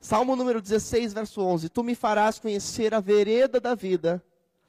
Salmo 0.00 0.34
número 0.34 0.62
16, 0.62 1.12
verso 1.12 1.42
11: 1.42 1.68
Tu 1.68 1.84
me 1.84 1.94
farás 1.94 2.38
conhecer 2.38 2.94
a 2.94 3.00
vereda 3.00 3.60
da 3.60 3.74
vida, 3.74 4.24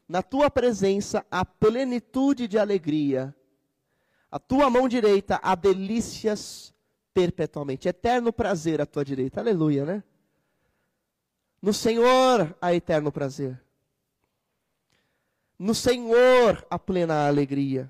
na 0.05 0.21
tua 0.21 0.51
presença 0.51 1.25
a 1.31 1.45
plenitude 1.45 2.45
de 2.45 2.59
alegria. 2.59 3.33
A 4.29 4.39
tua 4.39 4.69
mão 4.69 4.85
direita 4.85 5.39
há 5.41 5.55
delícias 5.55 6.73
perpetuamente. 7.13 7.87
Eterno 7.87 8.33
prazer 8.33 8.81
à 8.81 8.85
tua 8.85 9.05
direita. 9.05 9.39
Aleluia, 9.39 9.85
né? 9.85 10.03
No 11.61 11.73
Senhor 11.73 12.53
há 12.59 12.73
eterno 12.73 13.13
prazer. 13.13 13.63
No 15.63 15.73
Senhor 15.73 16.67
há 16.69 16.77
plena 16.77 17.25
alegria. 17.25 17.89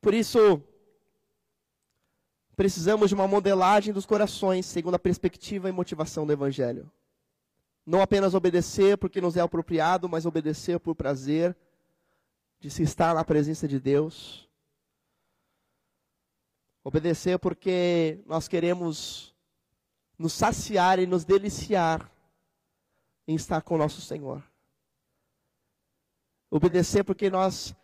Por 0.00 0.14
isso, 0.14 0.62
precisamos 2.56 3.10
de 3.10 3.14
uma 3.14 3.28
modelagem 3.28 3.92
dos 3.92 4.06
corações, 4.06 4.64
segundo 4.64 4.94
a 4.94 4.98
perspectiva 4.98 5.68
e 5.68 5.72
motivação 5.72 6.26
do 6.26 6.32
Evangelho. 6.32 6.90
Não 7.84 8.00
apenas 8.00 8.32
obedecer 8.32 8.96
porque 8.96 9.20
nos 9.20 9.36
é 9.36 9.42
apropriado, 9.42 10.08
mas 10.08 10.24
obedecer 10.24 10.80
por 10.80 10.94
prazer 10.94 11.54
de 12.58 12.70
se 12.70 12.84
estar 12.84 13.14
na 13.14 13.22
presença 13.22 13.68
de 13.68 13.78
Deus. 13.78 14.48
Obedecer 16.82 17.38
porque 17.38 18.24
nós 18.24 18.48
queremos 18.48 19.36
nos 20.18 20.32
saciar 20.32 20.98
e 20.98 21.06
nos 21.06 21.22
deliciar 21.22 22.10
em 23.28 23.34
estar 23.34 23.60
com 23.60 23.74
o 23.74 23.78
nosso 23.78 24.00
Senhor. 24.00 24.42
Obedecer 26.54 27.02
porque 27.02 27.28
nós 27.28 27.74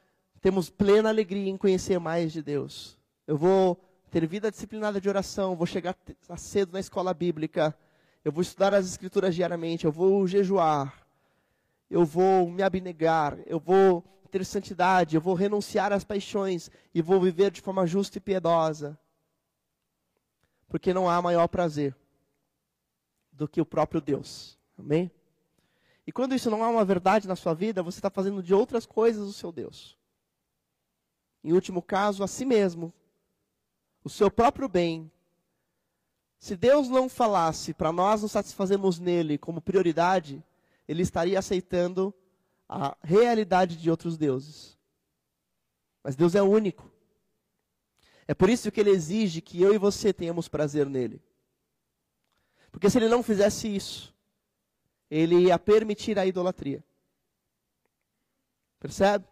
temos 0.40 0.70
plena 0.70 1.08
alegria 1.08 1.50
em 1.50 1.56
conhecer 1.56 1.98
mais 1.98 2.32
de 2.32 2.40
Deus. 2.40 2.96
Eu 3.26 3.36
vou 3.36 3.76
ter 4.12 4.24
vida 4.28 4.48
disciplinada 4.48 5.00
de 5.00 5.08
oração, 5.08 5.56
vou 5.56 5.66
chegar 5.66 5.96
cedo 6.36 6.72
na 6.72 6.78
escola 6.78 7.12
bíblica, 7.12 7.76
eu 8.24 8.30
vou 8.30 8.40
estudar 8.40 8.72
as 8.72 8.86
escrituras 8.86 9.34
diariamente, 9.34 9.86
eu 9.86 9.90
vou 9.90 10.24
jejuar, 10.24 11.04
eu 11.90 12.04
vou 12.04 12.48
me 12.48 12.62
abnegar, 12.62 13.40
eu 13.44 13.58
vou 13.58 14.04
ter 14.30 14.44
santidade, 14.44 15.16
eu 15.16 15.20
vou 15.20 15.34
renunciar 15.34 15.92
às 15.92 16.04
paixões 16.04 16.70
e 16.94 17.02
vou 17.02 17.20
viver 17.20 17.50
de 17.50 17.60
forma 17.60 17.84
justa 17.88 18.18
e 18.18 18.20
piedosa. 18.20 18.96
Porque 20.68 20.94
não 20.94 21.10
há 21.10 21.20
maior 21.20 21.48
prazer 21.48 21.92
do 23.32 23.48
que 23.48 23.60
o 23.60 23.66
próprio 23.66 24.00
Deus. 24.00 24.56
Amém? 24.78 25.10
E 26.10 26.12
quando 26.12 26.34
isso 26.34 26.50
não 26.50 26.64
é 26.64 26.66
uma 26.66 26.84
verdade 26.84 27.28
na 27.28 27.36
sua 27.36 27.54
vida, 27.54 27.84
você 27.84 28.00
está 28.00 28.10
fazendo 28.10 28.42
de 28.42 28.52
outras 28.52 28.84
coisas 28.84 29.28
o 29.28 29.32
seu 29.32 29.52
Deus. 29.52 29.96
Em 31.44 31.52
último 31.52 31.80
caso, 31.80 32.24
a 32.24 32.26
si 32.26 32.44
mesmo, 32.44 32.92
o 34.02 34.10
seu 34.10 34.28
próprio 34.28 34.68
bem. 34.68 35.08
Se 36.36 36.56
Deus 36.56 36.88
não 36.88 37.08
falasse 37.08 37.72
para 37.72 37.92
nós 37.92 38.22
nos 38.22 38.32
satisfazermos 38.32 38.98
nele 38.98 39.38
como 39.38 39.60
prioridade, 39.60 40.44
ele 40.88 41.02
estaria 41.02 41.38
aceitando 41.38 42.12
a 42.68 42.96
realidade 43.04 43.76
de 43.76 43.88
outros 43.88 44.18
deuses. 44.18 44.76
Mas 46.02 46.16
Deus 46.16 46.34
é 46.34 46.42
único. 46.42 46.90
É 48.26 48.34
por 48.34 48.50
isso 48.50 48.72
que 48.72 48.80
ele 48.80 48.90
exige 48.90 49.40
que 49.40 49.62
eu 49.62 49.72
e 49.72 49.78
você 49.78 50.12
tenhamos 50.12 50.48
prazer 50.48 50.86
nele. 50.86 51.22
Porque 52.72 52.90
se 52.90 52.98
ele 52.98 53.08
não 53.08 53.22
fizesse 53.22 53.72
isso, 53.72 54.09
ele 55.10 55.46
ia 55.46 55.58
permitir 55.58 56.18
a 56.18 56.24
idolatria. 56.24 56.84
Percebe? 58.78 59.26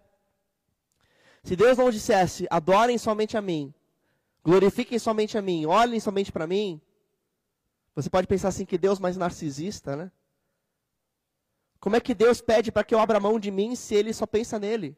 Se 1.43 1.55
Deus 1.55 1.79
não 1.79 1.91
dissesse, 1.91 2.47
adorem 2.51 2.99
somente 2.99 3.37
a 3.37 3.41
mim, 3.41 3.73
glorifiquem 4.45 4.99
somente 4.99 5.39
a 5.39 5.43
mim, 5.43 5.65
olhem 5.65 6.01
somente 6.01 6.33
para 6.33 6.47
mim, 6.47 6.81
você 7.95 8.11
pode 8.11 8.27
pensar 8.27 8.49
assim 8.49 8.67
que 8.67 8.77
Deus 8.77 8.99
mais 8.99 9.17
narcisista, 9.17 9.97
né? 9.97 10.13
Como 11.81 11.95
é 11.97 12.01
que 12.01 12.15
Deus 12.15 12.41
pede 12.41 12.73
para 12.73 12.85
que 12.85 12.95
eu 12.95 12.99
abra 12.99 13.21
mão 13.21 13.39
de 13.39 13.51
mim 13.51 13.75
se 13.77 13.95
ele 13.95 14.13
só 14.13 14.27
pensa 14.27 14.59
nele? 14.59 14.97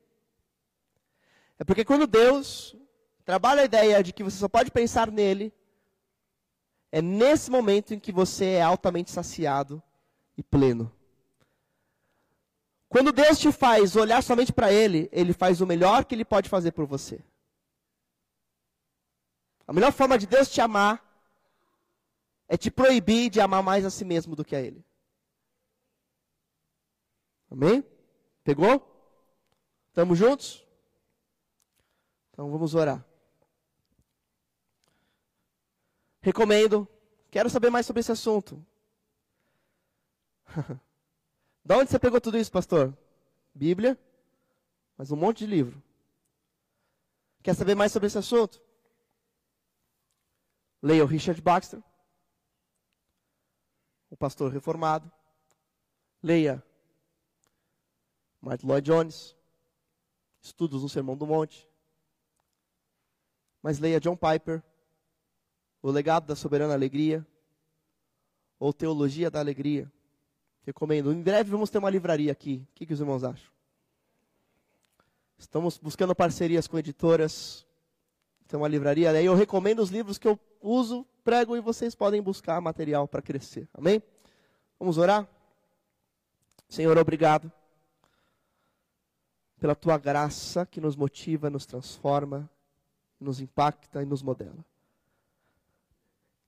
É 1.59 1.64
porque 1.64 1.85
quando 1.85 2.07
Deus 2.07 2.74
trabalha 3.24 3.62
a 3.62 3.66
ideia 3.66 4.03
de 4.03 4.12
que 4.12 4.24
você 4.24 4.39
só 4.39 4.49
pode 4.49 4.70
pensar 4.70 5.11
nele, 5.11 5.53
é 6.91 7.03
nesse 7.03 7.51
momento 7.51 7.95
em 7.95 8.01
que 8.01 8.11
você 8.11 8.53
é 8.53 8.62
altamente 8.62 9.11
saciado 9.11 9.83
e 10.37 10.43
pleno. 10.43 10.93
Quando 12.89 13.12
Deus 13.12 13.39
te 13.39 13.53
faz 13.53 13.95
olhar 13.95 14.22
somente 14.22 14.53
para 14.53 14.72
Ele, 14.72 15.09
Ele 15.12 15.33
faz 15.33 15.61
o 15.61 15.66
melhor 15.66 16.05
que 16.05 16.14
Ele 16.14 16.24
pode 16.24 16.49
fazer 16.49 16.72
por 16.72 16.87
você. 16.87 17.22
A 19.66 19.72
melhor 19.72 19.93
forma 19.93 20.18
de 20.18 20.26
Deus 20.26 20.51
te 20.51 20.61
amar 20.61 21.09
é 22.49 22.57
te 22.57 22.70
proibir 22.70 23.31
de 23.31 23.41
amar 23.41 23.62
mais 23.62 23.85
a 23.85 23.91
si 23.91 24.05
mesmo 24.05 24.35
do 24.35 24.45
que 24.45 24.57
a 24.57 24.61
Ele. 24.61 24.85
Amém? 27.49 27.85
Pegou? 28.43 28.85
Estamos 29.89 30.18
juntos? 30.18 30.66
Então 32.33 32.51
vamos 32.51 32.74
orar. 32.74 33.05
Recomendo. 36.20 36.89
Quero 37.31 37.49
saber 37.49 37.70
mais 37.70 37.87
sobre 37.87 38.01
esse 38.01 38.11
assunto. 38.11 38.64
da 41.64 41.76
onde 41.78 41.90
você 41.90 41.98
pegou 41.98 42.20
tudo 42.20 42.38
isso, 42.38 42.51
pastor? 42.51 42.96
Bíblia, 43.55 43.98
mas 44.96 45.11
um 45.11 45.16
monte 45.16 45.38
de 45.38 45.46
livro. 45.46 45.82
Quer 47.42 47.55
saber 47.55 47.74
mais 47.74 47.92
sobre 47.92 48.07
esse 48.07 48.18
assunto? 48.18 48.62
Leia 50.82 51.05
o 51.05 51.07
Richard 51.07 51.40
Baxter, 51.40 51.82
o 54.11 54.16
pastor 54.16 54.51
reformado. 54.53 55.11
Leia 56.22 56.62
Martin 58.40 58.66
Lloyd 58.66 58.86
Jones, 58.86 59.36
Estudos 60.40 60.82
no 60.82 60.88
Sermão 60.88 61.16
do 61.16 61.26
Monte. 61.26 61.68
Mas 63.62 63.78
leia 63.78 64.01
John 64.01 64.16
Piper, 64.16 64.62
O 65.82 65.90
Legado 65.90 66.26
da 66.26 66.34
Soberana 66.34 66.72
Alegria, 66.72 67.26
ou 68.59 68.72
Teologia 68.72 69.30
da 69.30 69.38
Alegria. 69.38 69.90
Recomendo. 70.63 71.13
Em 71.13 71.23
breve 71.23 71.51
vamos 71.51 71.71
ter 71.71 71.79
uma 71.79 71.91
livraria 71.91 72.33
aqui. 72.33 72.67
O 72.71 72.75
que, 72.75 72.87
que 72.87 72.93
os 72.93 73.01
irmãos 73.01 73.25
acham? 73.25 73.51
Estamos 75.39 75.79
buscando 75.79 76.15
parcerias 76.15 76.67
com 76.67 76.79
editoras. 76.79 77.67
Tem 78.47 78.59
uma 78.59 78.69
livraria. 78.69 79.11
Aí 79.11 79.25
eu 79.25 79.35
recomendo 79.35 79.81
os 79.81 79.91
livros 79.91 80.19
que 80.19 80.29
eu 80.29 80.39
uso, 80.61 81.07
prego 81.25 81.57
e 81.57 81.61
vocês 81.61 81.95
podem 81.95 82.21
buscar 82.21 82.61
material 82.61 83.09
para 83.09 83.23
crescer. 83.23 83.69
Amém? 83.73 84.03
Vamos 84.79 84.99
orar? 84.99 85.29
Senhor, 86.69 86.97
obrigado 86.99 87.51
pela 89.59 89.75
tua 89.75 89.99
graça 89.99 90.65
que 90.65 90.81
nos 90.81 90.97
motiva, 90.97 91.51
nos 91.51 91.67
transforma, 91.67 92.51
nos 93.21 93.41
impacta 93.41 94.03
e 94.03 94.07
nos 94.07 94.23
modela. 94.23 94.65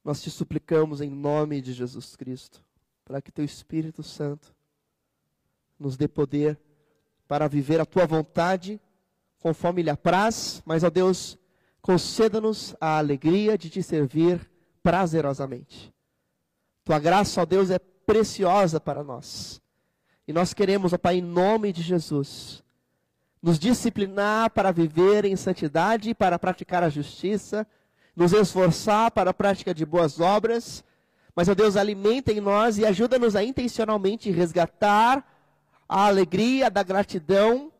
Nós 0.05 0.21
te 0.23 0.31
suplicamos 0.31 1.01
em 1.01 1.11
nome 1.11 1.61
de 1.61 1.73
Jesus 1.73 2.17
Cristo, 2.17 2.65
para 3.05 3.20
que 3.20 3.32
teu 3.32 3.44
Espírito 3.44 4.03
Santo 4.03 4.55
nos 5.78 5.96
dê 5.96 6.07
poder 6.07 6.59
para 7.26 7.48
viver 7.48 7.80
a 7.80 7.86
tua 7.86 8.07
vontade 8.07 8.80
conforme 9.40 9.82
lhe 9.82 9.90
apraz, 9.90 10.62
mas, 10.64 10.84
ó 10.84 10.90
Deus, 10.90 11.36
conceda-nos 11.80 12.76
a 12.80 12.98
alegria 12.98 13.59
de 13.59 13.68
te 13.68 13.82
servir 13.82 14.48
prazerosamente. 14.82 15.92
Tua 16.84 16.98
graça, 16.98 17.42
ó 17.42 17.44
Deus, 17.44 17.70
é 17.70 17.78
preciosa 17.78 18.80
para 18.80 19.03
nós. 19.03 19.61
E 20.26 20.32
nós 20.32 20.55
queremos, 20.55 20.92
ó 20.92 20.98
Pai, 20.98 21.16
em 21.16 21.22
nome 21.22 21.72
de 21.72 21.82
Jesus, 21.82 22.62
nos 23.42 23.59
disciplinar 23.59 24.50
para 24.50 24.70
viver 24.70 25.24
em 25.24 25.34
santidade 25.34 26.14
para 26.14 26.38
praticar 26.38 26.84
a 26.84 26.88
justiça, 26.88 27.66
nos 28.14 28.32
esforçar 28.32 29.11
para 29.11 29.30
a 29.30 29.34
prática 29.34 29.74
de 29.74 29.84
boas 29.84 30.20
obras, 30.20 30.84
mas, 31.35 31.49
ó 31.49 31.55
Deus, 31.55 31.76
alimenta 31.76 32.30
em 32.30 32.41
nós 32.41 32.76
e 32.78 32.85
ajuda-nos 32.85 33.35
a 33.35 33.43
intencionalmente 33.43 34.30
resgatar 34.30 35.26
a 35.89 36.07
alegria 36.07 36.70
da 36.70 36.83
gratidão 36.83 37.72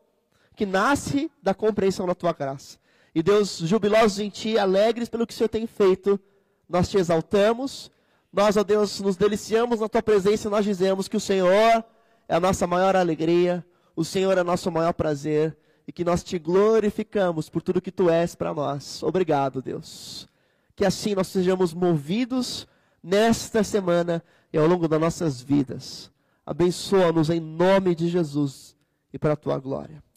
que 0.57 0.64
nasce 0.64 1.30
da 1.42 1.55
compreensão 1.55 2.07
da 2.07 2.14
tua 2.14 2.32
graça. 2.32 2.78
E 3.14 3.22
Deus, 3.22 3.59
jubilosos 3.59 4.18
em 4.18 4.30
ti, 4.30 4.59
alegres 4.59 5.09
pelo 5.09 5.26
que 5.26 5.34
o 5.34 5.36
Senhor 5.36 5.48
tem 5.48 5.66
feito, 5.66 6.18
nós 6.68 6.88
te 6.88 6.96
exaltamos, 6.96 7.90
nós, 8.32 8.57
ó 8.57 8.64
Deus, 8.64 9.00
nos 9.00 9.16
deliciamos 9.16 9.80
na 9.80 9.88
tua 9.88 10.03
presença 10.03 10.48
e 10.48 10.50
nós 10.50 10.64
dizemos 10.64 11.07
que 11.07 11.16
o 11.16 11.20
Senhor 11.20 11.84
é 12.26 12.34
a 12.34 12.40
nossa 12.40 12.66
maior 12.66 12.96
alegria, 12.96 13.64
o 13.94 14.05
Senhor 14.05 14.38
é 14.38 14.42
nosso 14.42 14.70
maior 14.70 14.94
prazer 14.94 15.55
e 15.86 15.92
que 15.92 16.05
nós 16.05 16.22
te 16.22 16.38
glorificamos 16.38 17.50
por 17.50 17.61
tudo 17.61 17.82
que 17.82 17.92
tu 17.92 18.09
és 18.09 18.34
para 18.34 18.55
nós. 18.55 19.03
Obrigado, 19.03 19.61
Deus. 19.61 20.26
Que 20.74 20.86
assim 20.86 21.14
nós 21.14 21.26
sejamos 21.26 21.74
movidos 21.74 22.66
nesta 23.03 23.64
semana 23.64 24.22
e 24.53 24.59
ao 24.59 24.66
longo 24.66 24.86
das 24.86 25.00
nossas 25.00 25.40
vidas. 25.40 26.11
Abençoa-nos 26.44 27.30
em 27.30 27.40
nome 27.40 27.94
de 27.94 28.09
Jesus 28.09 28.76
e 29.12 29.18
para 29.18 29.34
a 29.34 29.36
tua 29.36 29.59
glória. 29.59 30.03